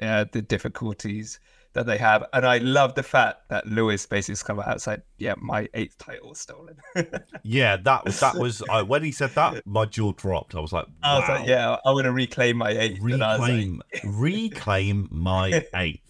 uh, 0.01 0.25
the 0.31 0.41
difficulties 0.41 1.39
that 1.73 1.87
they 1.87 1.97
have. 1.97 2.25
And 2.33 2.45
I 2.45 2.59
love 2.59 2.93
the 2.93 3.01
fact 3.01 3.49
that 3.49 3.65
Lewis 3.65 4.05
basically 4.05 4.39
come 4.45 4.59
out 4.59 4.67
outside. 4.67 5.01
Yeah, 5.17 5.33
my 5.39 5.67
eighth 5.73 5.97
title 5.97 6.29
was 6.29 6.39
stolen. 6.39 6.77
yeah, 7.43 7.75
that 7.77 8.05
was 8.05 8.19
that 8.19 8.35
was 8.35 8.61
uh, 8.69 8.83
when 8.83 9.03
he 9.03 9.11
said 9.11 9.31
that, 9.31 9.65
my 9.65 9.85
jaw 9.85 10.11
dropped. 10.11 10.53
I 10.53 10.59
was 10.59 10.71
like, 10.71 10.85
I 11.01 11.17
was 11.17 11.27
like, 11.27 11.47
yeah, 11.47 11.77
I 11.83 11.91
want 11.91 12.05
to 12.05 12.11
reclaim 12.11 12.57
my 12.57 12.69
eighth. 12.69 12.99
I 13.01 13.03
was 13.03 13.19
like, 13.19 13.39
reclaim 13.39 13.81
reclaim 14.03 15.07
my 15.11 15.65
eighth. 15.73 16.01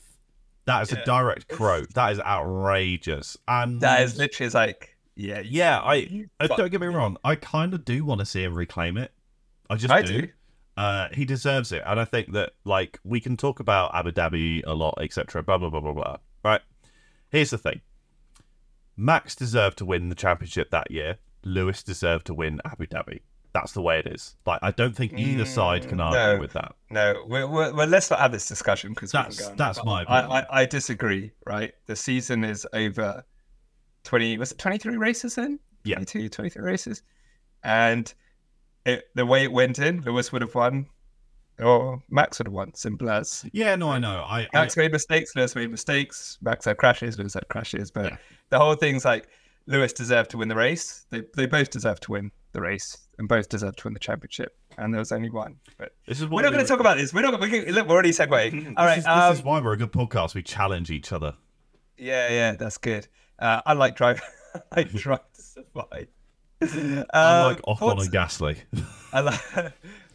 That 0.65 0.81
is 0.83 0.91
a 0.91 1.03
direct 1.05 1.47
quote. 1.47 1.93
That 1.93 2.11
is 2.11 2.19
outrageous. 2.19 3.37
And 3.47 3.79
that 3.81 4.01
is 4.01 4.17
literally 4.17 4.49
like, 4.51 4.92
yeah, 5.15 5.39
yeah, 5.41 5.79
I 5.79 5.95
you 5.95 6.29
uh, 6.39 6.47
don't 6.47 6.71
get 6.71 6.81
me 6.81 6.87
wrong. 6.87 7.17
I 7.23 7.35
kind 7.35 7.73
of 7.73 7.85
do 7.85 8.03
want 8.05 8.19
to 8.19 8.25
see 8.25 8.43
him 8.43 8.55
reclaim 8.55 8.97
it. 8.97 9.11
I 9.69 9.75
just 9.75 9.91
I 9.93 10.01
do. 10.01 10.21
do. 10.23 10.27
Uh, 10.75 11.07
he 11.13 11.23
deserves 11.25 11.71
it, 11.71 11.83
and 11.85 11.99
I 11.99 12.05
think 12.05 12.31
that 12.33 12.53
like 12.65 12.99
we 13.03 13.19
can 13.19 13.37
talk 13.37 13.59
about 13.59 13.93
Abu 13.93 14.11
Dhabi 14.11 14.63
a 14.65 14.73
lot, 14.73 14.97
etc. 15.01 15.43
Blah 15.43 15.57
blah 15.59 15.69
blah 15.69 15.79
blah 15.81 15.93
blah. 15.93 16.17
Right. 16.43 16.61
Here's 17.29 17.51
the 17.51 17.57
thing. 17.57 17.81
Max 18.95 19.35
deserved 19.35 19.77
to 19.79 19.85
win 19.85 20.09
the 20.09 20.15
championship 20.15 20.69
that 20.71 20.91
year. 20.91 21.17
Lewis 21.43 21.83
deserved 21.83 22.25
to 22.27 22.33
win 22.33 22.61
Abu 22.65 22.85
Dhabi. 22.87 23.21
That's 23.53 23.73
the 23.73 23.81
way 23.81 23.99
it 23.99 24.07
is. 24.07 24.35
Like 24.45 24.59
I 24.63 24.71
don't 24.71 24.95
think 24.95 25.13
either 25.13 25.45
side 25.45 25.87
can 25.87 25.99
Mm, 25.99 26.05
argue 26.05 26.35
no. 26.35 26.39
with 26.39 26.53
that. 26.53 26.73
No, 26.89 27.23
we're, 27.27 27.47
we're, 27.47 27.73
well, 27.73 27.87
let's 27.87 28.09
not 28.09 28.19
have 28.19 28.31
this 28.31 28.47
discussion 28.47 28.93
because 28.93 29.11
That's- 29.11 29.47
that's 29.57 29.83
my 29.83 30.03
I. 30.07 30.39
I, 30.41 30.61
I 30.61 30.65
disagree. 30.65 31.31
Right, 31.45 31.73
the 31.85 31.95
season 31.95 32.43
is 32.43 32.65
over. 32.73 33.23
Twenty 34.03 34.37
was 34.37 34.51
it 34.51 34.57
twenty 34.57 34.77
three 34.77 34.97
races 34.97 35.35
then? 35.35 35.59
Yeah. 35.85 35.95
22, 35.95 36.29
23 36.29 36.63
races, 36.63 37.03
and 37.63 38.13
it, 38.85 39.03
the 39.15 39.25
way 39.25 39.43
it 39.43 39.51
went 39.51 39.79
in, 39.79 40.01
Lewis 40.01 40.31
would 40.31 40.41
have 40.41 40.55
won, 40.55 40.85
or 41.59 42.01
Max 42.09 42.39
would 42.39 42.47
have 42.47 42.53
won. 42.53 42.73
Simple 42.73 43.09
as 43.09 43.43
Yeah, 43.51 43.75
no, 43.75 43.89
I 43.89 43.99
know. 43.99 44.23
I, 44.25 44.41
I 44.41 44.47
Max 44.53 44.77
made 44.77 44.91
mistakes, 44.93 45.35
Lewis 45.35 45.55
made 45.55 45.69
mistakes. 45.71 46.37
Max 46.41 46.63
had 46.65 46.77
crashes, 46.77 47.17
Lewis 47.19 47.33
had 47.33 47.47
crashes, 47.49 47.91
but 47.91 48.11
Yeah. 48.11 48.17
the 48.49 48.59
whole 48.59 48.75
thing's 48.75 49.03
like 49.03 49.27
Lewis 49.67 49.91
deserved 49.91 50.29
to 50.31 50.37
win 50.37 50.47
the 50.47 50.55
race. 50.55 51.05
They 51.09 51.23
they 51.35 51.45
both 51.47 51.69
deserve 51.69 51.99
to 52.01 52.11
win 52.11 52.31
the 52.53 52.61
race, 52.61 52.97
and 53.19 53.27
both 53.27 53.49
deserve 53.49 53.75
to 53.77 53.83
win 53.85 53.93
the 53.93 53.99
championship. 53.99 54.55
And 54.77 54.93
there 54.93 54.99
was 54.99 55.11
only 55.11 55.29
one. 55.31 55.57
But 55.77 55.95
this 56.07 56.19
is 56.19 56.27
we're 56.27 56.35
what 56.35 56.41
not 56.43 56.53
going 56.53 56.63
to 56.63 56.67
talk 56.69 56.79
about 56.79 56.95
this. 56.97 57.13
We're 57.13 57.21
not. 57.23 57.39
We're, 57.41 57.49
gonna- 57.49 57.71
look, 57.73 57.87
we're 57.89 57.93
already 57.93 58.11
segueing. 58.11 58.73
All 58.77 58.85
right. 58.85 58.95
This, 58.95 59.03
is, 59.03 59.07
um, 59.07 59.29
this 59.31 59.39
is 59.39 59.45
why 59.45 59.59
we're 59.59 59.73
a 59.73 59.77
good 59.77 59.91
podcast. 59.91 60.33
We 60.33 60.43
challenge 60.43 60.91
each 60.91 61.11
other. 61.11 61.35
Yeah, 61.97 62.29
yeah, 62.29 62.51
that's 62.55 62.77
good. 62.77 63.07
Uh, 63.39 63.61
I 63.65 63.73
like 63.73 63.95
drive. 63.95 64.21
I 64.71 64.83
drive 64.83 65.19
to 65.33 65.41
survive. 65.41 66.07
Um, 66.61 67.05
like 67.13 67.61
Ocon 67.63 67.77
Forza, 67.79 68.01
and 68.05 68.13
Gasly. 68.13 68.57
I 69.11 69.19
like 69.21 69.39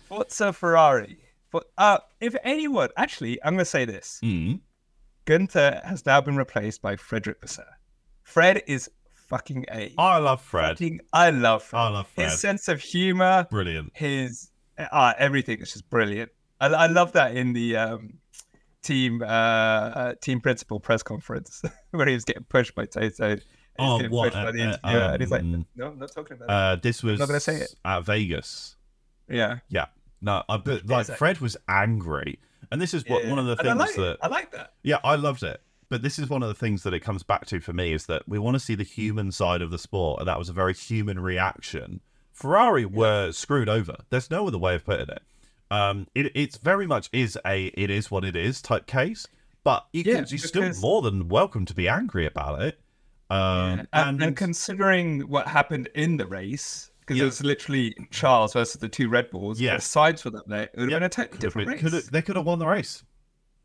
Forza 0.09 0.53
Ferrari. 0.53 1.19
For, 1.51 1.63
uh, 1.77 1.99
if 2.21 2.35
anyone, 2.45 2.89
actually, 2.97 3.43
I'm 3.43 3.55
going 3.55 3.59
to 3.61 3.65
say 3.65 3.85
this: 3.85 4.21
Mm. 4.23 4.61
Gunther 5.25 5.83
has 5.85 6.07
now 6.07 6.21
been 6.21 6.37
replaced 6.37 6.81
by 6.83 6.97
Frédéric 6.97 7.41
Vasseur. 7.41 7.67
Fred 8.23 8.63
is 8.67 8.91
fucking 9.13 9.67
a. 9.71 9.93
I 9.99 10.19
love 10.19 10.41
Fred. 10.41 10.71
Fucking, 10.79 11.01
I 11.13 11.31
love 11.31 11.63
Fred. 11.63 11.81
I 11.81 11.89
love 11.89 12.07
Fred. 12.09 12.31
His 12.31 12.41
sense 12.41 12.69
of 12.69 12.81
humor, 12.81 13.47
Brilliant. 13.51 13.93
his 13.95 14.51
uh, 14.79 15.13
everything 15.19 15.61
is 15.61 15.73
just 15.73 15.91
brilliant. 15.91 16.31
I, 16.61 16.67
I 16.69 16.87
love 16.87 17.13
that 17.13 17.37
in 17.37 17.53
the 17.53 17.77
um, 17.77 18.15
team 18.83 19.23
uh, 19.23 19.27
uh, 19.27 20.15
team 20.23 20.41
principal 20.41 20.81
press 20.81 21.03
conference 21.03 21.63
where 21.91 22.07
he 22.07 22.15
was 22.15 22.25
getting 22.25 22.45
pushed 22.45 22.75
by 22.75 22.85
Toto. 22.87 23.37
Oh, 23.81 23.99
getting 23.99 24.11
what? 24.13 24.33
pushed 24.33 24.45
by 24.45 24.51
the 24.53 24.63
uh, 24.63 24.65
uh, 24.65 24.77
interviewer, 24.91 25.13
and 25.13 25.21
he's 25.23 25.31
like, 25.31 25.41
um, 25.43 25.67
"No, 25.77 25.87
I'm 25.89 25.99
not 25.99 26.13
talking 26.13 26.37
about 26.37 26.51
uh, 26.51 26.77
this 26.77 27.03
was 27.03 27.19
not 27.21 27.29
gonna 27.29 27.41
say 27.41 27.57
it. 27.57 27.75
at 27.85 28.05
Vegas. 28.05 28.77
Yeah, 29.29 29.59
Yeah. 29.69 29.87
No, 30.21 30.43
I, 30.49 30.57
but 30.57 30.87
like 30.87 31.03
Exactly. 31.03 31.15
Fred 31.17 31.39
was 31.41 31.57
angry, 31.69 32.39
And 32.73 32.81
this 32.83 32.93
is 32.93 33.05
what 33.07 33.23
Yeah. 33.25 33.31
one 33.31 33.39
of 33.39 33.47
the 33.47 33.53
And 33.61 33.69
I 33.69 33.85
things 33.85 33.97
like 33.97 33.97
that 33.97 34.11
it. 34.13 34.19
I 34.23 34.27
like 34.29 34.51
that. 34.53 34.73
Yeah, 34.83 34.99
I 35.05 35.15
loved 35.15 35.43
it. 35.45 35.61
But 35.91 36.03
this 36.03 36.19
is 36.19 36.29
one 36.29 36.43
of 36.43 36.49
the 36.49 36.55
things 36.55 36.83
that 36.83 36.93
it 36.93 37.01
comes 37.01 37.23
back 37.23 37.47
to 37.47 37.61
for 37.61 37.73
me 37.73 37.93
is 37.93 38.07
that 38.07 38.29
we 38.29 38.39
want 38.39 38.55
to 38.57 38.59
see 38.61 38.75
the 38.75 38.83
human 38.85 39.31
side 39.31 39.63
of 39.63 39.71
the 39.71 39.79
sport, 39.79 40.19
and 40.21 40.27
that 40.29 40.39
was 40.39 40.49
a 40.49 40.53
very 40.53 40.75
human 40.75 41.21
reaction. 41.21 42.01
Ferrari 42.33 42.85
were 42.85 43.31
screwed 43.33 43.69
over. 43.69 43.97
There's 44.11 44.31
no 44.31 44.47
other 44.49 44.59
way 44.59 44.75
of 44.75 44.85
putting 44.85 45.09
it. 45.09 45.23
Um, 45.71 46.07
it 46.15 46.33
it's 46.35 46.57
very 46.59 46.87
much 46.87 47.09
is 47.13 47.39
a 47.47 47.67
it 47.67 47.91
is 47.91 48.11
what 48.11 48.25
it 48.25 48.37
is 48.37 48.63
type 48.63 48.87
case, 48.87 49.27
but 49.65 49.87
you 49.93 50.03
Yeah, 50.07 50.15
can, 50.23 50.27
you're 50.31 50.39
still 50.39 50.73
more 50.81 51.03
than 51.03 51.29
welcome 51.29 51.65
to 51.67 51.75
be 51.75 51.89
angry 51.89 52.27
about 52.27 52.63
it. 52.63 52.81
Um, 53.31 53.39
And, 53.81 53.89
and, 53.93 54.23
and 54.23 54.37
considering 54.37 55.21
what 55.29 55.47
happened 55.47 55.91
in 55.95 56.17
the 56.17 56.27
race, 56.27 56.91
because 57.01 57.19
Yeah. 57.19 57.25
it 57.25 57.27
was 57.27 57.45
literally 57.45 57.95
Charles 58.11 58.55
versus 58.55 58.81
the 58.81 58.89
two 58.89 59.11
Red 59.11 59.31
Bulls, 59.31 59.61
Yeah. 59.61 59.77
the 59.77 59.83
sides 59.83 60.25
were 60.25 60.35
up 60.39 60.47
there, 60.47 60.63
it 60.63 60.71
would 60.77 60.81
have 60.85 60.91
Yeah. 60.91 60.97
been 60.97 61.03
a 61.03 61.09
totally 61.11 61.39
different 61.39 61.69
have- 61.69 61.79
could 61.81 61.93
race. 61.93 62.05
have- 62.05 62.13
they 62.13 62.23
could 62.23 62.37
have 62.37 62.47
won 62.47 62.59
the 62.59 62.67
race. 62.67 63.05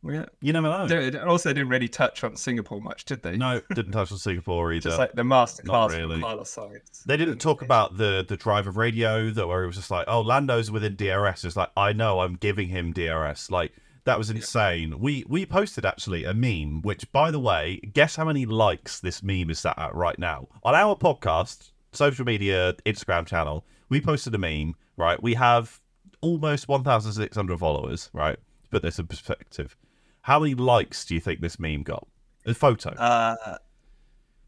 Yeah. 0.05 0.25
You 0.41 0.53
never 0.53 0.67
know. 0.67 0.87
They 0.87 1.09
they 1.11 1.19
also 1.19 1.53
didn't 1.53 1.69
really 1.69 1.87
touch 1.87 2.23
on 2.23 2.35
Singapore 2.35 2.81
much, 2.81 3.05
did 3.05 3.23
they? 3.23 3.37
No, 3.37 3.61
didn't 3.73 3.93
touch 3.93 4.11
on 4.11 4.17
Singapore 4.17 4.73
either. 4.73 4.89
Just 4.89 4.99
like 4.99 5.13
the 5.13 5.23
masterclass 5.23 5.89
really. 5.89 6.19
Carlos 6.19 6.53
Sainz. 6.53 7.03
They 7.05 7.17
didn't 7.17 7.39
talk 7.39 7.61
about 7.61 7.97
the 7.97 8.25
the 8.27 8.37
driver 8.37 8.71
radio 8.71 9.29
that 9.29 9.47
where 9.47 9.63
it 9.63 9.67
was 9.67 9.77
just 9.77 9.91
like, 9.91 10.05
oh, 10.07 10.21
Lando's 10.21 10.69
within 10.69 10.95
DRS. 10.95 11.45
It's 11.45 11.55
like 11.55 11.71
I 11.77 11.93
know 11.93 12.19
I'm 12.19 12.35
giving 12.35 12.67
him 12.67 12.91
DRS. 12.91 13.49
Like 13.49 13.71
that 14.05 14.17
was 14.17 14.29
insane. 14.29 14.99
We 14.99 15.23
we 15.27 15.45
posted 15.45 15.85
actually 15.85 16.25
a 16.25 16.33
meme, 16.33 16.81
which 16.81 17.09
by 17.11 17.31
the 17.31 17.39
way, 17.39 17.79
guess 17.93 18.15
how 18.15 18.25
many 18.25 18.45
likes 18.45 18.99
this 18.99 19.23
meme 19.23 19.49
is 19.49 19.59
sat 19.59 19.77
at 19.79 19.95
right 19.95 20.19
now 20.19 20.47
on 20.63 20.75
our 20.75 20.95
podcast, 20.95 21.71
social 21.91 22.25
media, 22.25 22.73
Instagram 22.85 23.25
channel. 23.25 23.65
We 23.89 24.01
posted 24.01 24.35
a 24.35 24.37
meme. 24.37 24.75
Right, 24.95 25.21
we 25.23 25.33
have 25.33 25.81
almost 26.21 26.67
1,600 26.67 27.57
followers. 27.57 28.09
Right, 28.13 28.37
to 28.63 28.69
put 28.69 28.81
this 28.81 28.99
in 28.99 29.07
perspective, 29.07 29.75
how 30.23 30.39
many 30.39 30.55
likes 30.55 31.05
do 31.05 31.13
you 31.13 31.21
think 31.21 31.41
this 31.41 31.59
meme 31.59 31.83
got? 31.83 32.07
A 32.45 32.53
photo. 32.53 32.91
Uh, 32.91 33.57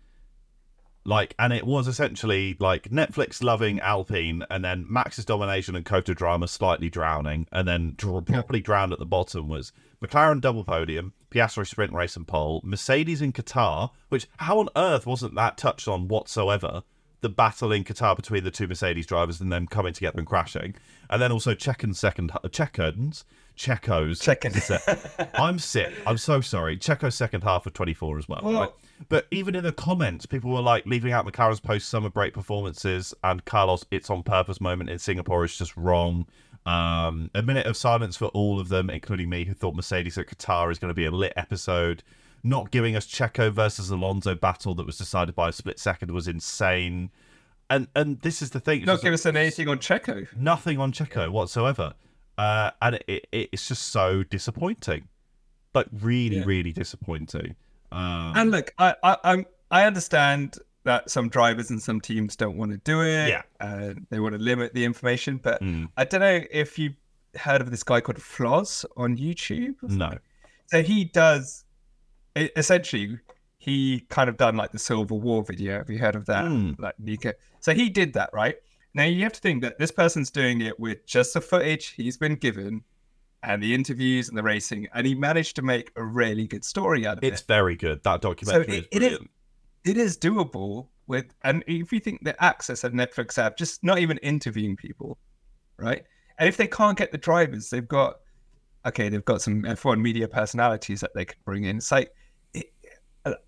Like, 1.04 1.36
and 1.38 1.52
it 1.52 1.64
was 1.66 1.86
essentially 1.88 2.56
like 2.58 2.90
Netflix 2.90 3.42
loving 3.42 3.80
Alpine, 3.80 4.44
and 4.50 4.64
then 4.64 4.86
Max's 4.88 5.24
domination 5.24 5.76
and 5.76 5.86
Toto 5.86 6.14
drama 6.14 6.48
slightly 6.48 6.90
drowning, 6.90 7.46
and 7.52 7.66
then 7.66 7.94
dr- 7.96 8.26
properly 8.26 8.60
drowned 8.60 8.92
at 8.92 8.98
the 8.98 9.06
bottom 9.06 9.48
was 9.48 9.72
McLaren 10.02 10.40
double 10.40 10.64
podium, 10.64 11.12
Piastri 11.30 11.66
sprint 11.66 11.92
race 11.92 12.16
and 12.16 12.26
pole, 12.26 12.60
Mercedes 12.64 13.22
in 13.22 13.32
Qatar, 13.32 13.90
which 14.08 14.28
how 14.38 14.58
on 14.58 14.68
earth 14.76 15.06
wasn't 15.06 15.36
that 15.36 15.56
touched 15.56 15.86
on 15.88 16.08
whatsoever? 16.08 16.82
The 17.20 17.28
battle 17.28 17.70
in 17.72 17.84
Qatar 17.84 18.16
between 18.16 18.44
the 18.44 18.50
two 18.50 18.66
Mercedes 18.66 19.06
drivers 19.06 19.40
and 19.40 19.52
them 19.52 19.66
coming 19.66 19.92
together 19.92 20.18
and 20.18 20.26
crashing, 20.26 20.74
and 21.10 21.20
then 21.20 21.30
also 21.32 21.54
Checken's 21.54 21.98
second, 21.98 22.32
Checkens, 22.50 23.24
Checo's 23.56 24.18
Checking. 24.20 24.52
I'm 25.34 25.58
sick. 25.58 25.92
I'm 26.06 26.16
so 26.16 26.40
sorry. 26.40 26.78
Checo's 26.78 27.14
second 27.14 27.42
half 27.42 27.66
of 27.66 27.74
24 27.74 28.18
as 28.18 28.28
well. 28.28 28.40
Well- 28.42 28.60
right? 28.60 28.70
But 29.08 29.26
even 29.30 29.54
in 29.54 29.64
the 29.64 29.72
comments, 29.72 30.26
people 30.26 30.50
were 30.50 30.60
like 30.60 30.84
leaving 30.84 31.12
out 31.12 31.26
McLaren's 31.26 31.58
post 31.60 31.88
summer 31.88 32.10
break 32.10 32.34
performances 32.34 33.14
and 33.24 33.42
Carlos 33.46 33.82
it's 33.90 34.10
on 34.10 34.22
purpose 34.22 34.60
moment 34.60 34.90
in 34.90 34.98
Singapore 34.98 35.42
is 35.42 35.56
just 35.56 35.74
wrong. 35.74 36.26
Um, 36.66 37.30
a 37.34 37.40
minute 37.42 37.64
of 37.66 37.78
silence 37.78 38.16
for 38.18 38.26
all 38.26 38.60
of 38.60 38.68
them, 38.68 38.90
including 38.90 39.30
me, 39.30 39.44
who 39.44 39.54
thought 39.54 39.74
Mercedes 39.74 40.18
at 40.18 40.26
Qatar 40.26 40.70
is 40.70 40.78
going 40.78 40.90
to 40.90 40.94
be 40.94 41.06
a 41.06 41.10
lit 41.10 41.32
episode. 41.36 42.02
Not 42.42 42.70
giving 42.70 42.96
us 42.96 43.06
Checo 43.06 43.52
versus 43.52 43.90
Alonso 43.90 44.34
battle 44.34 44.74
that 44.76 44.86
was 44.86 44.96
decided 44.98 45.34
by 45.34 45.48
a 45.50 45.52
split 45.52 45.78
second 45.78 46.10
was 46.12 46.26
insane. 46.28 47.10
And 47.68 47.88
and 47.94 48.20
this 48.20 48.42
is 48.42 48.50
the 48.50 48.60
thing. 48.60 48.84
Not 48.84 49.02
give 49.02 49.12
us 49.14 49.26
anything 49.26 49.68
on 49.68 49.78
Checo. 49.78 50.26
nothing 50.36 50.78
on 50.78 50.92
Checo 50.92 51.30
whatsoever, 51.30 51.94
uh, 52.38 52.70
and 52.82 52.96
it, 53.06 53.28
it, 53.32 53.48
it's 53.52 53.68
just 53.68 53.88
so 53.88 54.22
disappointing, 54.24 55.06
like 55.74 55.86
really, 56.00 56.38
Yeah. 56.38 56.44
really 56.46 56.72
disappointing. 56.72 57.54
Um, 57.92 58.32
And 58.36 58.50
look, 58.50 58.72
I, 58.78 58.94
I, 59.02 59.16
I'm, 59.24 59.46
I 59.70 59.84
understand 59.84 60.56
that 60.84 61.10
some 61.10 61.28
drivers 61.28 61.70
and 61.70 61.80
some 61.80 62.00
teams 62.00 62.34
don't 62.36 62.56
want 62.56 62.72
to 62.72 62.78
do 62.78 63.02
it. 63.02 63.28
Yeah. 63.28 63.42
And 63.60 64.06
they 64.10 64.18
want 64.18 64.34
to 64.34 64.40
limit 64.40 64.72
the 64.74 64.84
information. 64.84 65.36
But 65.36 65.60
Mm. 65.60 65.90
I 65.96 66.04
don't 66.04 66.20
know 66.20 66.40
if 66.50 66.78
you 66.78 66.94
heard 67.36 67.60
of 67.60 67.70
this 67.70 67.82
guy 67.82 68.00
called 68.00 68.18
Floz 68.18 68.84
on 68.96 69.16
YouTube. 69.16 69.74
no, 69.82 70.18
So 70.68 70.82
he 70.82 71.04
does, 71.04 71.64
essentially, 72.36 73.18
he 73.58 74.06
kind 74.08 74.28
of 74.28 74.36
done 74.36 74.56
like 74.56 74.72
the 74.72 74.78
Civil 74.78 75.04
War 75.20 75.44
video. 75.44 75.78
Have 75.78 75.90
you 75.90 75.98
heard 75.98 76.16
of 76.16 76.26
that? 76.26 76.44
Mm. 76.44 76.78
Like 76.78 76.98
Nika. 76.98 77.34
So 77.60 77.74
he 77.74 77.90
did 77.90 78.14
that, 78.14 78.30
right? 78.32 78.56
Now 78.94 79.04
you 79.04 79.22
have 79.22 79.32
to 79.34 79.40
think 79.40 79.62
that 79.62 79.78
this 79.78 79.90
person's 79.90 80.30
doing 80.30 80.60
it 80.60 80.80
with 80.80 81.06
just 81.06 81.34
the 81.34 81.40
footage 81.40 81.88
he's 81.88 82.16
been 82.16 82.34
given 82.34 82.82
and 83.42 83.62
the 83.62 83.74
interviews 83.74 84.28
and 84.28 84.36
the 84.36 84.42
racing, 84.42 84.88
and 84.92 85.06
he 85.06 85.14
managed 85.14 85.56
to 85.56 85.62
make 85.62 85.90
a 85.96 86.04
really 86.04 86.46
good 86.46 86.64
story 86.64 87.06
out 87.06 87.18
of 87.18 87.24
it's 87.24 87.28
it. 87.28 87.32
It's 87.34 87.42
very 87.42 87.76
good. 87.76 88.02
That 88.02 88.20
documentary 88.20 88.78
it- 88.78 88.78
is 88.80 88.88
it 88.90 89.02
is- 89.02 89.08
brilliant. 89.08 89.30
It 89.82 89.96
is 89.96 90.18
doable 90.18 90.88
with, 91.06 91.32
and 91.42 91.64
if 91.66 91.90
you 91.90 92.00
think 92.00 92.22
the 92.22 92.42
access 92.44 92.82
that 92.82 92.92
Netflix 92.92 93.36
have, 93.36 93.56
just 93.56 93.82
not 93.82 93.98
even 93.98 94.18
interviewing 94.18 94.76
people, 94.76 95.16
right? 95.78 96.04
And 96.38 96.46
if 96.50 96.58
they 96.58 96.66
can't 96.66 96.98
get 96.98 97.12
the 97.12 97.18
drivers, 97.18 97.70
they've 97.70 97.88
got 97.88 98.20
okay, 98.86 99.08
they've 99.08 99.24
got 99.24 99.42
some 99.42 99.62
F1 99.62 100.00
media 100.00 100.26
personalities 100.28 101.00
that 101.00 101.12
they 101.14 101.24
could 101.24 101.42
bring 101.44 101.64
in. 101.64 101.76
It's 101.78 101.92
like 101.92 102.12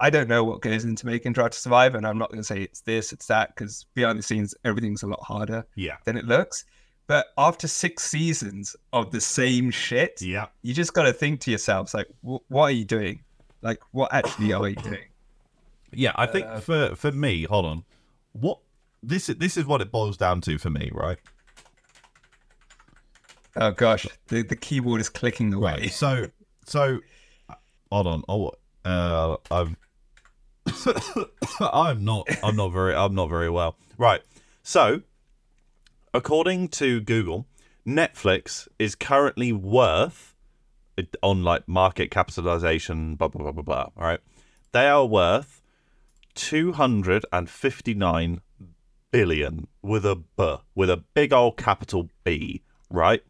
I 0.00 0.10
don't 0.10 0.28
know 0.28 0.44
what 0.44 0.60
goes 0.60 0.84
into 0.84 1.06
making 1.06 1.32
Drive 1.32 1.52
to 1.52 1.58
Survive, 1.58 1.94
and 1.94 2.06
I'm 2.06 2.18
not 2.18 2.28
going 2.30 2.40
to 2.40 2.44
say 2.44 2.62
it's 2.62 2.82
this, 2.82 3.12
it's 3.12 3.26
that, 3.28 3.54
because 3.54 3.86
behind 3.94 4.18
the 4.18 4.22
scenes, 4.22 4.54
everything's 4.64 5.02
a 5.02 5.06
lot 5.06 5.22
harder 5.22 5.64
Yeah, 5.76 5.96
than 6.04 6.16
it 6.18 6.26
looks. 6.26 6.64
But 7.06 7.26
after 7.38 7.66
six 7.66 8.04
seasons 8.04 8.76
of 8.92 9.10
the 9.10 9.20
same 9.20 9.70
shit, 9.70 10.20
yeah. 10.20 10.46
you 10.62 10.74
just 10.74 10.92
got 10.94 11.04
to 11.04 11.12
think 11.12 11.40
to 11.42 11.50
yourselves, 11.50 11.94
like, 11.94 12.06
wh- 12.20 12.44
what 12.50 12.64
are 12.64 12.70
you 12.70 12.84
doing? 12.84 13.22
Like, 13.62 13.80
what 13.92 14.12
actually 14.12 14.52
are 14.52 14.68
you 14.68 14.76
doing? 14.76 15.04
Yeah, 15.92 16.12
I 16.16 16.26
think 16.26 16.46
Uh, 16.46 16.60
for 16.60 16.94
for 16.96 17.12
me, 17.12 17.44
hold 17.44 17.66
on. 17.66 17.84
What 18.32 18.58
this 19.02 19.26
this 19.26 19.56
is 19.56 19.66
what 19.66 19.80
it 19.80 19.90
boils 19.92 20.16
down 20.16 20.40
to 20.42 20.58
for 20.58 20.70
me, 20.70 20.90
right? 20.92 21.18
Oh 23.56 23.70
gosh, 23.72 24.06
the, 24.28 24.42
the 24.42 24.56
keyboard 24.56 25.00
is 25.00 25.08
clicking 25.10 25.52
away. 25.52 25.72
Right. 25.72 25.92
So 25.92 26.28
so 26.64 27.00
hold 27.90 28.06
on. 28.06 28.22
Oh, 28.28 28.52
uh, 28.84 29.36
I'm 29.50 29.76
I'm 31.60 32.04
not 32.04 32.28
I'm 32.42 32.56
not 32.56 32.72
very 32.72 32.94
I'm 32.94 33.14
not 33.14 33.28
very 33.28 33.50
well. 33.50 33.76
Right. 33.98 34.22
So 34.62 35.02
according 36.14 36.68
to 36.68 37.00
Google, 37.00 37.46
Netflix 37.86 38.68
is 38.78 38.94
currently 38.94 39.52
worth 39.52 40.34
on 41.22 41.42
like 41.42 41.66
market 41.66 42.10
capitalization 42.10 43.16
blah 43.16 43.28
blah 43.28 43.42
blah 43.42 43.52
blah 43.52 43.62
blah. 43.62 43.88
All 43.96 44.04
right. 44.04 44.20
They 44.72 44.86
are 44.86 45.06
worth 45.06 45.62
259 46.34 48.40
billion 49.10 49.66
with 49.82 50.06
a 50.06 50.16
b 50.16 50.56
with 50.74 50.90
a 50.90 50.96
big 50.96 51.32
old 51.32 51.56
capital 51.56 52.10
B, 52.24 52.62
right? 52.90 53.22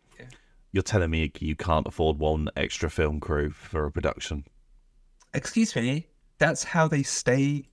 You're 0.70 0.82
telling 0.82 1.10
me 1.10 1.30
you 1.38 1.54
can't 1.54 1.86
afford 1.86 2.18
one 2.18 2.48
extra 2.56 2.88
film 2.88 3.20
crew 3.20 3.50
for 3.50 3.84
a 3.84 3.92
production? 3.92 4.46
Excuse 5.34 5.74
me, 5.76 6.06
that's 6.38 6.64
how 6.64 6.88
they 6.88 7.02
stay 7.02 7.64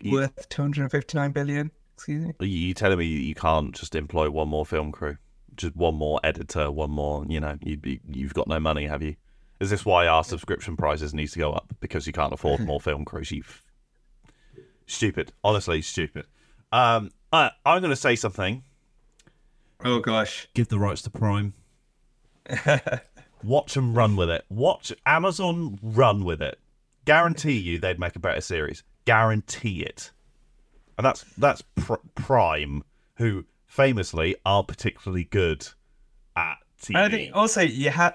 You- 0.00 0.12
worth 0.12 0.48
259 0.48 1.32
billion. 1.32 1.70
Excuse 1.94 2.26
me. 2.40 2.46
You 2.46 2.74
telling 2.74 2.98
me 2.98 3.06
you 3.06 3.34
can't 3.34 3.74
just 3.74 3.94
employ 3.94 4.30
one 4.30 4.48
more 4.48 4.64
film 4.66 4.90
crew, 4.92 5.16
just 5.56 5.76
one 5.76 5.94
more 5.94 6.18
editor, 6.24 6.70
one 6.70 6.90
more? 6.90 7.24
You 7.28 7.40
know, 7.40 7.58
you 7.62 7.78
you- 7.84 8.00
you've 8.06 8.34
got 8.34 8.48
no 8.48 8.58
money, 8.60 8.86
have 8.86 9.02
you? 9.02 9.16
Is 9.60 9.68
this 9.70 9.84
why 9.84 10.06
our 10.06 10.24
subscription 10.24 10.76
prices 10.76 11.12
needs 11.12 11.32
to 11.32 11.38
go 11.38 11.52
up 11.52 11.74
because 11.80 12.06
you 12.06 12.12
can't 12.14 12.32
afford 12.32 12.60
more 12.60 12.80
film 12.80 13.04
crews? 13.04 13.30
You 13.30 13.42
f- 13.46 13.62
stupid, 14.86 15.32
honestly, 15.44 15.82
stupid. 15.82 16.26
Um, 16.72 17.10
I, 17.32 17.50
I'm 17.66 17.80
going 17.82 17.90
to 17.90 17.96
say 17.96 18.16
something. 18.16 18.62
Oh 19.84 20.00
gosh. 20.00 20.48
Give 20.54 20.68
the 20.68 20.78
rights 20.78 21.02
to 21.02 21.10
Prime. 21.10 21.52
Watch 23.42 23.74
them 23.74 23.94
run 23.94 24.16
with 24.16 24.30
it. 24.30 24.44
Watch 24.48 24.92
Amazon 25.06 25.78
run 25.82 26.24
with 26.24 26.40
it. 26.42 26.58
Guarantee 27.10 27.58
you 27.58 27.80
they'd 27.80 27.98
make 27.98 28.14
a 28.14 28.20
better 28.20 28.40
series. 28.40 28.84
Guarantee 29.04 29.82
it. 29.82 30.12
And 30.96 31.04
that's 31.04 31.24
that's 31.36 31.60
pr- 31.74 31.94
Prime, 32.14 32.84
who 33.16 33.44
famously 33.66 34.36
are 34.46 34.62
particularly 34.62 35.24
good 35.24 35.66
at 36.36 36.58
TV. 36.80 36.90
And 36.90 36.98
I 36.98 37.08
think 37.08 37.34
also 37.34 37.62
you 37.62 37.90
have 37.90 38.14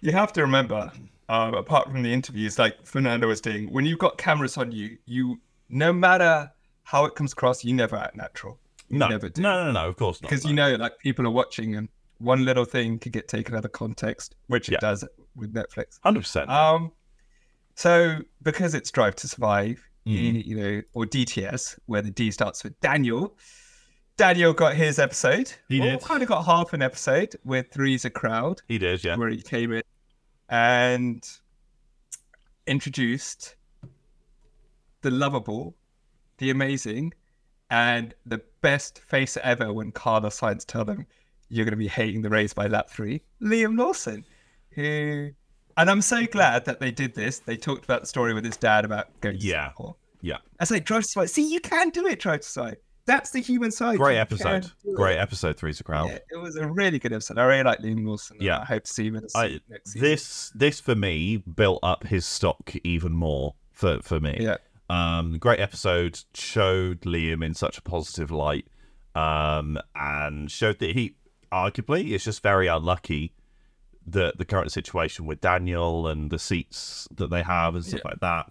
you 0.00 0.12
have 0.12 0.32
to 0.32 0.40
remember, 0.40 0.90
um, 1.28 1.52
apart 1.52 1.90
from 1.90 2.02
the 2.02 2.10
interviews 2.10 2.58
like 2.58 2.86
Fernando 2.86 3.28
was 3.28 3.42
doing, 3.42 3.70
when 3.70 3.84
you've 3.84 3.98
got 3.98 4.16
cameras 4.16 4.56
on 4.56 4.72
you, 4.72 4.96
you 5.04 5.38
no 5.68 5.92
matter 5.92 6.50
how 6.84 7.04
it 7.04 7.14
comes 7.14 7.32
across, 7.34 7.62
you 7.62 7.74
never 7.74 7.96
act 7.96 8.16
natural. 8.16 8.58
You 8.88 8.96
no, 8.96 9.08
never 9.08 9.28
do. 9.28 9.42
no, 9.42 9.64
no, 9.64 9.72
no, 9.72 9.88
of 9.90 9.96
course 9.96 10.22
not. 10.22 10.30
because 10.30 10.44
no. 10.44 10.48
you 10.48 10.56
know 10.56 10.74
like 10.76 10.98
people 11.00 11.26
are 11.26 11.30
watching 11.30 11.76
and 11.76 11.90
one 12.16 12.46
little 12.46 12.64
thing 12.64 12.98
could 12.98 13.12
get 13.12 13.28
taken 13.28 13.54
out 13.54 13.66
of 13.66 13.72
context 13.72 14.36
which 14.46 14.70
it 14.70 14.80
does 14.80 15.04
with 15.36 15.52
netflix 15.52 15.98
hundred 16.02 16.20
percent. 16.20 16.48
um 16.48 16.92
so 17.82 18.18
because 18.42 18.74
it's 18.74 18.90
drive 18.90 19.14
to 19.16 19.26
survive 19.28 19.78
Mm. 20.06 20.44
you, 20.44 20.56
know 20.56 20.82
or 20.94 21.04
dts 21.06 21.78
where 21.86 22.02
the 22.02 22.10
d 22.10 22.30
starts 22.32 22.64
with 22.64 22.74
daniel 22.80 23.36
Daniel 24.18 24.52
got 24.52 24.74
his 24.74 24.98
episode. 24.98 25.50
He 25.68 25.80
Well, 25.80 25.90
did. 25.92 26.02
kind 26.02 26.22
of 26.22 26.28
got 26.28 26.42
half 26.44 26.74
an 26.74 26.82
episode 26.82 27.34
with 27.44 27.66
Three's 27.72 28.04
a 28.04 28.10
Crowd, 28.10 28.60
He 28.68 28.76
did, 28.78 29.02
yeah. 29.02 29.16
where 29.16 29.30
he 29.30 29.40
came 29.40 29.72
in 29.72 29.82
and 30.50 31.26
introduced 32.66 33.56
the 35.00 35.10
lovable, 35.10 35.74
the 36.38 36.50
amazing, 36.50 37.14
and 37.70 38.14
the 38.26 38.40
best 38.60 39.00
face 39.00 39.38
ever 39.42 39.72
when 39.72 39.90
Carlos 39.92 40.38
Sainz 40.40 40.64
tell 40.66 40.84
them 40.84 41.06
you're 41.48 41.64
going 41.64 41.72
to 41.72 41.76
be 41.76 41.88
hating 41.88 42.20
the 42.22 42.30
race 42.30 42.52
by 42.52 42.66
lap 42.66 42.90
three, 42.90 43.22
Liam 43.40 43.78
Lawson, 43.78 44.24
who, 44.72 45.30
and 45.76 45.90
I'm 45.90 46.02
so 46.02 46.26
glad 46.26 46.64
that 46.66 46.80
they 46.80 46.90
did 46.90 47.14
this. 47.14 47.38
They 47.40 47.56
talked 47.56 47.84
about 47.84 48.00
the 48.02 48.06
story 48.06 48.34
with 48.34 48.44
his 48.44 48.56
dad 48.56 48.84
about 48.84 49.08
going 49.20 49.38
to 49.38 49.44
Yeah. 49.44 49.64
Singapore. 49.66 49.96
Yeah. 50.20 50.38
I 50.60 50.64
say, 50.64 50.80
drive 50.80 51.02
to 51.02 51.08
survive. 51.08 51.30
See, 51.30 51.50
you 51.52 51.60
can 51.60 51.90
do 51.90 52.06
it, 52.06 52.20
drive 52.20 52.40
to 52.40 52.48
survive. 52.48 52.76
That's 53.04 53.30
the 53.32 53.40
human 53.40 53.72
side. 53.72 53.98
Great 53.98 54.14
You 54.14 54.20
episode. 54.20 54.62
can 54.62 54.70
do 54.84 54.92
it. 54.92 54.96
Great 54.96 55.16
episode, 55.18 55.56
Three's 55.56 55.80
a 55.80 55.84
Crowd. 55.84 56.10
Yeah, 56.10 56.18
it 56.30 56.36
was 56.40 56.54
a 56.56 56.66
really 56.68 57.00
good 57.00 57.12
episode. 57.12 57.36
I 57.38 57.44
really 57.44 57.64
like 57.64 57.80
Liam 57.80 58.04
Wilson. 58.04 58.36
Yeah. 58.38 58.60
I 58.60 58.64
hope 58.64 58.84
to 58.84 58.92
see 58.92 59.06
him 59.08 59.16
in 59.16 59.22
the 59.24 59.30
I, 59.34 59.60
next 59.68 59.92
season. 59.94 60.08
this 60.08 60.52
this 60.54 60.80
for 60.80 60.94
me 60.94 61.38
built 61.38 61.80
up 61.82 62.06
his 62.06 62.24
stock 62.24 62.72
even 62.84 63.12
more 63.12 63.54
for 63.72 64.00
for 64.02 64.20
me. 64.20 64.36
Yeah. 64.38 64.58
Um, 64.88 65.38
great 65.38 65.58
episode 65.58 66.20
showed 66.34 67.00
Liam 67.00 67.44
in 67.44 67.54
such 67.54 67.76
a 67.78 67.82
positive 67.82 68.30
light, 68.30 68.66
um, 69.16 69.78
and 69.96 70.48
showed 70.50 70.78
that 70.78 70.94
he 70.94 71.16
arguably 71.50 72.10
is 72.10 72.22
just 72.24 72.42
very 72.42 72.66
unlucky 72.68 73.32
that 74.06 74.38
the 74.38 74.44
current 74.44 74.72
situation 74.72 75.26
with 75.26 75.40
Daniel 75.40 76.06
and 76.08 76.30
the 76.30 76.38
seats 76.38 77.06
that 77.14 77.30
they 77.30 77.42
have 77.42 77.74
and 77.74 77.84
stuff 77.84 78.00
Yeah. 78.04 78.10
like 78.10 78.20
that 78.20 78.50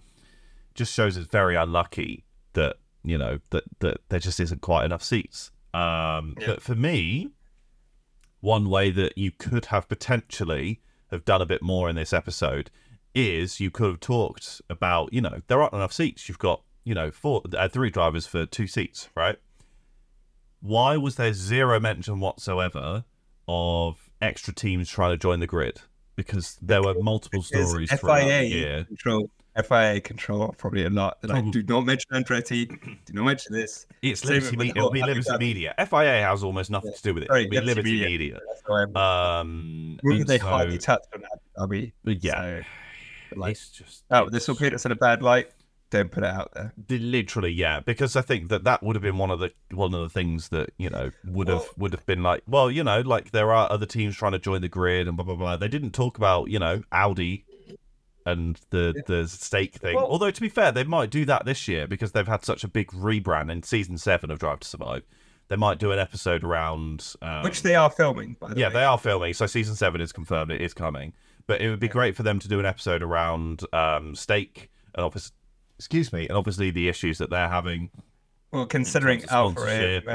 just 0.73 0.93
shows 0.93 1.17
it's 1.17 1.27
very 1.27 1.55
unlucky 1.55 2.23
that 2.53 2.77
you 3.03 3.17
know 3.17 3.39
that 3.49 3.63
that 3.79 3.97
there 4.09 4.19
just 4.19 4.39
isn't 4.39 4.61
quite 4.61 4.85
enough 4.85 5.03
seats. 5.03 5.51
Um, 5.73 6.35
Yeah. 6.39 6.47
But 6.47 6.61
for 6.61 6.75
me, 6.75 7.29
one 8.39 8.69
way 8.69 8.91
that 8.91 9.17
you 9.17 9.31
could 9.31 9.65
have 9.65 9.87
potentially 9.89 10.81
have 11.11 11.25
done 11.25 11.41
a 11.41 11.45
bit 11.45 11.61
more 11.61 11.89
in 11.89 11.95
this 11.95 12.13
episode 12.13 12.71
is 13.13 13.59
you 13.59 13.69
could 13.69 13.87
have 13.87 13.99
talked 13.99 14.61
about 14.69 15.11
you 15.13 15.19
know 15.21 15.41
there 15.47 15.61
aren't 15.61 15.73
enough 15.73 15.91
seats 15.91 16.29
you've 16.29 16.39
got 16.39 16.61
you 16.85 16.95
know 16.95 17.11
four 17.11 17.41
uh, 17.57 17.67
three 17.67 17.89
drivers 17.89 18.25
for 18.25 18.45
two 18.45 18.65
seats 18.67 19.09
right 19.15 19.37
why 20.61 20.95
was 20.95 21.15
there 21.15 21.33
zero 21.33 21.79
mention 21.79 22.19
whatsoever 22.21 23.03
of 23.47 24.00
extra 24.21 24.53
teams 24.53 24.89
trying 24.89 25.11
to 25.11 25.17
join 25.17 25.39
the 25.39 25.47
grid 25.47 25.81
because 26.15 26.57
there 26.61 26.81
were 26.83 26.95
multiple 27.01 27.41
stories 27.41 27.89
FIA 27.91 28.85
control. 28.85 29.29
FIA 29.67 29.99
control 29.99 30.55
probably 30.57 30.85
a 30.85 30.89
lot. 30.89 31.17
Like, 31.23 31.31
Probably. 31.43 31.51
do 31.51 31.63
not 31.73 31.85
mention 31.85 32.09
Andretti. 32.13 32.67
Do 33.05 33.13
not 33.13 33.25
mention 33.25 33.53
this. 33.53 33.85
it's 34.01 34.21
Same 34.21 34.35
liberty 34.35 34.55
media 34.57 34.73
it'll 34.77 34.91
be 34.91 35.01
liberty 35.01 35.29
Abu 35.29 35.37
Dhabi. 35.37 35.39
media 35.39 35.75
FIA 35.77 36.21
has 36.21 36.41
almost 36.43 36.69
nothing 36.71 36.91
Yeah. 36.91 36.95
to 36.97 37.03
do 37.03 37.13
with 37.15 37.23
it 37.23 37.27
Sorry, 37.27 37.43
Liberty 37.49 37.65
liberty 37.67 37.91
Media. 37.91 38.05
media, 38.07 38.39
That's 38.47 38.61
why 38.65 38.79
I'm- 38.81 38.95
um 38.97 39.99
they 40.25 40.37
so- 40.37 40.45
hardly 40.47 40.77
touched 40.77 41.07
on 41.13 41.23
Abu 41.61 41.75
Dhabi. 41.75 41.91
but 42.05 42.23
yeah 42.23 42.61
So, 43.31 43.35
like, 43.39 43.51
it's 43.51 43.69
just 43.71 44.03
oh, 44.11 44.29
this 44.29 44.47
will 44.47 44.55
put 44.55 44.73
us 44.73 44.85
in 44.85 44.93
a 44.93 44.95
bad 44.95 45.21
light. 45.21 45.51
Don't 45.91 46.11
put 46.11 46.23
it 46.23 46.29
out 46.29 46.51
there. 46.55 46.73
The- 46.87 46.97
literally 46.99 47.51
yeah 47.51 47.79
because 47.81 48.15
i 48.15 48.21
think 48.21 48.49
that 48.49 48.63
that 48.63 48.81
would 48.81 48.95
have 48.95 49.03
been 49.03 49.17
one 49.17 49.29
of 49.29 49.39
the 49.39 49.51
one 49.71 49.93
of 49.93 50.01
the 50.01 50.09
things 50.09 50.49
that 50.49 50.71
you 50.77 50.89
know 50.89 51.11
would 51.25 51.47
have 51.49 51.65
would 51.77 51.91
have 51.93 52.05
been 52.05 52.23
like 52.23 52.41
well 52.47 52.71
you 52.71 52.83
know 52.83 53.01
like 53.01 53.31
there 53.31 53.51
are 53.51 53.71
other 53.71 53.85
teams 53.85 54.15
trying 54.15 54.31
to 54.31 54.39
join 54.39 54.61
the 54.61 54.69
grid 54.69 55.07
and 55.07 55.15
blah 55.17 55.25
blah 55.25 55.35
blah 55.35 55.57
they 55.57 55.67
didn't 55.67 55.91
talk 55.91 56.17
about 56.17 56.49
you 56.49 56.57
know 56.59 56.81
audi 56.91 57.45
and 58.25 58.59
the 58.69 59.03
the 59.07 59.27
stake 59.27 59.75
thing 59.75 59.95
Well- 59.95 60.05
although 60.07 60.31
to 60.31 60.41
be 60.41 60.49
fair 60.49 60.71
they 60.71 60.83
might 60.83 61.09
do 61.09 61.25
that 61.25 61.45
this 61.45 61.67
year 61.67 61.87
because 61.87 62.11
they've 62.13 62.27
had 62.27 62.45
such 62.45 62.63
a 62.63 62.67
big 62.67 62.87
rebrand 62.91 63.51
in 63.51 63.63
season 63.63 63.97
seven 63.97 64.31
of 64.31 64.39
drive 64.39 64.59
to 64.61 64.67
survive 64.67 65.03
they 65.49 65.57
might 65.57 65.79
do 65.79 65.91
an 65.91 65.99
episode 65.99 66.43
around 66.45 67.13
um, 67.21 67.43
Which 67.43 67.61
they 67.61 67.75
are 67.75 67.89
filming, 67.89 68.37
by 68.39 68.53
the 68.53 68.59
yeah, 68.61 68.67
way. 68.67 68.73
they 68.75 68.83
are 68.85 68.97
filming. 68.97 69.33
So 69.33 69.47
season 69.47 69.75
seven 69.75 69.99
is 69.99 70.13
confirmed; 70.13 70.49
it 70.49 70.61
is 70.61 70.73
coming. 70.73 71.11
But 71.45 71.59
it 71.59 71.69
would 71.69 71.81
be 71.81 71.89
great 71.89 72.15
for 72.15 72.23
them 72.23 72.39
to 72.39 72.47
do 72.47 72.57
an 72.61 72.65
episode 72.65 73.03
around 73.03 73.61
um, 73.73 74.15
stake 74.15 74.69
and 74.95 75.03
obviously, 75.03 75.33
excuse 75.81 76.13
me, 76.13 76.27
and 76.27 76.37
obviously 76.37 76.69
the 76.69 76.87
issues 76.87 77.17
that 77.17 77.31
they're 77.31 77.49
having. 77.49 77.89
Well, 78.51 78.67
considering 78.67 79.21
terms 79.21 79.31
of 79.31 79.57
Alfa 79.57 79.61
Romeo 79.65 80.05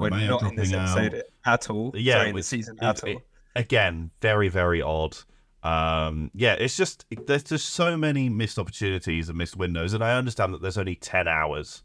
were 0.00 0.10
Romeo 0.10 0.28
not 0.30 0.42
in 0.50 0.54
this 0.56 0.72
out. 0.72 0.98
episode 0.98 1.22
at 1.44 1.70
all. 1.70 1.90
Yeah, 1.94 2.14
Sorry, 2.18 2.28
in 2.30 2.36
the 2.36 2.42
season 2.42 2.78
at 2.80 3.02
all. 3.02 3.10
it- 3.10 3.26
again, 3.56 4.10
very 4.22 4.48
very 4.48 4.80
odd. 4.80 5.16
Um, 5.64 6.30
yeah, 6.34 6.52
it's 6.52 6.76
just 6.76 7.04
there's 7.26 7.42
just 7.42 7.70
so 7.70 7.96
many 7.96 8.28
missed 8.28 8.58
opportunities 8.60 9.28
and 9.28 9.36
missed 9.36 9.56
windows, 9.56 9.92
and 9.92 10.04
I 10.04 10.16
understand 10.16 10.54
that 10.54 10.62
there's 10.62 10.78
only 10.78 10.94
ten 10.94 11.26
hours 11.26 11.82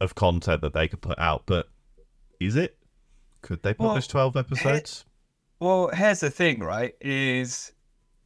of 0.00 0.14
content 0.14 0.60
that 0.62 0.74
they 0.74 0.86
could 0.86 1.00
put 1.00 1.18
out, 1.18 1.42
but 1.46 1.68
is 2.38 2.54
it? 2.54 2.76
Could 3.40 3.62
they 3.64 3.74
Well, 3.76 3.88
publish 3.88 4.06
twelve 4.06 4.36
episodes? 4.36 5.04
Well, 5.58 5.88
here's 5.88 6.20
the 6.20 6.30
thing, 6.30 6.60
right? 6.60 6.94
Is 7.00 7.72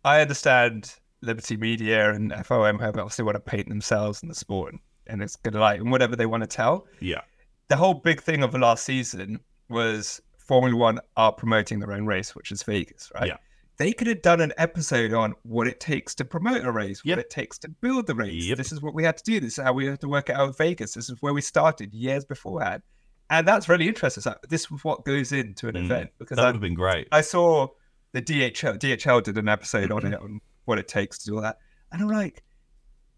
I 0.04 0.20
understand 0.20 0.94
Liberty 1.26 1.56
Media 1.56 2.12
and 2.12 2.32
FOM 2.32 2.78
have 2.80 2.96
obviously 2.96 3.24
want 3.24 3.34
to 3.36 3.40
paint 3.40 3.68
themselves 3.68 4.22
in 4.22 4.28
the 4.28 4.34
sport 4.34 4.72
and, 4.72 4.80
and 5.06 5.22
it's 5.22 5.36
good 5.36 5.54
light 5.54 5.80
and 5.80 5.90
whatever 5.90 6.16
they 6.16 6.26
want 6.26 6.42
to 6.42 6.46
tell. 6.46 6.86
Yeah, 7.00 7.20
The 7.68 7.76
whole 7.76 7.94
big 7.94 8.20
thing 8.22 8.42
of 8.42 8.52
the 8.52 8.58
last 8.58 8.84
season 8.84 9.40
was 9.68 10.20
Formula 10.38 10.76
One 10.76 11.00
are 11.16 11.32
promoting 11.32 11.80
their 11.80 11.92
own 11.92 12.06
race, 12.06 12.34
which 12.34 12.52
is 12.52 12.62
Vegas, 12.62 13.10
right? 13.14 13.28
Yeah. 13.28 13.36
They 13.78 13.92
could 13.92 14.06
have 14.06 14.22
done 14.22 14.40
an 14.40 14.52
episode 14.56 15.12
on 15.12 15.34
what 15.42 15.66
it 15.66 15.80
takes 15.80 16.14
to 16.14 16.24
promote 16.24 16.64
a 16.64 16.72
race, 16.72 17.02
Yep. 17.04 17.16
what 17.18 17.24
it 17.26 17.30
takes 17.30 17.58
to 17.58 17.68
build 17.68 18.06
the 18.06 18.14
race. 18.14 18.44
Yep. 18.44 18.56
This 18.56 18.72
is 18.72 18.80
what 18.80 18.94
we 18.94 19.04
had 19.04 19.18
to 19.18 19.24
do. 19.24 19.38
This 19.40 19.58
is 19.58 19.64
how 19.64 19.72
we 19.74 19.84
had 19.86 20.00
to 20.00 20.08
work 20.08 20.30
it 20.30 20.36
out 20.36 20.46
with 20.48 20.56
Vegas. 20.58 20.94
This 20.94 21.10
is 21.10 21.20
where 21.20 21.34
we 21.34 21.42
started 21.42 21.92
years 21.92 22.24
beforehand. 22.24 22.82
And 23.28 23.46
that's 23.46 23.68
really 23.68 23.86
interesting. 23.88 24.22
So 24.22 24.34
this 24.48 24.70
was 24.70 24.82
what 24.84 25.04
goes 25.04 25.32
into 25.32 25.68
an 25.68 25.74
Mm. 25.74 25.84
event 25.84 26.10
because 26.18 26.36
that 26.36 26.46
would 26.46 26.54
have 26.54 26.60
been 26.62 26.74
great. 26.74 27.08
I 27.12 27.20
saw 27.20 27.66
the 28.12 28.22
DHL. 28.22 28.78
DHL 28.78 29.20
did 29.22 29.36
an 29.36 29.48
episode 29.48 29.90
on 29.92 30.06
it 30.12 30.14
on 30.14 30.40
what 30.66 30.78
it 30.78 30.86
takes 30.88 31.18
to 31.18 31.26
do 31.26 31.36
all 31.36 31.42
that, 31.42 31.58
and 31.90 32.02
I'm 32.02 32.08
like, 32.08 32.42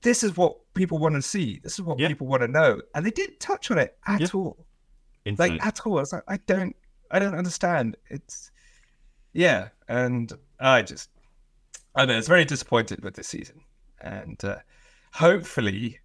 this 0.03 0.23
is 0.23 0.37
what 0.37 0.57
people 0.75 0.99
want 0.99 1.17
to 1.17 1.23
see. 1.23 1.59
This 1.63 1.73
is 1.75 1.83
what 1.83 1.99
Yeah. 1.99 2.09
people 2.09 2.27
want 2.29 2.43
to 2.43 2.49
know, 2.49 2.81
and 2.95 3.05
they 3.05 3.11
didn't 3.11 3.41
touch 3.41 3.71
on 3.71 3.79
it 3.79 3.99
at 4.07 4.21
Yeah. 4.21 4.29
all. 4.35 4.65
Insane. 5.25 5.53
Like 5.59 5.67
at 5.67 5.85
all. 5.85 5.99
I 5.99 6.01
was 6.03 6.13
like, 6.13 6.23
I 6.29 6.37
don't, 6.47 6.77
I 7.11 7.19
don't 7.19 7.35
understand. 7.35 7.97
It's, 8.09 8.51
yeah, 9.33 9.69
and 9.89 10.33
I 10.61 10.83
just, 10.83 11.11
I 11.95 12.05
know. 12.07 12.17
It's 12.17 12.29
very 12.29 12.45
disappointed 12.45 13.03
with 13.03 13.15
this 13.15 13.27
season, 13.29 13.61
and 14.01 14.43
uh, 14.45 14.59
hopefully, 15.13 15.99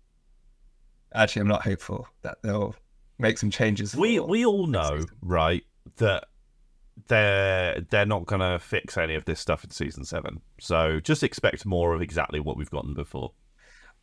actually, 1.14 1.42
I'm 1.42 1.48
not 1.48 1.64
hopeful 1.64 2.08
that 2.24 2.42
they'll 2.42 2.76
make 3.20 3.38
some 3.38 3.52
changes. 3.52 3.96
we 3.96 4.20
we 4.20 4.46
all 4.46 4.66
know 4.66 5.06
right 5.22 5.64
that 5.98 6.26
they're 7.08 7.82
they're 7.90 8.06
not 8.06 8.26
gonna 8.26 8.60
fix 8.60 8.98
any 8.98 9.16
of 9.16 9.26
this 9.26 9.40
stuff 9.40 9.64
in 9.64 9.70
season 9.72 10.06
seven. 10.06 10.42
So 10.60 11.00
just 11.00 11.24
expect 11.24 11.66
more 11.66 11.94
of 11.94 12.02
exactly 12.02 12.40
what 12.40 12.58
we've 12.58 12.70
gotten 12.70 12.94
before. 12.94 13.34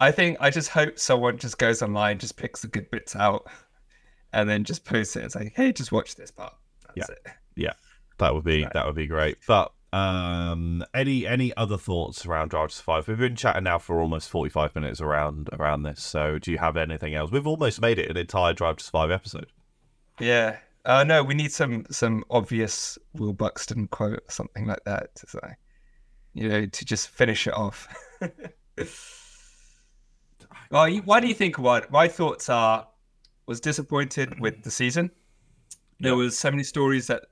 I 0.00 0.10
think 0.12 0.38
I 0.40 0.50
just 0.50 0.70
hope 0.70 0.98
someone 0.98 1.38
just 1.38 1.58
goes 1.58 1.82
online, 1.82 2.18
just 2.18 2.36
picks 2.36 2.62
the 2.62 2.68
good 2.68 2.90
bits 2.90 3.14
out, 3.14 3.46
and 4.32 4.48
then 4.48 4.64
just 4.64 4.84
posts 4.84 5.14
it. 5.16 5.22
And 5.22 5.32
say, 5.32 5.52
"Hey, 5.54 5.72
just 5.72 5.92
watch 5.92 6.16
this 6.16 6.30
part." 6.30 6.54
That's 6.96 7.10
it. 7.10 7.26
Yeah, 7.54 7.74
that 8.18 8.34
would 8.34 8.44
be 8.44 8.64
Right. 8.64 8.72
that 8.72 8.86
would 8.86 8.94
be 8.96 9.06
great. 9.06 9.38
But 9.46 9.72
um 9.92 10.84
any 10.94 11.26
any 11.26 11.52
other 11.56 11.76
thoughts 11.76 12.24
around 12.24 12.48
drive 12.50 12.68
to 12.70 12.76
survive 12.76 13.08
we've 13.08 13.18
been 13.18 13.34
chatting 13.34 13.64
now 13.64 13.76
for 13.76 14.00
almost 14.00 14.30
45 14.30 14.72
minutes 14.76 15.00
around 15.00 15.48
around 15.52 15.82
this. 15.82 16.00
So 16.02 16.38
do 16.38 16.52
you 16.52 16.58
have 16.58 16.76
anything 16.76 17.14
else? 17.14 17.30
We've 17.32 17.46
almost 17.46 17.80
made 17.80 17.98
it 17.98 18.08
an 18.08 18.16
entire 18.16 18.52
drive 18.52 18.76
to 18.76 18.84
survive 18.84 19.10
episode. 19.10 19.48
Yeah. 20.20 20.58
Uh, 20.84 21.04
no, 21.04 21.22
we 21.22 21.34
need 21.34 21.52
some 21.52 21.84
some 21.90 22.24
obvious 22.30 22.98
Will 23.14 23.32
Buxton 23.34 23.86
quote 23.88 24.18
or 24.18 24.30
something 24.30 24.66
like 24.66 24.82
that 24.86 25.14
to 25.16 25.26
say, 25.26 25.54
you 26.34 26.48
know, 26.48 26.66
to 26.66 26.84
just 26.84 27.08
finish 27.10 27.46
it 27.46 27.52
off. 27.54 27.86
well, 30.70 30.88
you- 30.88 31.02
why 31.02 31.20
do 31.20 31.26
you 31.26 31.34
think 31.34 31.58
what 31.58 31.90
my 31.90 32.08
thoughts 32.08 32.48
are? 32.48 32.86
Was 33.46 33.60
disappointed 33.60 34.38
with 34.38 34.62
the 34.62 34.70
season. 34.70 35.10
There 35.98 36.12
Yeah. 36.12 36.16
was 36.18 36.38
so 36.38 36.50
many 36.52 36.62
stories 36.62 37.08
that, 37.08 37.24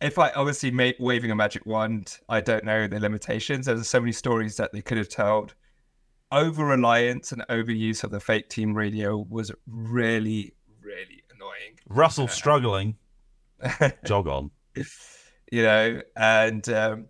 if 0.00 0.18
I 0.20 0.30
obviously 0.30 0.70
made 0.70 0.94
waving 1.00 1.32
a 1.32 1.34
magic 1.34 1.66
wand, 1.66 2.18
I 2.28 2.40
don't 2.40 2.64
know 2.64 2.86
the 2.86 3.00
limitations. 3.00 3.66
There 3.66 3.74
There's 3.74 3.88
so 3.88 3.98
many 4.00 4.12
stories 4.12 4.56
that 4.56 4.72
they 4.72 4.82
could 4.82 4.98
have 4.98 5.08
told. 5.08 5.54
Over 6.30 6.64
reliance 6.64 7.32
and 7.32 7.42
overuse 7.48 8.04
of 8.04 8.12
the 8.12 8.20
fake 8.20 8.48
team 8.48 8.72
radio 8.72 9.16
was 9.28 9.50
really, 9.66 10.54
russell 11.88 12.28
struggling. 12.28 12.96
Jog 14.04 14.26
on. 14.28 14.50
You 15.52 15.62
know, 15.62 16.02
and 16.16 16.68
um, 16.68 17.06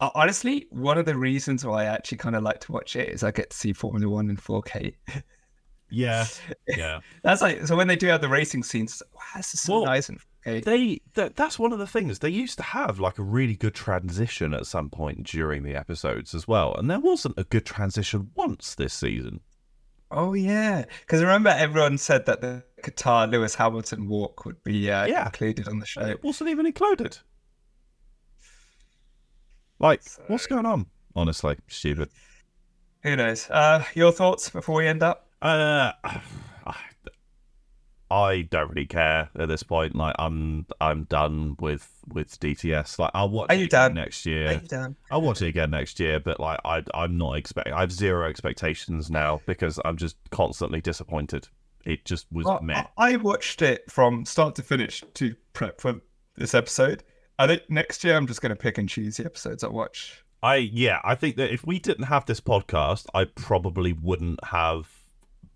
honestly, 0.00 0.66
one 0.70 0.98
of 0.98 1.06
the 1.06 1.16
reasons 1.16 1.64
why 1.64 1.82
I 1.82 1.86
actually 1.86 2.18
kind 2.18 2.36
of 2.36 2.42
like 2.42 2.60
to 2.60 2.72
watch 2.72 2.94
it 2.96 3.08
is 3.08 3.22
I 3.22 3.30
get 3.30 3.50
to 3.50 3.56
see 3.56 3.72
Formula 3.72 4.08
One 4.12 4.30
in 4.30 4.36
4K. 4.36 4.94
yeah. 5.90 6.26
Yeah. 6.68 7.00
That's 7.22 7.40
like 7.42 7.66
so 7.66 7.76
when 7.76 7.88
they 7.88 7.96
do 7.96 8.06
have 8.08 8.20
the 8.20 8.28
racing 8.28 8.62
scenes, 8.62 9.02
wow, 9.14 9.20
this 9.36 9.54
is 9.54 9.60
so 9.62 9.76
Well, 9.80 9.86
nice 9.86 10.08
in 10.10 10.18
4K. 10.44 10.64
they 10.64 11.00
that, 11.14 11.34
that's 11.36 11.58
one 11.58 11.72
of 11.72 11.78
the 11.78 11.86
things 11.86 12.18
they 12.18 12.28
used 12.28 12.58
to 12.58 12.62
have 12.62 13.00
like 13.00 13.18
a 13.18 13.22
really 13.22 13.56
good 13.56 13.74
transition 13.74 14.52
at 14.54 14.66
some 14.66 14.90
point 14.90 15.24
during 15.24 15.62
the 15.62 15.74
episodes 15.74 16.34
as 16.34 16.46
well 16.46 16.74
and 16.74 16.90
there 16.90 17.00
wasn't 17.00 17.38
a 17.38 17.44
good 17.44 17.64
transition 17.66 18.30
once 18.34 18.74
this 18.74 18.92
season. 18.94 19.40
Oh 20.10 20.34
yeah, 20.34 20.84
because 21.00 21.20
remember 21.22 21.50
everyone 21.50 21.98
said 21.98 22.26
that 22.26 22.40
the 22.42 22.62
Qatar 22.82 23.30
Lewis 23.30 23.54
Hamilton 23.54 24.08
walk 24.08 24.44
would 24.44 24.62
be 24.64 24.90
uh, 24.90 25.06
Yeah. 25.06 25.26
included 25.26 25.68
on 25.68 25.78
the 25.78 25.86
show. 25.86 26.02
It 26.02 26.22
wasn't 26.22 26.50
even 26.50 26.66
included. 26.66 27.18
Like, 29.78 30.02
what's 30.26 30.46
going 30.46 30.66
on? 30.66 30.86
Honestly, 31.14 31.56
stupid. 31.68 32.08
Who 33.02 33.16
knows? 33.16 33.48
Uh, 33.48 33.84
your 33.94 34.12
thoughts 34.12 34.50
before 34.50 34.76
we 34.76 34.86
end 34.88 35.02
up? 35.02 35.28
Uh, 35.40 35.92
I 38.10 38.42
don't 38.50 38.70
really 38.70 38.86
care 38.86 39.28
at 39.38 39.48
this 39.48 39.62
point. 39.62 39.94
Like, 39.94 40.14
I'm 40.18 40.66
I'm 40.80 41.04
done 41.04 41.56
with 41.60 41.88
with 42.08 42.40
DTS. 42.40 42.98
Like, 42.98 43.10
I'll 43.14 43.28
watch 43.28 43.50
Are 43.50 43.54
it 43.54 43.58
you 43.58 43.64
again 43.66 43.90
done? 43.90 43.94
next 43.94 44.26
Are 44.26 44.30
year. 44.30 44.52
you 44.62 44.66
done? 44.68 44.96
I'll 45.10 45.20
watch 45.20 45.42
it 45.42 45.48
again 45.48 45.70
next 45.70 46.00
year. 46.00 46.18
But 46.18 46.40
like, 46.40 46.58
I 46.64 46.82
I'm 46.94 47.18
not 47.18 47.36
expecting. 47.36 47.74
I 47.74 47.80
have 47.80 47.92
zero 47.92 48.26
expectations 48.28 49.10
now 49.10 49.42
because 49.46 49.78
I'm 49.84 49.96
just 49.98 50.16
constantly 50.30 50.80
disappointed. 50.80 51.48
It 51.88 52.04
just 52.04 52.26
was 52.30 52.44
Well, 52.46 52.60
meh. 52.62 52.84
I 52.98 53.16
watched 53.16 53.62
it 53.62 53.90
from 53.90 54.24
start 54.26 54.54
to 54.56 54.62
finish 54.62 55.02
to 55.14 55.34
prep 55.54 55.80
for 55.80 56.00
this 56.36 56.54
episode. 56.54 57.02
I 57.38 57.46
think 57.46 57.62
next 57.70 58.04
year 58.04 58.14
I'm 58.16 58.26
just 58.26 58.42
going 58.42 58.50
to 58.50 58.56
pick 58.56 58.78
and 58.78 58.88
choose 58.88 59.16
the 59.16 59.24
episodes 59.24 59.64
I 59.64 59.68
watch. 59.68 60.22
I 60.42 60.56
yeah, 60.56 61.00
I 61.02 61.14
think 61.14 61.36
that 61.36 61.52
if 61.52 61.66
we 61.66 61.78
didn't 61.78 62.04
have 62.04 62.26
this 62.26 62.40
podcast, 62.40 63.06
I 63.14 63.24
probably 63.24 63.92
wouldn't 63.94 64.44
have 64.44 64.88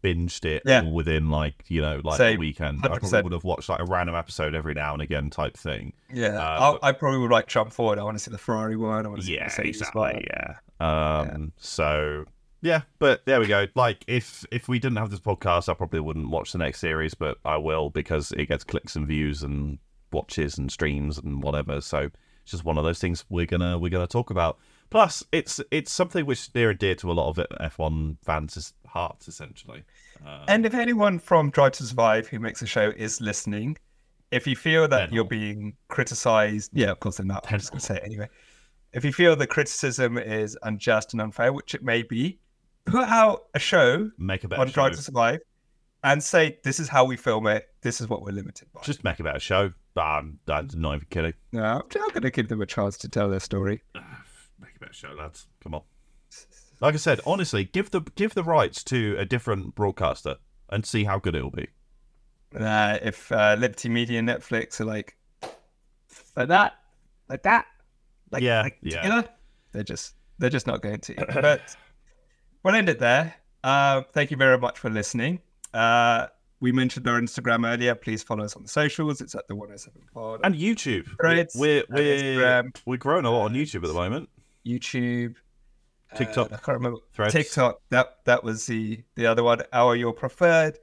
binged 0.03 0.45
it 0.45 0.62
Yeah. 0.66 0.83
within 0.83 1.30
like 1.30 1.64
you 1.68 1.80
know 1.83 2.01
like 2.03 2.16
Same. 2.16 2.37
a 2.37 2.41
weekend. 2.41 2.80
I 2.85 2.99
probably 2.99 3.22
would 3.22 3.33
have 3.33 3.45
watched 3.45 3.68
like 3.68 3.78
a 3.80 3.85
random 3.85 4.16
episode 4.16 4.55
every 4.55 4.74
now 4.74 4.93
and 4.95 5.03
again 5.03 5.30
type 5.30 5.57
thing. 5.57 5.93
Yeah, 6.12 6.37
Uh, 6.41 6.72
but- 6.72 6.85
I 6.85 6.93
probably 6.93 7.18
would 7.20 7.30
like 7.30 7.47
jump 7.47 7.72
forward. 7.72 7.99
I 7.99 8.03
want 8.05 8.16
to 8.16 8.24
see 8.24 8.30
the 8.33 8.39
Ferrari 8.39 8.76
one. 8.76 9.05
I 9.07 9.09
want 9.09 9.20
to 9.20 9.26
see 9.26 9.35
Yeah, 9.35 9.41
the 9.41 9.45
Mercedes 9.62 9.76
exactly. 9.83 10.01
one. 10.01 10.24
Yeah. 10.30 10.55
Um. 10.80 11.53
So 11.59 12.24
yeah, 12.62 12.82
but 12.98 13.26
there 13.26 13.40
we 13.40 13.46
go. 13.46 13.66
Like 13.74 14.04
if 14.06 14.44
if 14.50 14.68
we 14.68 14.78
didn't 14.78 14.96
have 14.98 15.10
this 15.10 15.20
podcast, 15.20 15.68
I 15.68 15.74
probably 15.74 16.00
wouldn't 16.00 16.30
watch 16.30 16.52
the 16.52 16.58
next 16.58 16.78
series, 16.80 17.14
but 17.14 17.38
I 17.44 17.56
will 17.56 17.90
because 17.90 18.32
it 18.32 18.46
gets 18.46 18.64
clicks 18.64 18.96
and 18.96 19.06
views 19.06 19.42
and 19.42 19.78
watches 20.12 20.56
and 20.58 20.70
streams 20.70 21.18
and 21.18 21.42
whatever. 21.42 21.80
So 21.80 21.98
it's 22.42 22.52
just 22.52 22.64
one 22.64 22.78
of 22.78 22.84
those 22.84 22.98
things 22.98 23.24
we're 23.28 23.46
gonna 23.46 23.78
we're 23.78 23.90
gonna 23.90 24.06
talk 24.06 24.30
about. 24.30 24.58
Plus, 24.90 25.24
it's 25.32 25.60
it's 25.70 25.90
something 25.90 26.24
which 26.24 26.54
near 26.54 26.70
and 26.70 26.78
dear 26.78 26.94
to 26.96 27.10
a 27.10 27.14
lot 27.14 27.28
of 27.30 27.46
F1 27.60 28.18
fans' 28.22 28.74
hearts, 28.86 29.26
essentially. 29.26 29.82
Uh, 30.24 30.44
And 30.48 30.66
if 30.66 30.74
anyone 30.74 31.18
from 31.18 31.50
Drive 31.50 31.72
to 31.72 31.84
Survive 31.84 32.28
who 32.28 32.38
makes 32.38 32.62
a 32.62 32.66
show 32.66 32.92
is 32.96 33.20
listening, 33.20 33.78
if 34.30 34.46
you 34.46 34.54
feel 34.54 34.86
that 34.88 35.12
you're 35.12 35.24
being 35.24 35.74
criticized, 35.88 36.70
yeah, 36.74 36.90
of 36.90 37.00
course 37.00 37.16
they're 37.16 37.26
not. 37.26 37.50
I'm 37.50 37.58
just 37.58 37.70
going 37.70 37.80
to 37.80 37.86
say 37.86 37.96
it 37.96 38.02
anyway. 38.04 38.28
If 38.92 39.04
you 39.04 39.12
feel 39.12 39.34
the 39.34 39.46
criticism 39.46 40.18
is 40.18 40.58
unjust 40.62 41.14
and 41.14 41.22
unfair, 41.22 41.52
which 41.52 41.74
it 41.74 41.82
may 41.82 42.02
be, 42.02 42.38
put 42.85 43.09
out 43.09 43.45
a 43.55 43.59
show 43.59 44.11
make 44.18 44.45
a 44.45 44.49
better 44.49 44.62
on 44.62 44.68
show. 44.68 44.72
Drive 44.72 44.93
to 44.93 45.03
Survive 45.03 45.41
and 46.05 46.22
say, 46.22 46.59
this 46.64 46.80
is 46.80 46.89
how 46.89 47.05
we 47.05 47.16
film 47.16 47.47
it. 47.47 47.68
This 47.83 48.01
is 48.01 48.09
what 48.09 48.22
we're 48.22 48.33
limited 48.33 48.68
by. 48.72 48.80
Just 48.83 49.05
make 49.05 49.20
a 49.20 49.22
better 49.22 49.39
show. 49.39 49.72
I'm, 49.97 50.39
I'm 50.49 50.68
not 50.74 50.97
even 50.97 51.07
kidding. 51.11 51.35
No, 51.53 51.62
I'm 51.62 52.09
going 52.11 52.22
to 52.22 52.30
give 52.30 52.49
them 52.49 52.61
a 52.61 52.66
chance 52.66 52.97
to 52.99 53.09
tell 53.09 53.28
their 53.28 53.41
story. 53.41 53.83
Make 54.61 54.76
a 54.76 54.78
better 54.80 54.93
show, 54.93 55.12
lads. 55.12 55.47
Come 55.62 55.74
on. 55.74 55.83
Like 56.80 56.95
I 56.95 56.99
said, 56.99 57.20
honestly, 57.26 57.64
give 57.64 57.91
the 57.91 58.01
give 58.16 58.35
the 58.35 58.43
rights 58.43 58.83
to 58.85 59.16
a 59.18 59.24
different 59.24 59.74
broadcaster 59.74 60.37
and 60.70 60.85
see 60.85 61.05
how 61.05 61.18
good 61.18 61.35
it 61.37 61.43
will 61.43 61.51
be. 61.51 61.68
Uh, 62.59 62.99
if 63.03 63.30
uh, 63.30 63.57
Liberty 63.59 63.89
Media 63.89 64.18
and 64.18 64.28
Netflix 64.28 64.80
are 64.80 64.85
like, 64.85 65.16
like 66.37 66.49
that, 66.49 66.74
like 67.28 67.43
that, 67.45 67.66
like, 68.30 68.43
Yeah, 68.43 68.62
like 68.62 68.78
yeah. 68.83 69.22
they're 69.72 69.85
just 69.85 70.14
they're 70.39 70.51
just 70.51 70.66
not 70.66 70.83
going 70.83 71.01
to. 71.01 71.14
But 71.35 71.76
we'll 72.62 72.74
end 72.74 72.88
it 72.88 72.98
there. 72.98 73.34
Uh, 73.64 74.02
thank 74.12 74.30
you 74.30 74.36
very 74.36 74.58
much 74.58 74.78
for 74.78 74.90
listening. 74.90 75.40
Uh, 75.72 76.26
we 76.60 76.72
mentioned 76.72 77.08
our 77.08 77.20
Instagram 77.20 77.68
earlier. 77.68 77.94
Please 77.94 78.22
follow 78.22 78.44
us 78.44 78.54
on 78.54 78.62
the 78.62 78.68
socials. 78.68 79.20
It's 79.20 79.34
at 79.34 79.48
the 79.48 79.54
107 79.54 80.00
Pod. 80.14 80.40
And 80.44 80.54
YouTube. 80.54 81.08
Threads 81.20 81.56
we're 81.56 81.84
we're 81.90 82.70
we're 82.86 82.96
growing 82.96 83.24
a 83.24 83.30
lot 83.30 83.46
on 83.46 83.54
YouTube 83.54 83.82
at 83.82 83.88
the 83.88 83.94
moment. 83.94 84.28
YouTube, 84.64 85.34
TikTok, 86.16 86.52
uh, 86.52 86.54
I 86.54 86.58
can't 86.58 86.78
remember. 86.78 86.98
Threads. 87.12 87.32
TikTok. 87.32 87.80
That 87.90 88.18
that 88.26 88.44
was 88.44 88.66
the 88.66 89.02
the 89.16 89.26
other 89.26 89.42
one. 89.42 89.62
Our 89.72 89.96
your 89.96 90.12
preferred 90.12 90.78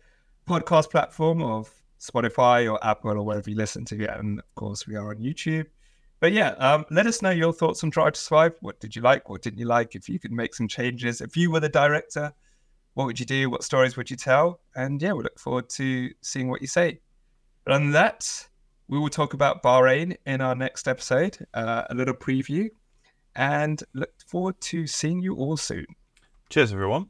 podcast 0.48 0.90
platform 0.90 1.42
of 1.42 1.72
Spotify 2.00 2.70
or 2.70 2.84
Apple 2.86 3.12
or 3.12 3.24
wherever 3.24 3.50
you 3.50 3.56
listen 3.56 3.86
to 3.86 4.04
it, 4.04 4.10
and 4.10 4.40
of 4.40 4.56
course 4.56 4.86
we 4.86 4.96
are 4.96 5.10
on 5.10 5.18
YouTube. 5.18 5.68
But 6.20 6.34
yeah, 6.34 6.50
um, 6.58 6.86
let 6.92 7.08
us 7.08 7.22
know 7.22 7.30
your 7.30 7.54
thoughts 7.54 7.84
on 7.84 7.90
Drive 7.90 8.14
to 8.14 8.20
Survive. 8.20 8.54
What 8.60 8.80
did 8.80 8.96
you 8.96 9.02
like? 9.02 9.30
What 9.30 9.42
didn't 9.42 9.60
you 9.60 9.66
like? 9.66 9.96
If 9.96 10.10
you 10.10 10.20
could 10.20 10.32
make 10.32 10.54
some 10.54 10.68
changes, 10.68 11.22
if 11.22 11.38
you 11.38 11.50
were 11.50 11.62
the 11.62 11.70
director, 11.70 12.34
what 12.94 13.06
would 13.06 13.20
you 13.20 13.26
do? 13.26 13.50
What 13.50 13.64
stories 13.64 13.96
would 13.96 14.10
you 14.10 14.18
tell? 14.18 14.60
And 14.76 15.02
yeah, 15.02 15.14
we 15.14 15.24
look 15.24 15.40
forward 15.40 15.70
to 15.72 16.10
seeing 16.22 16.50
what 16.50 16.62
you 16.62 16.68
say. 16.68 17.00
But 17.64 17.74
than 17.74 17.92
that, 17.92 18.48
we 18.90 19.00
will 19.00 19.10
talk 19.10 19.34
about 19.34 19.64
Bahrain 19.64 20.18
in 20.26 20.42
our 20.42 20.56
next 20.56 20.88
episode, 20.88 21.38
uh, 21.54 21.84
a 21.90 21.96
little 21.96 22.16
preview, 22.16 22.70
and 23.36 23.82
look 23.94 24.12
forward 24.28 24.60
to 24.62 24.88
seeing 24.88 25.22
you 25.22 25.36
all 25.36 25.56
soon. 25.56 25.86
Cheers, 26.50 26.74
everyone. 26.74 27.08